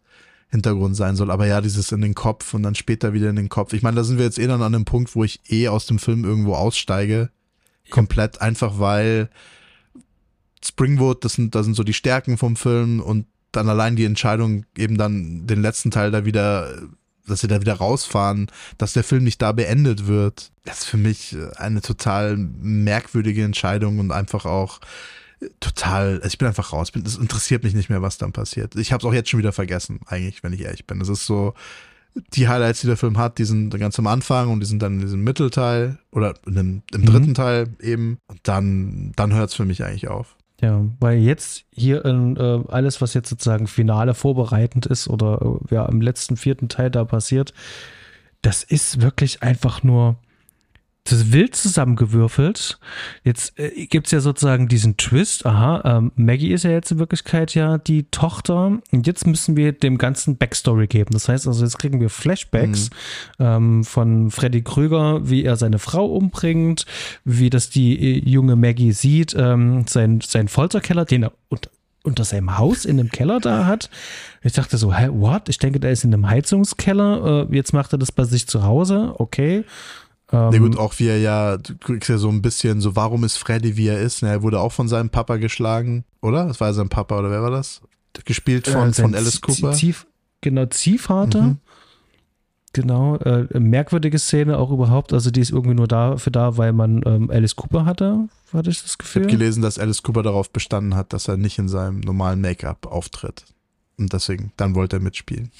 [0.51, 1.31] Hintergrund sein soll.
[1.31, 3.73] Aber ja, dieses in den Kopf und dann später wieder in den Kopf.
[3.73, 5.87] Ich meine, da sind wir jetzt eh dann an einem Punkt, wo ich eh aus
[5.87, 7.31] dem Film irgendwo aussteige.
[7.91, 9.31] Komplett einfach, weil
[10.65, 14.65] Springwood, das sind, das sind so die Stärken vom Film und dann allein die Entscheidung,
[14.77, 16.83] eben dann den letzten Teil da wieder,
[17.27, 20.97] dass sie da wieder rausfahren, dass der Film nicht da beendet wird, das ist für
[20.99, 24.81] mich eine total merkwürdige Entscheidung und einfach auch
[25.60, 28.77] total, also ich bin einfach raus, es interessiert mich nicht mehr, was dann passiert.
[28.77, 31.01] Ich habe es auch jetzt schon wieder vergessen, eigentlich, wenn ich ehrlich bin.
[31.01, 31.55] Es ist so,
[32.35, 34.94] die Highlights, die der Film hat, die sind ganz am Anfang und die sind dann
[34.94, 38.19] in diesem Mittelteil oder dem, im dritten Teil eben.
[38.27, 40.36] Und dann, dann hört es für mich eigentlich auf.
[40.60, 45.74] Ja, weil jetzt hier in, äh, alles, was jetzt sozusagen Finale vorbereitend ist oder äh,
[45.74, 47.55] ja im letzten vierten Teil da passiert,
[48.43, 50.16] das ist wirklich einfach nur
[51.10, 52.78] wild zusammengewürfelt.
[53.24, 55.47] Jetzt äh, gibt es ja sozusagen diesen Twist.
[55.47, 58.78] Aha, ähm, Maggie ist ja jetzt in Wirklichkeit ja die Tochter.
[58.90, 61.10] Und jetzt müssen wir dem ganzen Backstory geben.
[61.12, 62.90] Das heißt also, jetzt kriegen wir Flashbacks
[63.39, 66.86] ähm, von Freddy Krüger, wie er seine Frau umbringt,
[67.24, 71.70] wie das die äh, junge Maggie sieht, ähm, sein, sein Folterkeller, den er unter,
[72.02, 73.90] unter seinem Haus in einem Keller da hat.
[74.43, 75.48] Ich dachte so, hä, what?
[75.48, 77.48] Ich denke, der ist in einem Heizungskeller.
[77.51, 79.14] Äh, jetzt macht er das bei sich zu Hause.
[79.18, 79.64] Okay.
[80.33, 83.25] Ähm, ja gut, auch wie er ja, du kriegst ja so ein bisschen so, warum
[83.25, 84.23] ist Freddy wie er ist?
[84.23, 86.47] Na, er wurde auch von seinem Papa geschlagen, oder?
[86.47, 87.81] Das war ja sein Papa, oder wer war das?
[88.25, 89.73] Gespielt von, äh, von Alice Cooper.
[89.73, 89.95] Zieh,
[90.41, 91.43] genau, Ziehvater.
[91.43, 91.59] Mhm.
[92.75, 95.13] Genau, äh, merkwürdige Szene auch überhaupt.
[95.13, 98.83] Also die ist irgendwie nur dafür da, weil man ähm, Alice Cooper hatte, hatte ich
[98.83, 99.23] das Gefühl.
[99.23, 102.41] Ich habe gelesen, dass Alice Cooper darauf bestanden hat, dass er nicht in seinem normalen
[102.41, 103.45] Make-up auftritt.
[103.97, 105.51] Und deswegen, dann wollte er mitspielen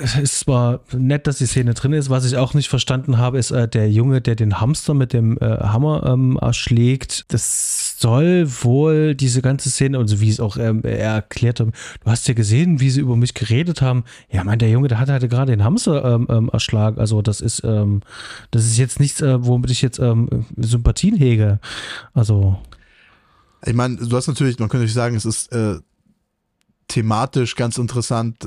[0.00, 2.10] es ist zwar nett, dass die Szene drin ist.
[2.10, 5.38] Was ich auch nicht verstanden habe, ist äh, der Junge, der den Hamster mit dem
[5.38, 7.26] äh, Hammer ähm, erschlägt.
[7.28, 11.68] Das soll wohl diese ganze Szene, und so wie es auch ähm, er erklärt hat,
[11.68, 14.02] du hast ja gesehen, wie sie über mich geredet haben.
[14.30, 16.98] Ja, mein, der Junge, der hat halt gerade den Hamster ähm, ähm, erschlagen.
[16.98, 18.00] Also das ist, ähm,
[18.50, 21.60] das ist jetzt nichts, äh, womit ich jetzt ähm, Sympathien hege.
[22.14, 22.58] Also.
[23.64, 25.76] Ich meine, du hast natürlich, man könnte natürlich sagen, es ist äh,
[26.88, 28.44] thematisch ganz interessant,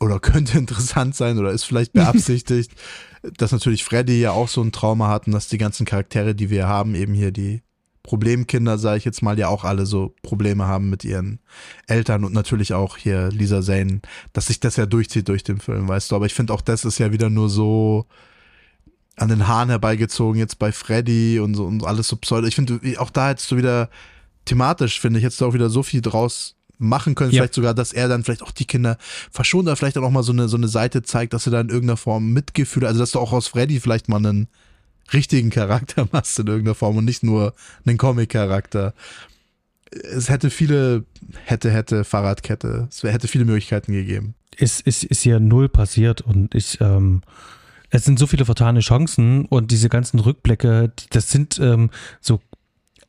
[0.00, 2.72] oder könnte interessant sein oder ist vielleicht beabsichtigt,
[3.36, 6.50] dass natürlich Freddy ja auch so ein Trauma hat und dass die ganzen Charaktere, die
[6.50, 7.62] wir haben, eben hier die
[8.02, 11.38] Problemkinder, sage ich jetzt mal, ja auch alle so Probleme haben mit ihren
[11.86, 14.00] Eltern und natürlich auch hier Lisa Zane,
[14.32, 16.16] dass sich das ja durchzieht durch den Film, weißt du.
[16.16, 18.06] Aber ich finde auch, das ist ja wieder nur so
[19.16, 22.46] an den Haaren herbeigezogen jetzt bei Freddy und so und alles so pseudo.
[22.46, 23.90] Ich finde, auch da hättest du wieder
[24.46, 27.30] thematisch, finde ich, jetzt auch wieder so viel draus machen können.
[27.30, 27.42] Ja.
[27.42, 28.96] Vielleicht sogar, dass er dann vielleicht auch die Kinder
[29.30, 31.68] verschont oder vielleicht auch mal so eine, so eine Seite zeigt, dass er da in
[31.68, 34.48] irgendeiner Form Mitgefühl, also dass du auch aus Freddy vielleicht mal einen
[35.12, 37.54] richtigen Charakter machst in irgendeiner Form und nicht nur
[37.86, 38.94] einen Comic-Charakter.
[39.90, 41.04] Es hätte viele,
[41.44, 44.34] hätte, hätte, Fahrradkette, es hätte viele Möglichkeiten gegeben.
[44.56, 47.22] Es ist, ist ja null passiert und ich, ähm,
[47.90, 51.90] es sind so viele vertane Chancen und diese ganzen Rückblicke, das sind ähm,
[52.20, 52.40] so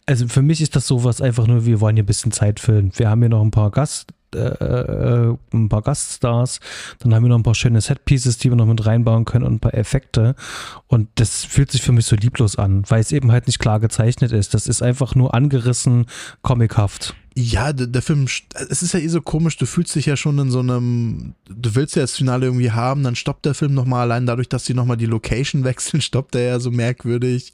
[0.06, 2.92] also für mich ist das sowas einfach nur, wir wollen hier ein bisschen Zeit füllen.
[2.96, 6.60] Wir haben hier noch ein paar Gast, äh, äh, ein paar Gaststars,
[7.00, 9.56] dann haben wir noch ein paar schöne Setpieces, die wir noch mit reinbauen können und
[9.56, 10.36] ein paar Effekte.
[10.88, 13.80] Und das fühlt sich für mich so lieblos an, weil es eben halt nicht klar
[13.80, 14.54] gezeichnet ist.
[14.54, 16.06] Das ist einfach nur angerissen,
[16.42, 17.14] comichaft.
[17.36, 18.26] Ja, der, der, Film,
[18.70, 21.76] es ist ja eh so komisch, du fühlst dich ja schon in so einem, du
[21.76, 24.74] willst ja das Finale irgendwie haben, dann stoppt der Film nochmal, allein dadurch, dass sie
[24.74, 27.54] nochmal die Location wechseln, stoppt er ja so merkwürdig.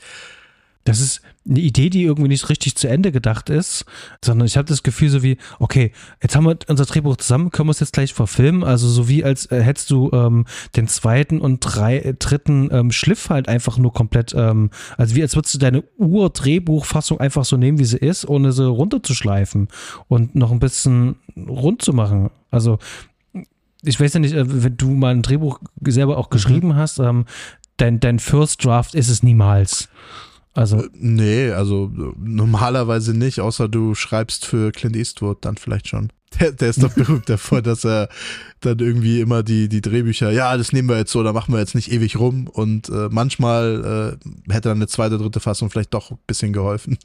[0.87, 3.83] Das ist eine Idee, die irgendwie nicht richtig zu Ende gedacht ist,
[4.23, 5.91] sondern ich habe das Gefühl so wie, okay,
[6.21, 9.23] jetzt haben wir unser Drehbuch zusammen, können wir es jetzt gleich verfilmen, also so wie
[9.23, 10.45] als äh, hättest du ähm,
[10.77, 15.21] den zweiten und drei, äh, dritten ähm, Schliff halt einfach nur komplett, ähm, also wie
[15.21, 19.67] als würdest du deine Ur-Drehbuchfassung einfach so nehmen, wie sie ist, ohne sie runterzuschleifen
[20.07, 22.29] und noch ein bisschen rund zu machen.
[22.49, 22.79] Also
[23.83, 26.33] ich weiß ja nicht, äh, wenn du mal ein Drehbuch selber auch mhm.
[26.33, 26.75] geschrieben mhm.
[26.75, 27.25] hast, ähm,
[27.75, 29.89] dein, dein First Draft ist es niemals.
[30.57, 36.11] Also äh, nee, also normalerweise nicht, außer du schreibst für Clint Eastwood dann vielleicht schon.
[36.41, 38.09] Der, der ist doch berühmt davor, dass er
[38.59, 41.59] dann irgendwie immer die, die Drehbücher, ja, das nehmen wir jetzt so, da machen wir
[41.59, 42.47] jetzt nicht ewig rum.
[42.47, 44.17] Und äh, manchmal
[44.49, 46.97] äh, hätte dann eine zweite, dritte Fassung vielleicht doch ein bisschen geholfen.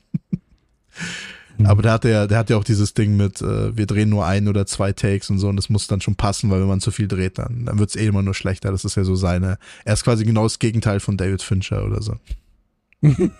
[1.57, 1.66] Mhm.
[1.66, 4.27] Aber der hat ja, der hat ja auch dieses Ding mit, äh, wir drehen nur
[4.27, 6.81] ein oder zwei Takes und so und das muss dann schon passen, weil wenn man
[6.81, 8.73] zu viel dreht, dann, dann wird es eh immer nur schlechter.
[8.73, 9.57] Das ist ja so seine.
[9.85, 12.16] Er ist quasi genau das Gegenteil von David Fincher oder so.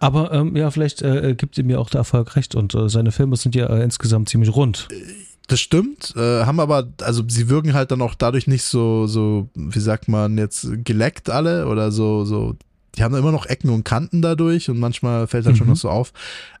[0.00, 3.12] Aber ähm, ja, vielleicht äh, gibt ihm ja auch der Erfolg recht und äh, seine
[3.12, 4.88] Filme sind ja äh, insgesamt ziemlich rund.
[5.48, 9.48] Das stimmt, äh, haben aber, also sie wirken halt dann auch dadurch nicht so, so,
[9.54, 12.56] wie sagt man jetzt, geleckt alle oder so, so
[12.94, 15.56] die haben immer noch Ecken und Kanten dadurch und manchmal fällt das mhm.
[15.56, 16.12] schon noch so auf.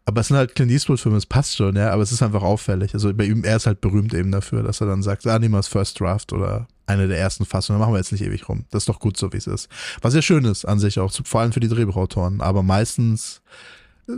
[0.04, 2.94] Aber es sind halt Clint Eastwood-Filme, es passt schon, ja, aber es ist einfach auffällig.
[2.94, 5.54] Also bei ihm, er ist halt berühmt eben dafür, dass er dann sagt, ah, nehmen
[5.54, 8.64] wir das First Draft oder eine der ersten Fassungen, machen wir jetzt nicht ewig rum.
[8.70, 9.68] Das ist doch gut so, wie es ist.
[10.00, 12.40] Was ja schön ist an sich auch, vor allem für die Drehbuchautoren.
[12.40, 13.42] Aber meistens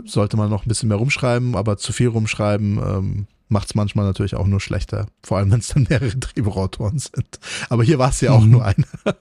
[0.05, 4.05] sollte man noch ein bisschen mehr rumschreiben, aber zu viel rumschreiben ähm, macht es manchmal
[4.05, 5.07] natürlich auch nur schlechter.
[5.23, 7.39] Vor allem, wenn es dann mehrere Drehbuchautoren sind.
[7.69, 8.51] Aber hier war es ja auch mhm.
[8.51, 8.87] nur einer.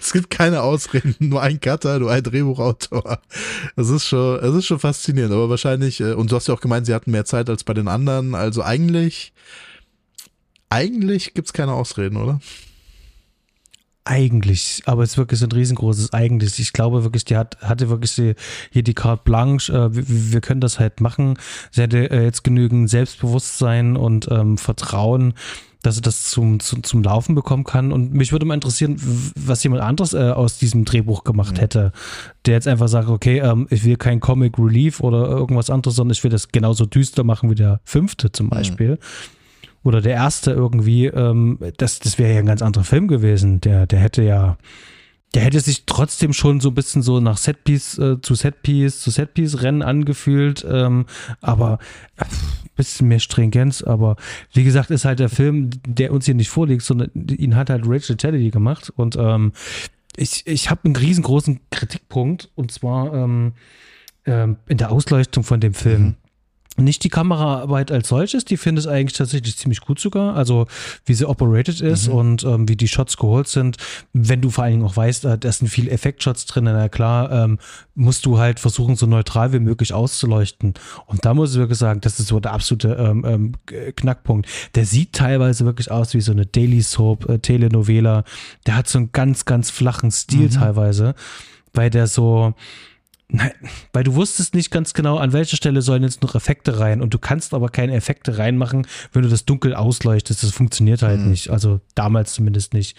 [0.00, 3.20] es gibt keine Ausreden, nur ein Cutter, nur ein Drehbuchautor.
[3.76, 6.60] Das ist schon, es ist schon faszinierend, aber wahrscheinlich, äh, und du hast ja auch
[6.60, 9.32] gemeint, sie hatten mehr Zeit als bei den anderen, also eigentlich,
[10.70, 12.40] eigentlich gibt es keine Ausreden, oder?
[14.06, 16.58] Eigentlich, aber es ist wirklich ein riesengroßes Eigentlich.
[16.58, 18.34] Ich glaube wirklich, die hat, hatte wirklich die,
[18.70, 19.72] hier die Carte Blanche.
[19.72, 21.38] Äh, wir, wir, können das halt machen.
[21.70, 25.32] Sie hatte äh, jetzt genügend Selbstbewusstsein und ähm, Vertrauen,
[25.84, 27.92] dass sie das zum, zum, zum Laufen bekommen kann.
[27.92, 28.96] Und mich würde mal interessieren,
[29.36, 31.60] was jemand anderes äh, aus diesem Drehbuch gemacht mhm.
[31.60, 31.92] hätte,
[32.46, 36.12] der jetzt einfach sagt, okay, ähm, ich will kein Comic Relief oder irgendwas anderes, sondern
[36.12, 38.50] ich will das genauso düster machen wie der fünfte zum mhm.
[38.50, 38.90] Beispiel.
[38.92, 38.98] Mhm.
[39.82, 43.60] Oder der erste irgendwie, ähm, das, das wäre ja ein ganz anderer Film gewesen.
[43.60, 44.56] Der, der hätte ja,
[45.34, 49.10] der hätte sich trotzdem schon so ein bisschen so nach Setpiece äh, zu Setpiece zu
[49.10, 51.06] Setpiece Rennen angefühlt, ähm,
[51.40, 51.78] aber
[52.16, 52.24] äh,
[52.76, 53.82] bisschen mehr Stringenz.
[53.82, 54.16] Aber
[54.52, 57.84] wie gesagt, ist halt der Film, der uns hier nicht vorliegt, sondern ihn hat halt
[57.86, 59.52] Rachel Teddy gemacht und ähm,
[60.16, 63.52] ich, ich habe einen riesengroßen Kritikpunkt und zwar ähm,
[64.26, 66.02] ähm, in der Ausleuchtung von dem Film.
[66.02, 66.14] Mhm.
[66.76, 70.34] Nicht die Kameraarbeit als solches, die finde ich eigentlich tatsächlich ziemlich gut sogar.
[70.36, 70.66] Also
[71.06, 72.14] wie sie operated ist mhm.
[72.14, 73.76] und ähm, wie die Shots geholt sind.
[74.12, 77.30] Wenn du vor allen Dingen auch weißt, äh, da sind viele Effektshots drin, na klar,
[77.30, 77.58] ähm,
[77.94, 80.74] musst du halt versuchen, so neutral wie möglich auszuleuchten.
[81.06, 83.52] Und da muss ich wirklich sagen, das ist so der absolute ähm, ähm
[83.94, 84.48] Knackpunkt.
[84.74, 88.24] Der sieht teilweise wirklich aus wie so eine Daily Soap, äh, Telenovela.
[88.66, 90.50] Der hat so einen ganz, ganz flachen Stil mhm.
[90.50, 91.14] teilweise,
[91.72, 92.54] weil der so
[93.34, 93.52] Nein,
[93.92, 97.12] weil du wusstest nicht ganz genau, an welcher Stelle sollen jetzt noch Effekte rein und
[97.14, 100.44] du kannst aber keine Effekte reinmachen, wenn du das dunkel ausleuchtest.
[100.44, 101.30] Das funktioniert halt mhm.
[101.30, 101.50] nicht.
[101.50, 102.96] Also damals zumindest nicht.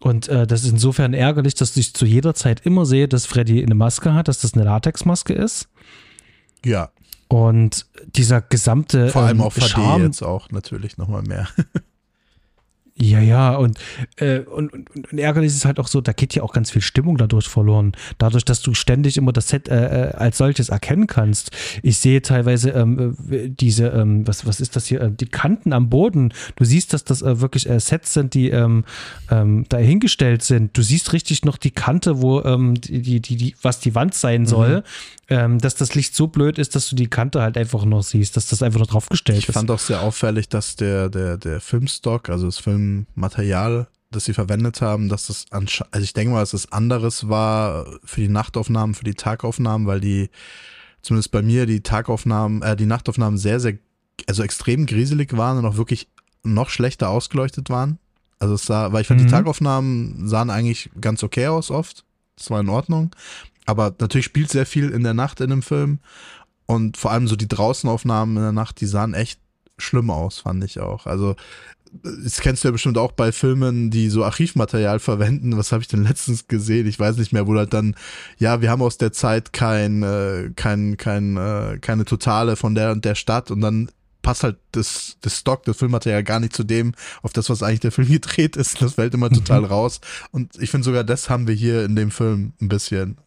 [0.00, 3.62] Und äh, das ist insofern ärgerlich, dass ich zu jeder Zeit immer sehe, dass Freddy
[3.62, 5.68] eine Maske hat, dass das eine Latexmaske ist.
[6.64, 6.90] Ja.
[7.28, 7.86] Und
[8.16, 11.46] dieser gesamte Vor allem ähm, auch Charme, jetzt auch natürlich nochmal mehr.
[13.00, 13.78] Ja, ja, und,
[14.16, 16.70] äh, und, und, und, ärgerlich ist es halt auch so, da geht ja auch ganz
[16.70, 17.92] viel Stimmung dadurch verloren.
[18.18, 21.52] Dadurch, dass du ständig immer das Set äh, äh als solches erkennen kannst.
[21.82, 25.72] Ich sehe teilweise ähm, äh, diese, ähm, was, was ist das hier, äh, die Kanten
[25.72, 26.34] am Boden.
[26.56, 28.84] Du siehst, dass das äh, wirklich äh, Sets sind, die ähm,
[29.30, 30.76] ähm, da hingestellt sind.
[30.76, 34.44] Du siehst richtig noch die Kante, wo ähm, die, die, die, was die Wand sein
[34.44, 34.78] soll.
[34.78, 34.82] Mhm
[35.30, 38.36] ähm, dass das Licht so blöd ist, dass du die Kante halt einfach noch siehst,
[38.36, 39.48] dass das einfach nur draufgestellt ist.
[39.48, 42.58] Ich fand auch sehr auffällig, dass der, der, der Filmstock, also das
[42.88, 47.28] Filmmaterial, das sie verwendet haben, dass das also ich denke mal, dass es das anderes
[47.28, 50.30] war für die Nachtaufnahmen, für die Tagaufnahmen, weil die,
[51.02, 53.78] zumindest bei mir, die Tagaufnahmen, äh, die Nachtaufnahmen sehr, sehr,
[54.26, 56.08] also extrem grieselig waren und auch wirklich
[56.42, 57.98] noch schlechter ausgeleuchtet waren.
[58.38, 59.26] Also es sah, weil ich fand, mhm.
[59.26, 62.04] die Tagaufnahmen sahen eigentlich ganz okay aus oft.
[62.36, 63.10] Das war in Ordnung.
[63.66, 65.98] Aber natürlich spielt sehr viel in der Nacht in dem Film.
[66.66, 69.40] Und vor allem so die Draußenaufnahmen in der Nacht, die sahen echt
[69.78, 71.06] schlimm aus, fand ich auch.
[71.06, 71.36] Also,
[71.92, 75.56] das kennst du ja bestimmt auch bei Filmen, die so Archivmaterial verwenden.
[75.56, 76.86] Was habe ich denn letztens gesehen?
[76.86, 77.94] Ich weiß nicht mehr, wo halt dann,
[78.38, 82.92] ja, wir haben aus der Zeit kein, äh, kein, kein, äh, keine Totale von der
[82.92, 83.90] und der Stadt und dann
[84.22, 86.92] passt halt das, das Stock, das Filmmaterial gar nicht zu dem,
[87.22, 88.82] auf das, was eigentlich der Film gedreht ist.
[88.82, 90.00] Das fällt immer total raus.
[90.32, 93.18] Und ich finde sogar, das haben wir hier in dem Film ein bisschen.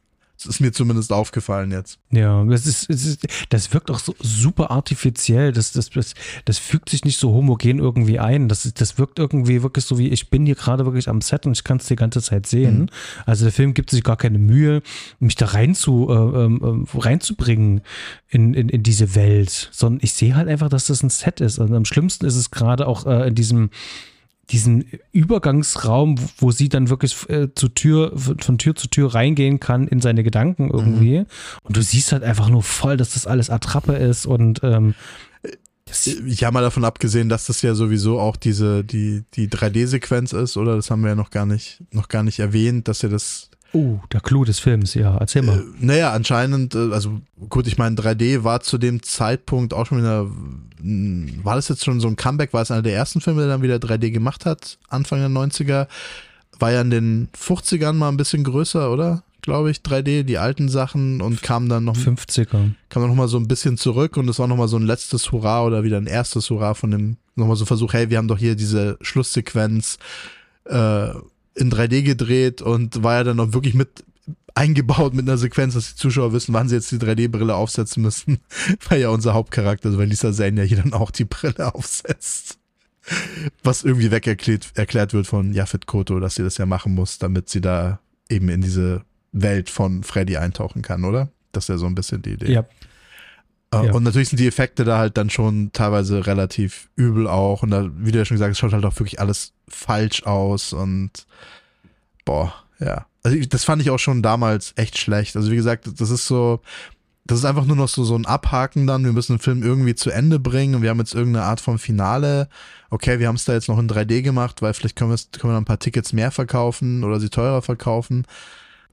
[0.43, 1.99] Das ist mir zumindest aufgefallen jetzt.
[2.09, 5.51] Ja, das ist, das, ist, das wirkt auch so super artifiziell.
[5.51, 6.15] Das, das, das,
[6.45, 8.49] das fügt sich nicht so homogen irgendwie ein.
[8.49, 11.51] Das, das wirkt irgendwie wirklich so wie, ich bin hier gerade wirklich am Set und
[11.51, 12.79] ich kann es die ganze Zeit sehen.
[12.79, 12.89] Mhm.
[13.27, 14.81] Also der Film gibt sich gar keine Mühe,
[15.19, 17.81] mich da rein zu, äh, äh, reinzubringen
[18.29, 21.59] in, in, in diese Welt, sondern ich sehe halt einfach, dass das ein Set ist.
[21.59, 23.69] Und am schlimmsten ist es gerade auch äh, in diesem
[24.51, 29.87] diesen Übergangsraum, wo sie dann wirklich äh, zur Tür, von Tür zu Tür reingehen kann
[29.87, 31.19] in seine Gedanken irgendwie.
[31.19, 31.25] Mhm.
[31.63, 34.93] Und du siehst halt einfach nur voll, dass das alles Attrappe ist und ähm,
[36.25, 40.55] ich habe mal davon abgesehen, dass das ja sowieso auch diese, die, die 3D-Sequenz ist,
[40.55, 40.75] oder?
[40.75, 43.99] Das haben wir ja noch gar nicht, noch gar nicht erwähnt, dass ja das Oh,
[44.11, 45.59] der Clou des Films, ja, erzähl mal.
[45.59, 49.99] Äh, naja, anscheinend, äh, also gut, ich meine, 3D war zu dem Zeitpunkt auch schon
[49.99, 50.27] wieder,
[51.43, 53.61] war das jetzt schon so ein Comeback, war es einer der ersten Filme, der dann
[53.61, 55.87] wieder 3D gemacht hat, Anfang der 90er,
[56.59, 59.23] war ja in den 50ern mal ein bisschen größer, oder?
[59.41, 62.45] Glaube ich, 3D, die alten Sachen und kam dann noch 50er.
[62.89, 64.85] Kam dann noch mal so ein bisschen zurück und es war noch mal so ein
[64.85, 68.17] letztes Hurra oder wieder ein erstes Hurra von dem, noch mal so Versuch, hey, wir
[68.17, 69.97] haben doch hier diese Schlusssequenz,
[70.65, 71.07] äh,
[71.55, 74.03] in 3D gedreht und war ja dann auch wirklich mit
[74.55, 78.39] eingebaut mit einer Sequenz, dass die Zuschauer wissen, wann sie jetzt die 3D-Brille aufsetzen müssen,
[78.89, 82.57] weil ja unser Hauptcharakter, also weil Lisa Zane ja hier dann auch die Brille aufsetzt.
[83.63, 87.17] Was irgendwie weg erklärt, erklärt wird von Jafet Koto, dass sie das ja machen muss,
[87.17, 87.99] damit sie da
[88.29, 91.31] eben in diese Welt von Freddy eintauchen kann, oder?
[91.51, 92.51] Das ist ja so ein bisschen die Idee.
[92.51, 92.65] Ja.
[93.73, 93.93] Äh, ja.
[93.93, 97.63] Und natürlich sind die Effekte da halt dann schon teilweise relativ übel auch.
[97.63, 100.73] Und da, wie du ja schon gesagt hast, schaut halt auch wirklich alles falsch aus
[100.73, 101.25] und
[102.25, 103.05] boah, ja.
[103.23, 105.35] Also ich, das fand ich auch schon damals echt schlecht.
[105.35, 106.61] Also wie gesagt, das ist so,
[107.25, 109.05] das ist einfach nur noch so, so ein Abhaken dann.
[109.05, 111.77] Wir müssen den Film irgendwie zu Ende bringen und wir haben jetzt irgendeine Art von
[111.77, 112.49] Finale.
[112.89, 115.57] Okay, wir haben es da jetzt noch in 3D gemacht, weil vielleicht können, können wir
[115.57, 118.25] ein paar Tickets mehr verkaufen oder sie teurer verkaufen.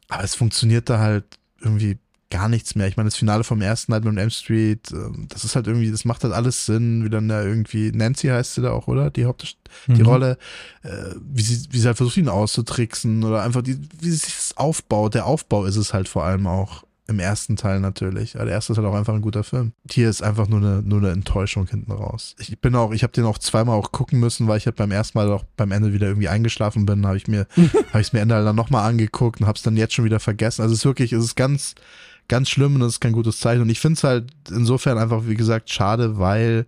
[0.09, 1.25] Aber es funktioniert da halt
[1.61, 1.99] irgendwie
[2.31, 2.87] gar nichts mehr.
[2.89, 5.91] Ich meine, das Finale vom ersten Nightmare on M Street, ähm, das ist halt irgendwie,
[5.91, 9.11] das macht halt alles Sinn, wie dann da irgendwie, Nancy heißt sie da auch, oder?
[9.11, 9.57] Die Haupt,
[9.87, 10.07] die mhm.
[10.07, 10.39] Rolle,
[10.83, 14.35] äh, wie sie, wie sie halt versucht, ihn auszutricksen oder einfach die, wie sie sich
[14.35, 15.15] das aufbaut.
[15.15, 18.37] Der Aufbau ist es halt vor allem auch im ersten Teil natürlich.
[18.37, 19.73] Aber der erste ist halt auch einfach ein guter Film.
[19.91, 22.37] Hier ist einfach nur eine, nur eine Enttäuschung hinten raus.
[22.39, 24.91] Ich bin auch, ich habe den auch zweimal auch gucken müssen, weil ich halt beim
[24.91, 27.47] ersten Mal auch beim Ende wieder irgendwie eingeschlafen bin, habe ich mir,
[27.93, 30.61] habe ich mir Ende dann nochmal angeguckt und habe es dann jetzt schon wieder vergessen.
[30.61, 31.75] Also es ist wirklich, es ist ganz,
[32.29, 33.63] ganz schlimm und das ist kein gutes Zeichen.
[33.63, 36.67] Und ich finde es halt insofern einfach, wie gesagt, schade, weil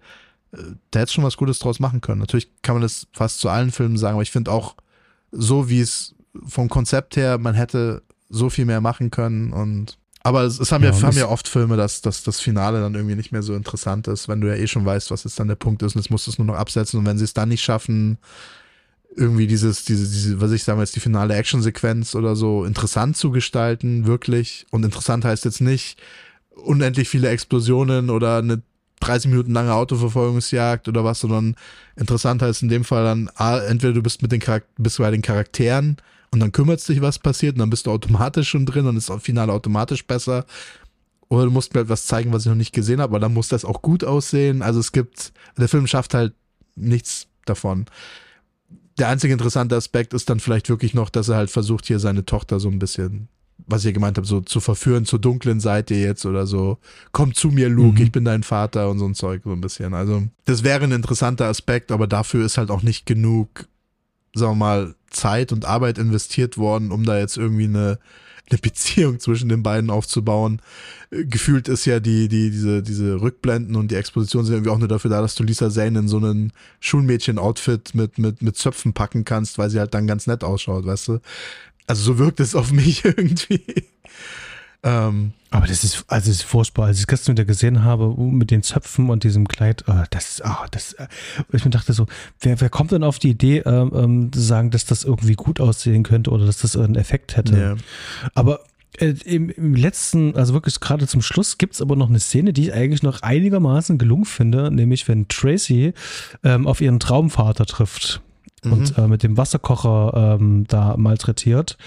[0.53, 0.59] äh,
[0.91, 2.20] da hätte schon was Gutes draus machen können.
[2.20, 4.74] Natürlich kann man das fast zu allen Filmen sagen, aber ich finde auch
[5.31, 6.15] so, wie es
[6.47, 10.85] vom Konzept her, man hätte so viel mehr machen können und Aber es, es haben
[10.85, 13.55] ja, Ja, haben ja oft Filme, dass, dass das Finale dann irgendwie nicht mehr so
[13.55, 16.03] interessant ist, wenn du ja eh schon weißt, was jetzt dann der Punkt ist und
[16.03, 18.19] jetzt musst du es nur noch absetzen und wenn sie es dann nicht schaffen,
[19.16, 23.31] irgendwie dieses, diese, diese, was ich sagen jetzt die finale Actionsequenz oder so interessant zu
[23.31, 24.66] gestalten, wirklich.
[24.70, 26.01] Und interessant heißt jetzt nicht
[26.51, 28.62] unendlich viele Explosionen oder eine
[29.01, 31.57] 30 Minuten lange Autoverfolgungsjagd oder was, sondern
[31.97, 35.11] interessant heißt in dem Fall dann, ah, entweder du bist mit den Charak bist bei
[35.11, 35.97] den Charakteren
[36.31, 39.11] und dann kümmert dich, was passiert, und dann bist du automatisch schon drin und ist
[39.11, 40.45] das Finale automatisch besser.
[41.28, 43.49] Oder du musst mir etwas zeigen, was ich noch nicht gesehen habe, aber dann muss
[43.49, 44.62] das auch gut aussehen.
[44.62, 46.35] Also es gibt, der Film schafft halt
[46.77, 47.87] nichts davon.
[49.01, 52.24] Der einzige interessante Aspekt ist dann vielleicht wirklich noch, dass er halt versucht, hier seine
[52.24, 53.28] Tochter so ein bisschen,
[53.66, 56.78] was ihr gemeint habt, so zu verführen zur dunklen Seite jetzt oder so.
[57.12, 58.05] Komm zu mir, Luke, Mhm.
[58.05, 59.94] ich bin dein Vater und so ein Zeug, so ein bisschen.
[59.94, 63.66] Also, das wäre ein interessanter Aspekt, aber dafür ist halt auch nicht genug,
[64.35, 67.98] sagen wir mal, Zeit und Arbeit investiert worden, um da jetzt irgendwie eine,
[68.51, 70.60] eine Beziehung zwischen den beiden aufzubauen.
[71.10, 74.78] Äh, Gefühlt ist ja die, die, diese, diese Rückblenden und die Exposition sind irgendwie auch
[74.78, 78.93] nur dafür da, dass du Lisa Zane in so einen Schulmädchen-Outfit mit, mit, mit Zöpfen
[78.93, 81.20] packen kannst, weil sie halt dann ganz nett ausschaut, weißt du?
[81.86, 83.62] Also so wirkt es auf mich irgendwie.
[84.82, 86.86] Ähm, Aber das ist, also das ist furchtbar.
[86.86, 90.05] Als ich es gestern wieder gesehen habe, uh, mit den Zöpfen und diesem Kleid, äh,
[90.11, 91.07] das ah, das, äh,
[91.52, 92.07] ich mir dachte so,
[92.40, 95.61] wer, wer kommt denn auf die Idee, ähm, ähm, zu sagen, dass das irgendwie gut
[95.61, 97.59] aussehen könnte oder dass das einen Effekt hätte?
[97.59, 97.77] ja.
[98.35, 98.61] Aber
[98.98, 102.52] äh, im, im letzten, also wirklich gerade zum Schluss, gibt es aber noch eine Szene,
[102.52, 105.93] die ich eigentlich noch einigermaßen gelungen finde, nämlich wenn Tracy
[106.43, 108.23] ähm, auf ihren Traumvater trifft
[108.65, 111.78] und äh, mit dem Wasserkocher ähm, da malträtiert.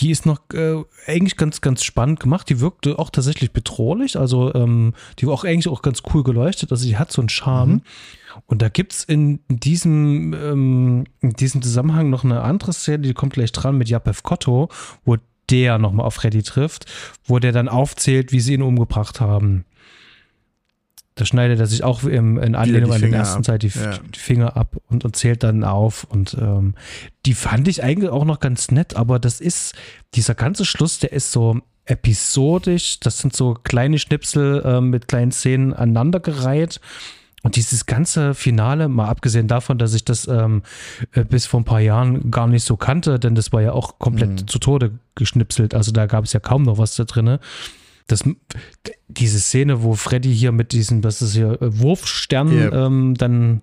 [0.00, 2.48] Die ist noch äh, eigentlich ganz, ganz spannend gemacht.
[2.48, 4.18] Die wirkte auch tatsächlich bedrohlich.
[4.18, 6.72] Also ähm, die war auch eigentlich auch ganz cool geleuchtet.
[6.72, 7.82] Also die hat so einen Charme.
[8.46, 13.14] Und da gibt es in diesem, ähm, in diesem Zusammenhang noch eine andere Szene, die
[13.14, 14.68] kommt gleich dran mit Japef Kotto,
[15.04, 15.16] wo
[15.50, 16.86] der nochmal auf Freddy trifft,
[17.24, 19.64] wo der dann aufzählt, wie sie ihn umgebracht haben.
[21.16, 23.42] Da schneidet er sich auch im, in Anlehnung an den ersten.
[23.42, 23.98] Teil die, Ja.
[23.98, 26.04] die Finger ab und, und zählt dann auf.
[26.04, 26.74] Und ähm,
[27.26, 29.74] die fand ich eigentlich auch noch ganz nett, aber das ist,
[30.14, 33.00] dieser ganze Schluss, der ist so episodisch.
[33.00, 36.80] Das sind so kleine Schnipsel ähm, mit kleinen Szenen aneinandergereiht.
[37.42, 40.62] Und dieses ganze Finale, mal abgesehen davon, dass ich das ähm,
[41.12, 43.98] äh, bis vor ein paar Jahren gar nicht so kannte, denn das war ja auch
[43.98, 45.74] komplett zu Tode geschnipselt.
[45.74, 47.40] Also da gab es ja kaum noch was da drinne.
[48.10, 48.24] Das,
[49.08, 52.74] diese Szene, wo Freddy hier mit diesem, das ist hier äh, Wurfstern, Yep.
[52.74, 53.60] ähm, dann,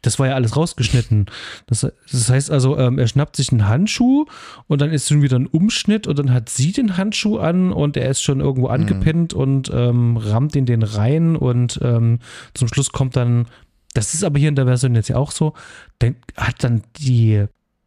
[0.00, 1.26] das war ja alles rausgeschnitten.
[1.66, 4.24] Das, das heißt also, ähm, er schnappt sich einen Handschuh
[4.68, 7.96] und dann ist schon wieder ein Umschnitt und dann hat sie den Handschuh an und
[7.98, 12.20] er ist schon irgendwo angepinnt und ähm, rammt in den rein und ähm,
[12.54, 13.46] zum Schluss kommt dann,
[13.92, 15.52] das ist aber hier in der Version jetzt ja auch so,
[15.98, 17.44] dann hat dann die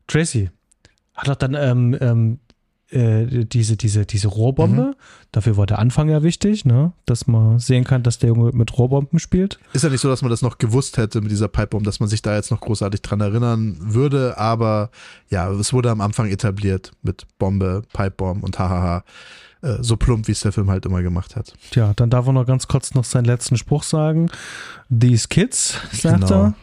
[0.07, 0.51] Tracy,
[1.15, 2.39] hat auch dann ähm, ähm,
[2.91, 4.95] äh, diese, diese, diese Rohrbombe.
[5.31, 6.91] Dafür war der Anfang ja wichtig, ne?
[7.05, 9.59] dass man sehen kann, dass der Junge mit Rohrbomben spielt.
[9.73, 12.09] Ist ja nicht so, dass man das noch gewusst hätte mit dieser Pipebomb, dass man
[12.09, 14.89] sich da jetzt noch großartig dran erinnern würde, aber
[15.29, 19.03] ja, es wurde am Anfang etabliert mit Bombe, Pipebomb und hahaha.
[19.61, 21.53] Äh, So plump, wie es der Film halt immer gemacht hat.
[21.71, 24.29] Tja, dann darf er noch ganz kurz noch seinen letzten Spruch sagen.
[24.89, 26.43] These kids, sagt Genau.
[26.45, 26.53] er.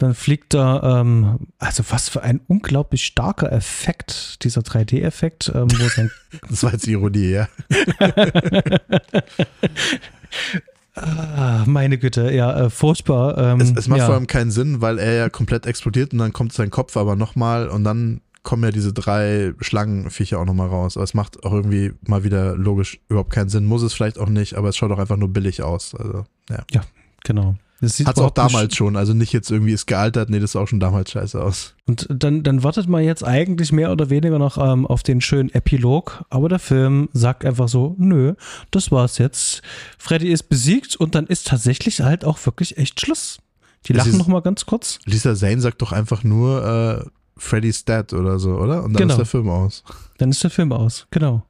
[0.00, 5.68] Dann fliegt er, ähm, also was für ein unglaublich starker Effekt, dieser 3D-Effekt, ähm,
[6.48, 7.48] Das war jetzt Ironie, ja.
[10.94, 13.36] Ah, meine Güte, ja, äh, furchtbar.
[13.36, 14.06] Ähm, Es, es macht ja.
[14.06, 17.14] vor allem keinen Sinn, weil er ja komplett explodiert und dann kommt sein Kopf aber
[17.14, 20.96] nochmal und dann kommen ja diese drei Schlangenviecher auch nochmal raus.
[20.96, 23.66] Aber es macht auch irgendwie mal wieder logisch überhaupt keinen Sinn.
[23.66, 25.94] Muss es vielleicht auch nicht, aber es schaut auch einfach nur billig aus.
[25.94, 26.80] Also, ja.
[27.22, 27.56] Genau.
[27.82, 30.52] Das sieht Hat es auch damals schon, also nicht jetzt irgendwie ist gealtert, nee, das
[30.52, 31.74] sah auch schon damals scheiße aus.
[31.86, 35.48] Und dann, dann wartet man jetzt eigentlich mehr oder weniger noch ähm, auf den schönen
[35.54, 38.34] Epilog, aber der Film sagt einfach so, nö,
[38.70, 39.62] das war's jetzt.
[39.98, 43.38] Freddy ist besiegt und dann ist tatsächlich halt auch wirklich echt Schluss.
[43.86, 44.98] Die lachen ist- noch mal ganz kurz.
[45.06, 48.84] Lisa Zane sagt doch einfach nur äh, Freddy's Dead oder so, oder?
[48.84, 49.14] Und dann Genau.
[49.14, 49.84] ist der Film aus.
[50.18, 51.46] Dann ist der Film aus, genau.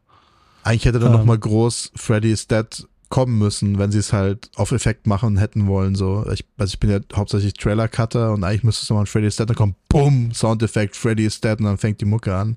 [0.62, 1.12] Eigentlich hätte dann Ähm.
[1.14, 5.66] noch nochmal groß Freddy's Dead kommen müssen, wenn sie es halt auf Effekt machen hätten
[5.66, 5.96] wollen.
[5.96, 9.36] So, ich, also ich bin ja hauptsächlich Trailer-Cutter und eigentlich müsste es nochmal ein Freddy's
[9.36, 12.56] Dead, dann kommt BUM, Soundeffekt, Freddy's Dead und dann fängt die Mucke an.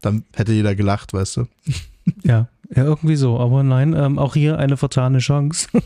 [0.00, 1.44] Dann hätte jeder gelacht, weißt du.
[2.24, 3.38] Ja, ja, irgendwie so.
[3.38, 5.68] Aber nein, ähm, auch hier eine vertane Chance.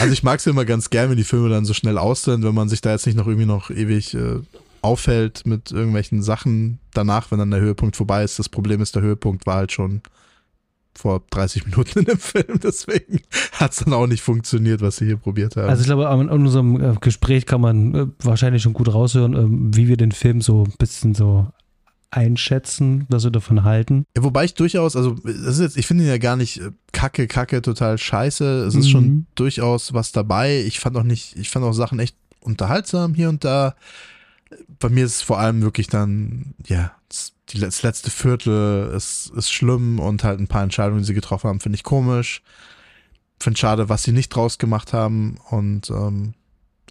[0.00, 2.44] Also ich mag es immer ganz gern, wenn die Filme dann so schnell aus sind,
[2.44, 4.40] wenn man sich da jetzt nicht noch irgendwie noch ewig äh,
[4.82, 8.38] aufhält mit irgendwelchen Sachen danach, wenn dann der Höhepunkt vorbei ist.
[8.38, 10.02] Das Problem ist, der Höhepunkt war halt schon
[10.96, 13.20] vor 30 Minuten in dem Film, deswegen
[13.52, 15.68] hat es dann auch nicht funktioniert, was sie hier probiert haben.
[15.68, 19.76] Also ich glaube, an, unserem äh, Gespräch kann man äh, wahrscheinlich schon gut raushören, ähm,
[19.76, 21.48] wie wir den Film so ein bisschen so
[22.10, 24.04] einschätzen, was wir davon halten.
[24.16, 26.70] Ja, wobei ich durchaus, also das ist jetzt, ich finde ihn ja gar nicht äh,
[26.92, 28.64] kacke, kacke, total scheiße.
[28.66, 28.90] Es ist mhm.
[28.90, 30.62] schon durchaus was dabei.
[30.62, 33.74] Ich fand auch nicht, ich fand auch Sachen echt unterhaltsam hier und da.
[34.78, 36.92] Bei mir ist es vor allem wirklich dann, ja,
[37.50, 41.48] die, das letzte Viertel ist, ist schlimm und halt ein paar Entscheidungen, die sie getroffen
[41.48, 42.42] haben, finde ich komisch.
[43.40, 46.34] Finde schade, was sie nicht draus gemacht haben und, ähm,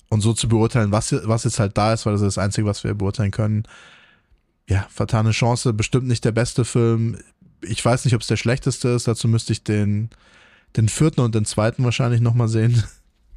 [0.09, 2.67] und so zu beurteilen, was, was jetzt halt da ist, weil das ist das Einzige,
[2.67, 3.63] was wir beurteilen können,
[4.67, 7.17] ja, vertane Chance, bestimmt nicht der beste Film.
[7.61, 10.09] Ich weiß nicht, ob es der schlechteste ist, dazu müsste ich den,
[10.77, 12.83] den vierten und den zweiten wahrscheinlich nochmal sehen,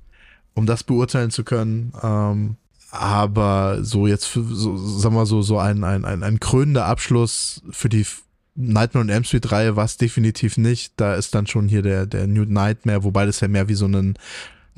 [0.55, 1.93] um das beurteilen zu können.
[2.03, 2.57] Ähm,
[2.91, 7.63] aber so jetzt, für, so, sagen wir so, so ein, ein, ein, ein krönender Abschluss
[7.71, 8.07] für die
[8.55, 10.95] Nightmare on Elm Street Reihe war es definitiv nicht.
[10.97, 13.87] Da ist dann schon hier der, der New Nightmare, wobei das ja mehr wie so
[13.87, 14.15] ein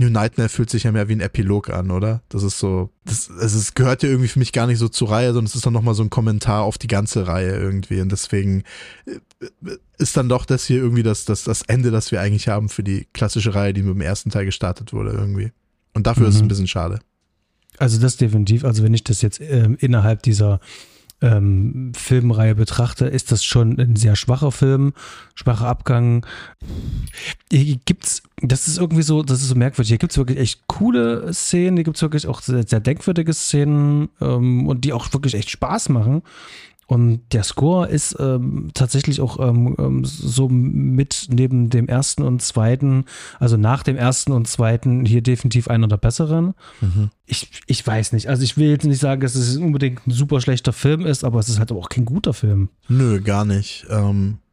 [0.01, 2.23] New Nightmare fühlt sich ja mehr wie ein Epilog an, oder?
[2.29, 5.11] Das ist so, das, also es gehört ja irgendwie für mich gar nicht so zur
[5.11, 8.01] Reihe, sondern es ist dann nochmal so ein Kommentar auf die ganze Reihe irgendwie.
[8.01, 8.63] Und deswegen
[9.07, 9.19] äh,
[9.99, 12.85] ist dann doch das hier irgendwie das, das, das Ende, das wir eigentlich haben für
[12.85, 15.51] die klassische Reihe, die mit dem ersten Teil gestartet wurde irgendwie.
[15.95, 16.29] Und dafür mhm.
[16.29, 16.49] ist es ein mhm.
[16.49, 17.01] bisschen schade.
[17.79, 20.61] Also das definitiv, also wenn ich das jetzt ähm, innerhalb dieser
[21.21, 24.93] ähm, Filmreihe betrachte, ist das schon ein sehr schwacher Film,
[25.35, 26.25] schwacher Abgang.
[27.51, 29.89] Hier gibt's, das ist irgendwie so, das ist so merkwürdig.
[29.89, 33.33] Hier gibt es wirklich echt coole Szenen, hier gibt es wirklich auch sehr, sehr denkwürdige
[33.33, 36.23] Szenen ähm, und die auch wirklich echt Spaß machen.
[36.89, 42.41] Und der Score ist ähm, tatsächlich auch ähm, ähm, so mit neben dem ersten und
[42.41, 43.05] zweiten,
[43.39, 46.55] also nach dem ersten und zweiten hier definitiv einer der besseren.
[46.81, 47.11] Mhm.
[47.27, 48.31] Ich, ich weiß nicht.
[48.31, 51.41] Also ich will jetzt nicht sagen, dass es unbedingt ein super schlechter Film ist, aber
[51.41, 52.71] es ist halt auch kein guter Film.
[52.89, 53.85] Nö, gar nicht.
[53.91, 54.48] Ähm, äh,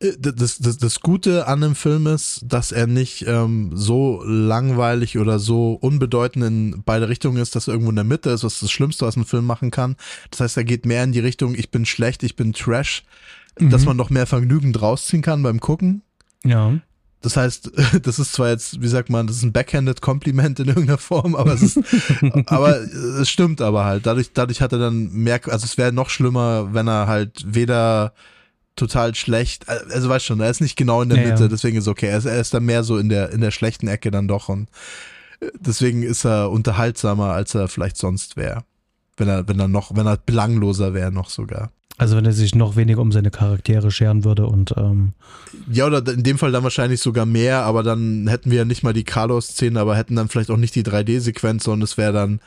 [0.00, 5.40] das, das, das Gute an dem Film ist, dass er nicht ähm, so langweilig oder
[5.40, 8.70] so unbedeutend in beide Richtungen ist, dass er irgendwo in der Mitte ist, was das
[8.70, 9.96] Schlimmste, was ein Film machen kann.
[10.30, 13.02] Das heißt, er geht mehr in die Richtung, ich bin schlecht, ich bin Trash,
[13.58, 13.70] mhm.
[13.70, 16.02] dass man noch mehr Vergnügen rausziehen kann beim Gucken.
[16.44, 16.78] Ja.
[17.20, 17.72] Das heißt,
[18.02, 21.34] das ist zwar jetzt, wie sagt man, das ist ein backhanded Kompliment in irgendeiner Form,
[21.34, 21.80] aber es ist,
[22.46, 24.06] aber es stimmt aber halt.
[24.06, 28.12] Dadurch, dadurch hat er dann mehr, also es wäre noch schlimmer, wenn er halt weder
[28.78, 29.68] total schlecht.
[29.68, 31.48] Also weißt schon, er ist nicht genau in der ja, Mitte, ja.
[31.48, 32.06] deswegen ist okay.
[32.06, 34.48] Er ist, er ist dann mehr so in der, in der schlechten Ecke dann doch
[34.48, 34.68] und
[35.40, 38.64] äh, deswegen ist er unterhaltsamer, als er vielleicht sonst wäre.
[39.16, 41.70] Wenn er, wenn er noch, wenn er belangloser wäre noch sogar.
[41.98, 45.14] Also wenn er sich noch weniger um seine Charaktere scheren würde und ähm
[45.68, 48.84] ja oder in dem Fall dann wahrscheinlich sogar mehr, aber dann hätten wir ja nicht
[48.84, 52.40] mal die Carlos-Szene, aber hätten dann vielleicht auch nicht die 3D-Sequenz, sondern es wäre dann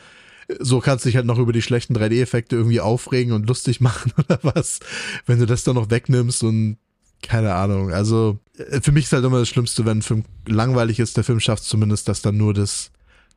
[0.60, 4.14] so kannst du dich halt noch über die schlechten 3D-Effekte irgendwie aufregen und lustig machen
[4.18, 4.80] oder was,
[5.26, 6.78] wenn du das dann noch wegnimmst und
[7.22, 7.92] keine Ahnung.
[7.92, 11.18] Also äh, für mich ist halt immer das Schlimmste, wenn ein Film langweilig ist.
[11.18, 12.92] Der Film schafft zumindest, dass dann nur das,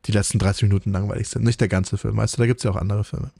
[0.07, 1.45] die letzten 30 Minuten langweilig sind.
[1.45, 2.17] Nicht der ganze Film.
[2.17, 3.31] Weißt du, da gibt es ja auch andere Filme.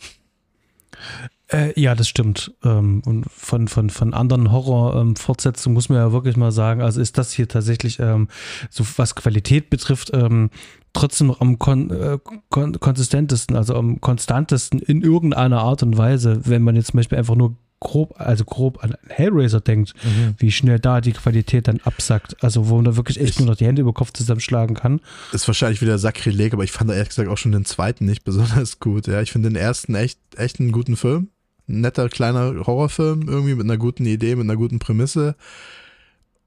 [1.53, 2.55] Äh, ja, das stimmt.
[2.65, 7.01] Ähm, und von, von, von anderen Horror-Fortsetzungen ähm, muss man ja wirklich mal sagen, also
[7.01, 8.29] ist das hier tatsächlich, ähm,
[8.71, 10.51] so was Qualität betrifft, ähm,
[10.95, 12.19] trotzdem noch am kon äh,
[12.49, 17.19] kon konsistentesten, also am konstantesten in irgendeiner Art und Weise, wenn man jetzt zum Beispiel
[17.19, 20.35] einfach nur grob, also grob an Hellraiser denkt, mhm.
[20.39, 22.43] wie schnell da die Qualität dann absackt.
[22.43, 25.01] Also wo man da wirklich echt ich, nur noch die Hände über Kopf zusammenschlagen kann.
[25.33, 28.25] Ist wahrscheinlich wieder Sakrileg, aber ich fand da ehrlich gesagt auch schon den zweiten nicht
[28.25, 29.07] besonders gut.
[29.07, 31.29] Ja, ich finde den ersten echt, echt einen guten Film.
[31.67, 35.35] Netter kleiner Horrorfilm irgendwie mit einer guten Idee, mit einer guten Prämisse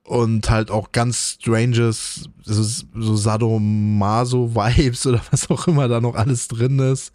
[0.08, 6.48] und halt auch ganz stranges, so, so Sadomaso-Vibes oder was auch immer da noch alles
[6.48, 7.12] drin ist.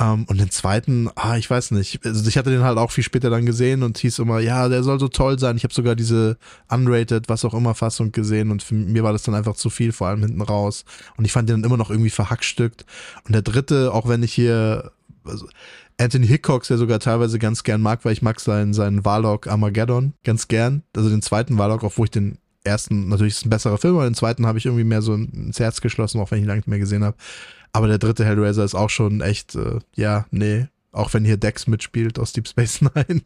[0.00, 2.06] Um, ähm, und den zweiten, ah, ich weiß nicht.
[2.06, 4.84] Also ich hatte den halt auch viel später dann gesehen und hieß immer, ja, der
[4.84, 5.56] soll so toll sein.
[5.56, 6.38] Ich habe sogar diese
[6.68, 9.90] unrated, was auch immer Fassung gesehen und für mir war das dann einfach zu viel,
[9.90, 10.84] vor allem hinten raus.
[11.16, 12.84] Und ich fand den dann immer noch irgendwie verhackstückt.
[13.24, 14.92] Und der dritte, auch wenn ich hier,
[15.24, 15.48] also
[16.00, 20.14] Anthony Hickox, der sogar teilweise ganz gern mag, weil ich mag seinen, seinen Warlock Armageddon
[20.24, 20.82] ganz gern.
[20.94, 24.14] Also den zweiten Warlock, obwohl ich den ersten, natürlich ist ein besserer Film, aber den
[24.14, 26.68] zweiten habe ich irgendwie mehr so ins Herz geschlossen, auch wenn ich ihn lange nicht
[26.68, 27.16] mehr gesehen habe.
[27.72, 30.66] Aber der dritte Hellraiser ist auch schon echt, äh, ja, nee.
[30.92, 33.22] Auch wenn hier Dex mitspielt aus Deep Space Nine.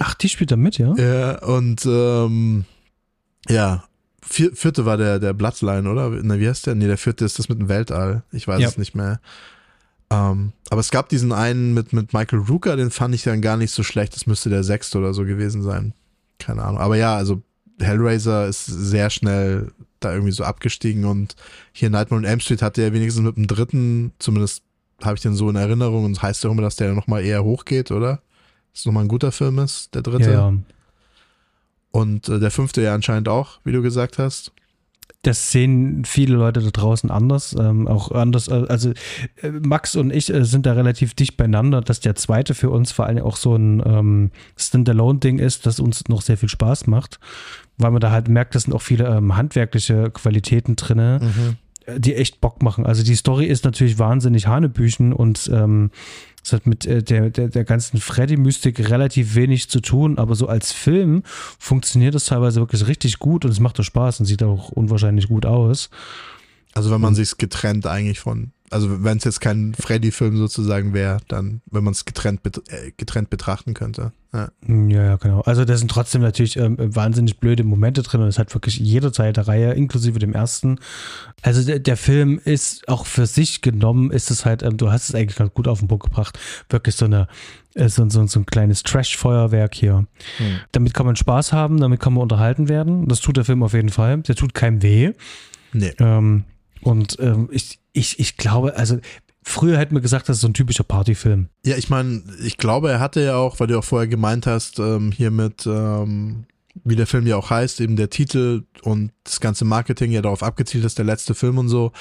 [0.00, 0.94] Ach, die spielt da mit, ja?
[0.96, 2.64] Ja, und ähm,
[3.48, 3.84] ja,
[4.22, 6.10] Vier, vierte war der, der Bloodline, oder?
[6.22, 6.74] Na, wie heißt der?
[6.74, 8.22] Nee, der vierte ist das mit dem Weltall.
[8.32, 8.68] Ich weiß ja.
[8.68, 9.20] es nicht mehr.
[10.10, 13.56] Ähm, aber es gab diesen einen mit, mit Michael Rooker, den fand ich dann gar
[13.56, 14.14] nicht so schlecht.
[14.14, 15.94] Das müsste der sechste oder so gewesen sein.
[16.38, 16.80] Keine Ahnung.
[16.80, 17.42] Aber ja, also
[17.78, 21.36] Hellraiser ist sehr schnell da irgendwie so abgestiegen und
[21.72, 24.62] hier Nightmare on Elm Street hatte ja wenigstens mit dem dritten, zumindest
[25.02, 27.90] habe ich den so in Erinnerung und heißt ja immer, dass der nochmal eher hochgeht,
[27.90, 28.22] oder?
[28.72, 30.30] Dass es nochmal ein guter Film ist, der dritte.
[30.30, 30.54] Ja, ja.
[31.90, 34.52] Und äh, der fünfte ja anscheinend auch, wie du gesagt hast.
[35.22, 38.48] Das sehen viele Leute da draußen anders, ähm, auch anders.
[38.48, 38.90] äh, Also
[39.42, 42.90] äh, Max und ich äh, sind da relativ dicht beieinander, dass der zweite für uns
[42.92, 47.20] vor allem auch so ein ähm, Standalone-Ding ist, das uns noch sehr viel Spaß macht,
[47.76, 51.54] weil man da halt merkt, da sind auch viele ähm, handwerkliche Qualitäten drinne, äh,
[51.86, 52.86] die echt Bock machen.
[52.86, 55.90] Also die Story ist natürlich wahnsinnig Hanebüchen und ähm,
[56.42, 60.46] es hat mit äh, der, der, der ganzen Freddy-Mystik relativ wenig zu tun, aber so
[60.46, 61.22] als Film
[61.58, 65.28] funktioniert das teilweise wirklich richtig gut und es macht auch Spaß und sieht auch unwahrscheinlich
[65.28, 65.90] gut aus.
[66.74, 71.18] Also wenn man sich's getrennt eigentlich von, also wenn es jetzt kein Freddy-Film sozusagen wäre,
[71.26, 74.12] dann, wenn man es getrennt, äh, getrennt betrachten könnte.
[74.32, 74.50] Ja.
[74.68, 75.40] Ja, ja, genau.
[75.40, 79.10] Also da sind trotzdem natürlich ähm, wahnsinnig blöde Momente drin und es hat wirklich jeder
[79.10, 80.78] Teil der Reihe, inklusive dem ersten.
[81.42, 85.08] Also der, der Film ist auch für sich genommen, ist es halt, ähm, du hast
[85.08, 86.38] es eigentlich ganz gut auf den Punkt gebracht,
[86.68, 87.26] wirklich so eine
[87.74, 90.06] äh, so, so, so ein kleines Trash-Feuerwerk hier.
[90.72, 93.08] Damit kann man Spaß haben, damit kann man unterhalten werden.
[93.08, 94.18] Das tut der Film auf jeden Fall.
[94.22, 95.12] Der tut keinem weh.
[95.72, 95.92] Nee.
[95.98, 96.44] Ähm,
[96.82, 98.98] und ähm, ich, ich, ich glaube, also
[99.42, 101.48] früher hätten wir gesagt, das ist so ein typischer Partyfilm.
[101.64, 104.78] Ja, ich meine, ich glaube, er hatte ja auch, weil du auch vorher gemeint hast,
[104.78, 106.44] ähm, hier mit, ähm,
[106.84, 110.42] wie der Film ja auch heißt, eben der Titel und das ganze Marketing ja darauf
[110.42, 111.92] abgezielt ist, der letzte Film und so.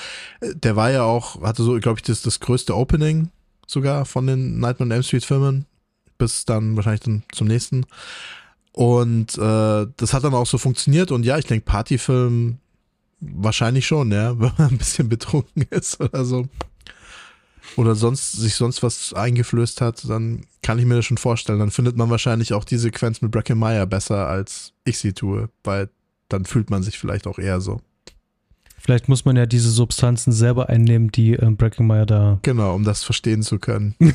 [0.41, 3.29] Der war ja auch, hatte so, glaube ich, das, das größte Opening
[3.67, 5.65] sogar von den Nightmare on Elm Street Filmen,
[6.17, 7.85] bis dann wahrscheinlich dann zum nächsten.
[8.71, 12.59] Und äh, das hat dann auch so funktioniert und ja, ich denke, Partyfilm
[13.19, 16.47] wahrscheinlich schon, ja, wenn man ein bisschen betrunken ist oder so
[17.75, 21.59] oder sonst sich sonst was eingeflößt hat, dann kann ich mir das schon vorstellen.
[21.59, 25.49] Dann findet man wahrscheinlich auch die Sequenz mit Bracken Meyer besser, als ich sie tue,
[25.63, 25.89] weil
[26.29, 27.81] dann fühlt man sich vielleicht auch eher so.
[28.77, 32.39] Vielleicht muss man ja diese Substanzen selber einnehmen, die ähm, Breckenmeyer da.
[32.43, 33.95] Genau, um das verstehen zu können.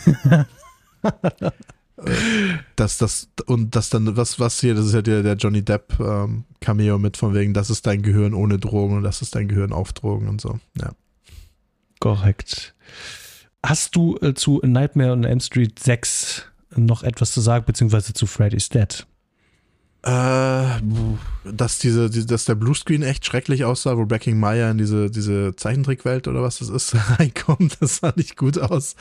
[2.76, 6.00] Dass das und das dann was was hier das ist ja der, der Johnny Depp
[6.00, 9.46] ähm, Cameo mit von wegen das ist dein Gehirn ohne Drogen und das ist dein
[9.46, 10.90] Gehirn auf Drogen und so ja
[12.04, 12.74] Korrekt.
[13.64, 16.44] Hast du äh, zu Nightmare on Elm Street 6
[16.76, 19.06] noch etwas zu sagen, beziehungsweise zu Freddy's Dead?
[20.04, 20.82] Äh,
[21.44, 25.56] dass diese, die, dass der Bluescreen echt schrecklich aussah, wo Breaking Meyer in diese, diese
[25.56, 28.96] Zeichentrickwelt oder was das ist, reinkommt, das sah nicht gut aus.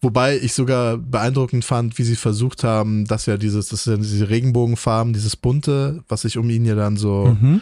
[0.00, 4.28] Wobei ich sogar beeindruckend fand, wie sie versucht haben, dass ja dieses, das sind diese
[4.28, 7.60] Regenbogenfarben, dieses bunte, was sich um ihn ja dann so Mhm.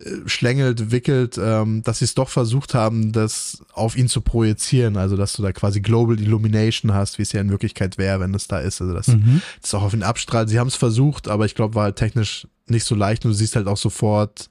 [0.00, 4.96] Äh, schlängelt, wickelt, ähm, dass sie es doch versucht haben, das auf ihn zu projizieren,
[4.96, 8.34] also dass du da quasi Global Illumination hast, wie es ja in Wirklichkeit wäre, wenn
[8.34, 9.42] es da ist, also dass Mhm.
[9.60, 10.48] das auch auf ihn abstrahlt.
[10.48, 13.34] Sie haben es versucht, aber ich glaube, war halt technisch nicht so leicht und du
[13.36, 14.48] siehst halt auch sofort,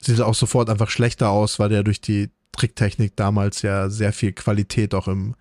[0.00, 4.32] sieht auch sofort einfach schlechter aus, weil der durch die Tricktechnik damals ja sehr viel
[4.32, 5.34] Qualität auch im,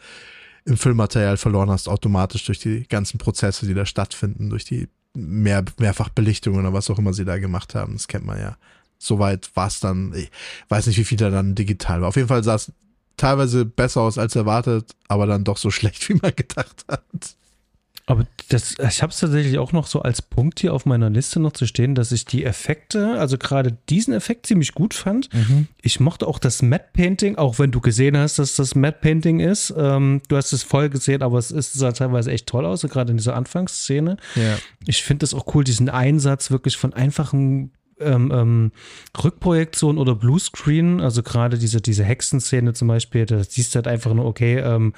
[0.66, 5.64] im Filmmaterial verloren hast, automatisch durch die ganzen Prozesse, die da stattfinden, durch die mehr,
[5.78, 7.94] Mehrfachbelichtung oder was auch immer sie da gemacht haben.
[7.94, 8.58] Das kennt man ja.
[9.02, 10.30] Soweit war es dann, ich
[10.70, 12.10] weiß nicht, wie viel da dann digital war.
[12.10, 12.72] Auf jeden Fall sah es
[13.18, 17.36] teilweise besser aus als erwartet, aber dann doch so schlecht, wie man gedacht hat.
[18.08, 21.40] Aber das, ich habe es tatsächlich auch noch so als Punkt hier auf meiner Liste
[21.40, 25.30] noch zu stehen, dass ich die Effekte, also gerade diesen Effekt ziemlich gut fand.
[25.82, 29.40] Ich mochte auch das Matte Painting, auch wenn du gesehen hast, dass das Matte Painting
[29.40, 29.74] ist.
[29.78, 33.12] Ähm, du hast es voll gesehen, aber es ist, sah teilweise echt toll aus, gerade
[33.12, 34.18] in dieser Anfangsszene.
[34.36, 34.58] Ja.
[34.86, 37.72] Ich finde das auch cool, diesen Einsatz wirklich von einfachen
[38.04, 38.72] ähm, ähm,
[39.24, 44.14] Rückprojektion oder Bluescreen, also gerade diese, diese Hexenszene zum Beispiel, da siehst du halt einfach
[44.14, 44.94] nur, okay, ähm,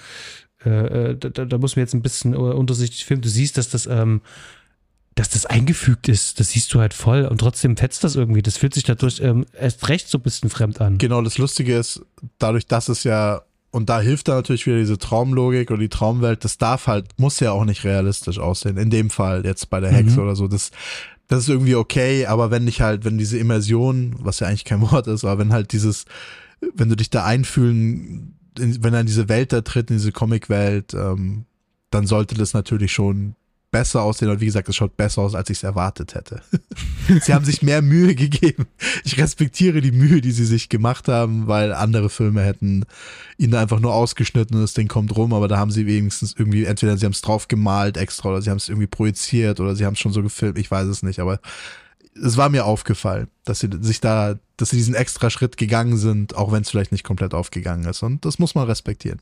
[0.65, 0.69] äh,
[1.11, 3.21] äh, da, da muss man jetzt ein bisschen untersichtig filmen.
[3.21, 4.21] Du siehst, dass das, ähm,
[5.15, 6.39] dass das eingefügt ist.
[6.39, 8.41] Das siehst du halt voll und trotzdem fetzt das irgendwie.
[8.41, 10.97] Das fühlt sich dadurch ähm, erst recht so ein bisschen fremd an.
[10.97, 12.01] Genau, das Lustige ist,
[12.39, 16.43] dadurch, dass es ja, und da hilft da natürlich wieder diese Traumlogik oder die Traumwelt,
[16.43, 18.77] das darf halt, muss ja auch nicht realistisch aussehen.
[18.77, 20.71] In dem Fall, jetzt bei der Hexe oder so, das,
[21.33, 24.81] das ist irgendwie okay, aber wenn dich halt, wenn diese Immersion, was ja eigentlich kein
[24.91, 26.05] Wort ist, aber wenn halt dieses,
[26.75, 30.11] wenn du dich da einfühlen, in, wenn er in diese Welt da tritt, in diese
[30.11, 31.45] Comicwelt, ähm,
[31.89, 33.35] dann sollte das natürlich schon
[33.73, 34.29] besser aussehen.
[34.29, 36.41] Und wie gesagt, es schaut besser aus, als ich es erwartet hätte.
[37.21, 38.67] sie haben sich mehr Mühe gegeben.
[39.03, 42.85] Ich respektiere die Mühe, die sie sich gemacht haben, weil andere Filme hätten
[43.37, 46.63] ihn einfach nur ausgeschnitten und das Ding kommt rum, aber da haben sie wenigstens irgendwie,
[46.63, 49.85] entweder sie haben es drauf gemalt extra oder sie haben es irgendwie projiziert oder sie
[49.85, 51.39] haben es schon so gefilmt, ich weiß es nicht, aber
[52.15, 56.35] es war mir aufgefallen, dass sie sich da, dass sie diesen extra Schritt gegangen sind,
[56.35, 58.03] auch wenn es vielleicht nicht komplett aufgegangen ist.
[58.03, 59.19] Und das muss man respektieren.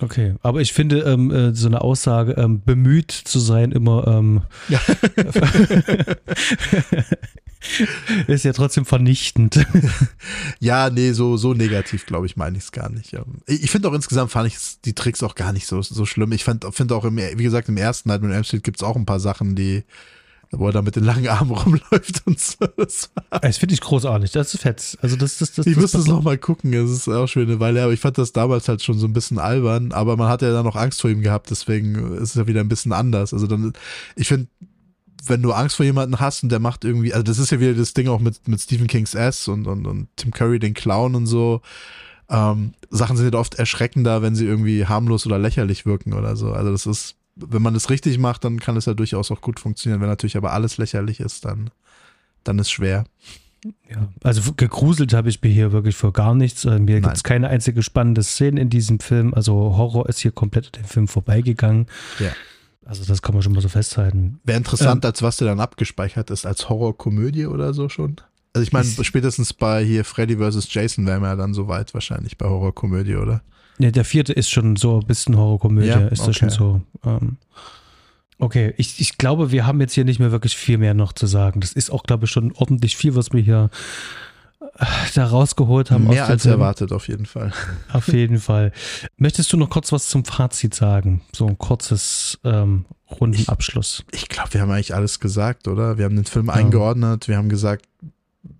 [0.00, 4.42] Okay, aber ich finde ähm, äh, so eine Aussage, ähm, bemüht zu sein, immer ähm,
[4.68, 4.80] Ja.
[8.28, 9.66] ist ja trotzdem vernichtend.
[10.60, 13.12] Ja, nee, so, so negativ, glaube ich, meine ich es gar nicht.
[13.12, 13.24] Ja.
[13.46, 16.32] Ich finde auch insgesamt fand ich die Tricks auch gar nicht so, so schlimm.
[16.32, 18.82] Ich finde find auch, im, wie gesagt, im ersten Nightmare on Elm Street gibt es
[18.82, 19.84] auch ein paar Sachen, die
[20.50, 22.66] wo er da mit den langen Armen rumläuft und so.
[22.76, 23.10] Das,
[23.42, 24.30] das finde ich großartig.
[24.32, 24.98] Das ist fett.
[25.02, 26.72] Also das, das, das, ich das müsste es nochmal gucken.
[26.72, 29.12] Es ist auch schon eine Weile, aber ich fand das damals halt schon so ein
[29.12, 29.92] bisschen albern.
[29.92, 32.60] Aber man hat ja dann noch Angst vor ihm gehabt, deswegen ist es ja wieder
[32.60, 33.34] ein bisschen anders.
[33.34, 33.72] Also dann,
[34.16, 34.48] ich finde,
[35.26, 37.74] wenn du Angst vor jemanden hast und der macht irgendwie, also das ist ja wieder
[37.74, 41.14] das Ding auch mit, mit Stephen King's S und, und, und Tim Curry, den Clown
[41.14, 41.60] und so.
[42.30, 46.52] Ähm, Sachen sind ja oft erschreckender, wenn sie irgendwie harmlos oder lächerlich wirken oder so.
[46.52, 49.60] Also das ist, wenn man das richtig macht, dann kann es ja durchaus auch gut
[49.60, 50.00] funktionieren.
[50.00, 51.70] Wenn natürlich aber alles lächerlich ist, dann,
[52.44, 53.04] dann ist schwer.
[53.90, 56.64] Ja, also gegruselt habe ich mir hier wirklich für gar nichts.
[56.64, 59.34] Äh, mir gibt es keine einzige spannende Szene in diesem Film.
[59.34, 61.86] Also Horror ist hier komplett an dem Film vorbeigegangen.
[62.20, 62.30] Ja.
[62.84, 64.40] Also das kann man schon mal so festhalten.
[64.44, 68.16] Wäre interessant, ähm, als was der dann abgespeichert ist, als Horrorkomödie oder so schon.
[68.54, 70.72] Also ich meine, spätestens bei hier Freddy vs.
[70.72, 73.42] Jason wären wir ja dann so weit wahrscheinlich bei Horrorkomödie, oder?
[73.78, 76.28] Ne, der vierte ist schon so ein bisschen Horrorkomödie, ja, ist okay.
[76.28, 76.80] das schon so.
[77.04, 77.36] Ähm,
[78.38, 81.26] okay, ich, ich glaube, wir haben jetzt hier nicht mehr wirklich viel mehr noch zu
[81.26, 81.60] sagen.
[81.60, 83.70] Das ist auch, glaube ich, schon ordentlich viel, was wir hier
[84.78, 84.84] äh,
[85.14, 86.08] da rausgeholt haben.
[86.08, 86.54] Mehr als Film.
[86.54, 87.52] erwartet, auf jeden Fall.
[87.92, 88.72] Auf jeden Fall.
[89.16, 91.22] Möchtest du noch kurz was zum Fazit sagen?
[91.32, 94.04] So ein kurzes ähm, Rundenabschluss.
[94.10, 95.98] Ich, ich glaube, wir haben eigentlich alles gesagt, oder?
[95.98, 96.54] Wir haben den Film ja.
[96.54, 97.86] eingeordnet, wir haben gesagt,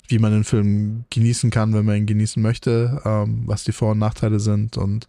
[0.08, 3.92] wie man den Film genießen kann, wenn man ihn genießen möchte, ähm, was die Vor-
[3.92, 5.08] und Nachteile sind und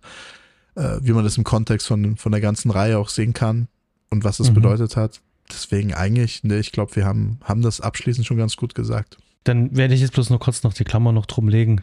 [0.75, 3.67] äh, wie man das im Kontext von, von der ganzen Reihe auch sehen kann
[4.09, 4.55] und was es mhm.
[4.55, 5.21] bedeutet hat.
[5.49, 9.17] Deswegen eigentlich, ne, ich glaube, wir haben, haben das abschließend schon ganz gut gesagt.
[9.45, 11.81] Dann werde ich jetzt bloß noch kurz noch die Klammer noch drum legen.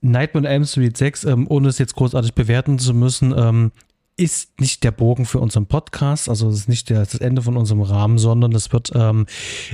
[0.00, 3.72] Nightmare on Elm Street 6, ähm, ohne es jetzt großartig bewerten zu müssen, ähm,
[4.16, 7.56] ist nicht der Bogen für unseren Podcast, also es ist nicht der, das Ende von
[7.56, 9.26] unserem Rahmen, sondern das wird ähm,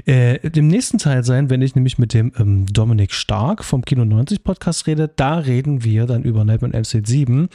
[0.07, 4.05] äh, im nächsten Teil sein, wenn ich nämlich mit dem ähm, Dominik Stark vom Kino
[4.05, 5.09] 90 Podcast rede.
[5.09, 7.49] Da reden wir dann über Nightmare MC 7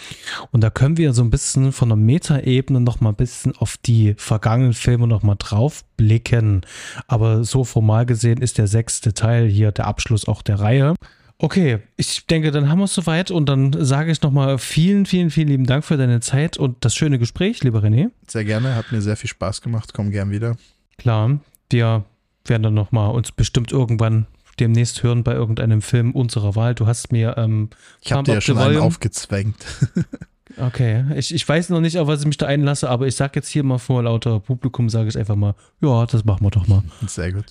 [0.52, 3.78] und da können wir so ein bisschen von der Metaebene noch mal ein bisschen auf
[3.78, 6.62] die vergangenen Filme noch mal drauf blicken.
[7.08, 10.96] Aber so formal gesehen ist der sechste Teil hier der Abschluss auch der Reihe.
[11.44, 15.30] Okay, ich denke, dann haben wir es soweit und dann sage ich nochmal vielen, vielen,
[15.30, 18.12] vielen lieben Dank für deine Zeit und das schöne Gespräch, lieber René.
[18.26, 20.56] Sehr gerne, hat mir sehr viel Spaß gemacht, komm gern wieder.
[20.98, 21.40] Klar,
[21.70, 22.06] wir
[22.46, 26.76] werden dann nochmal uns bestimmt irgendwann demnächst hören bei irgendeinem Film unserer Wahl.
[26.76, 29.66] Du hast mir ähm, Ich habe dir ja schon einen aufgezwängt.
[30.58, 33.34] okay, ich, ich weiß noch nicht, auf was ich mich da einlasse, aber ich sage
[33.36, 36.70] jetzt hier mal vor lauter Publikum, sage ich einfach mal, ja, das machen wir doch
[36.70, 36.84] mal.
[37.06, 37.48] Sehr gut.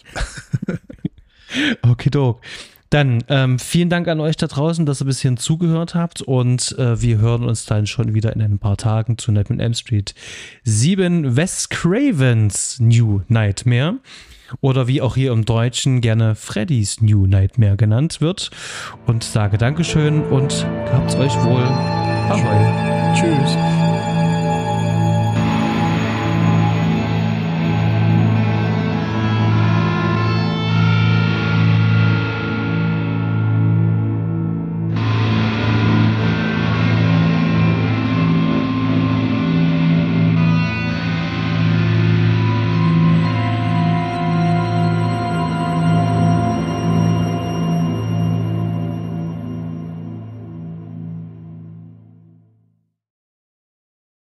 [1.83, 2.41] okay, Dog.
[2.93, 6.77] Dann ähm, vielen Dank an euch da draußen, dass ihr ein bisschen zugehört habt und
[6.79, 10.15] äh, wir hören uns dann schon wieder in ein paar Tagen zu Nightmare M Street
[10.65, 13.95] 7 Wes Cravens New Nightmare
[14.61, 18.51] oder wie auch hier im Deutschen gerne Freddy's New Nightmare genannt wird
[19.07, 21.63] und sage Dankeschön und habt's euch wohl.
[21.63, 23.15] Ahoi.
[23.15, 23.92] Tschüss.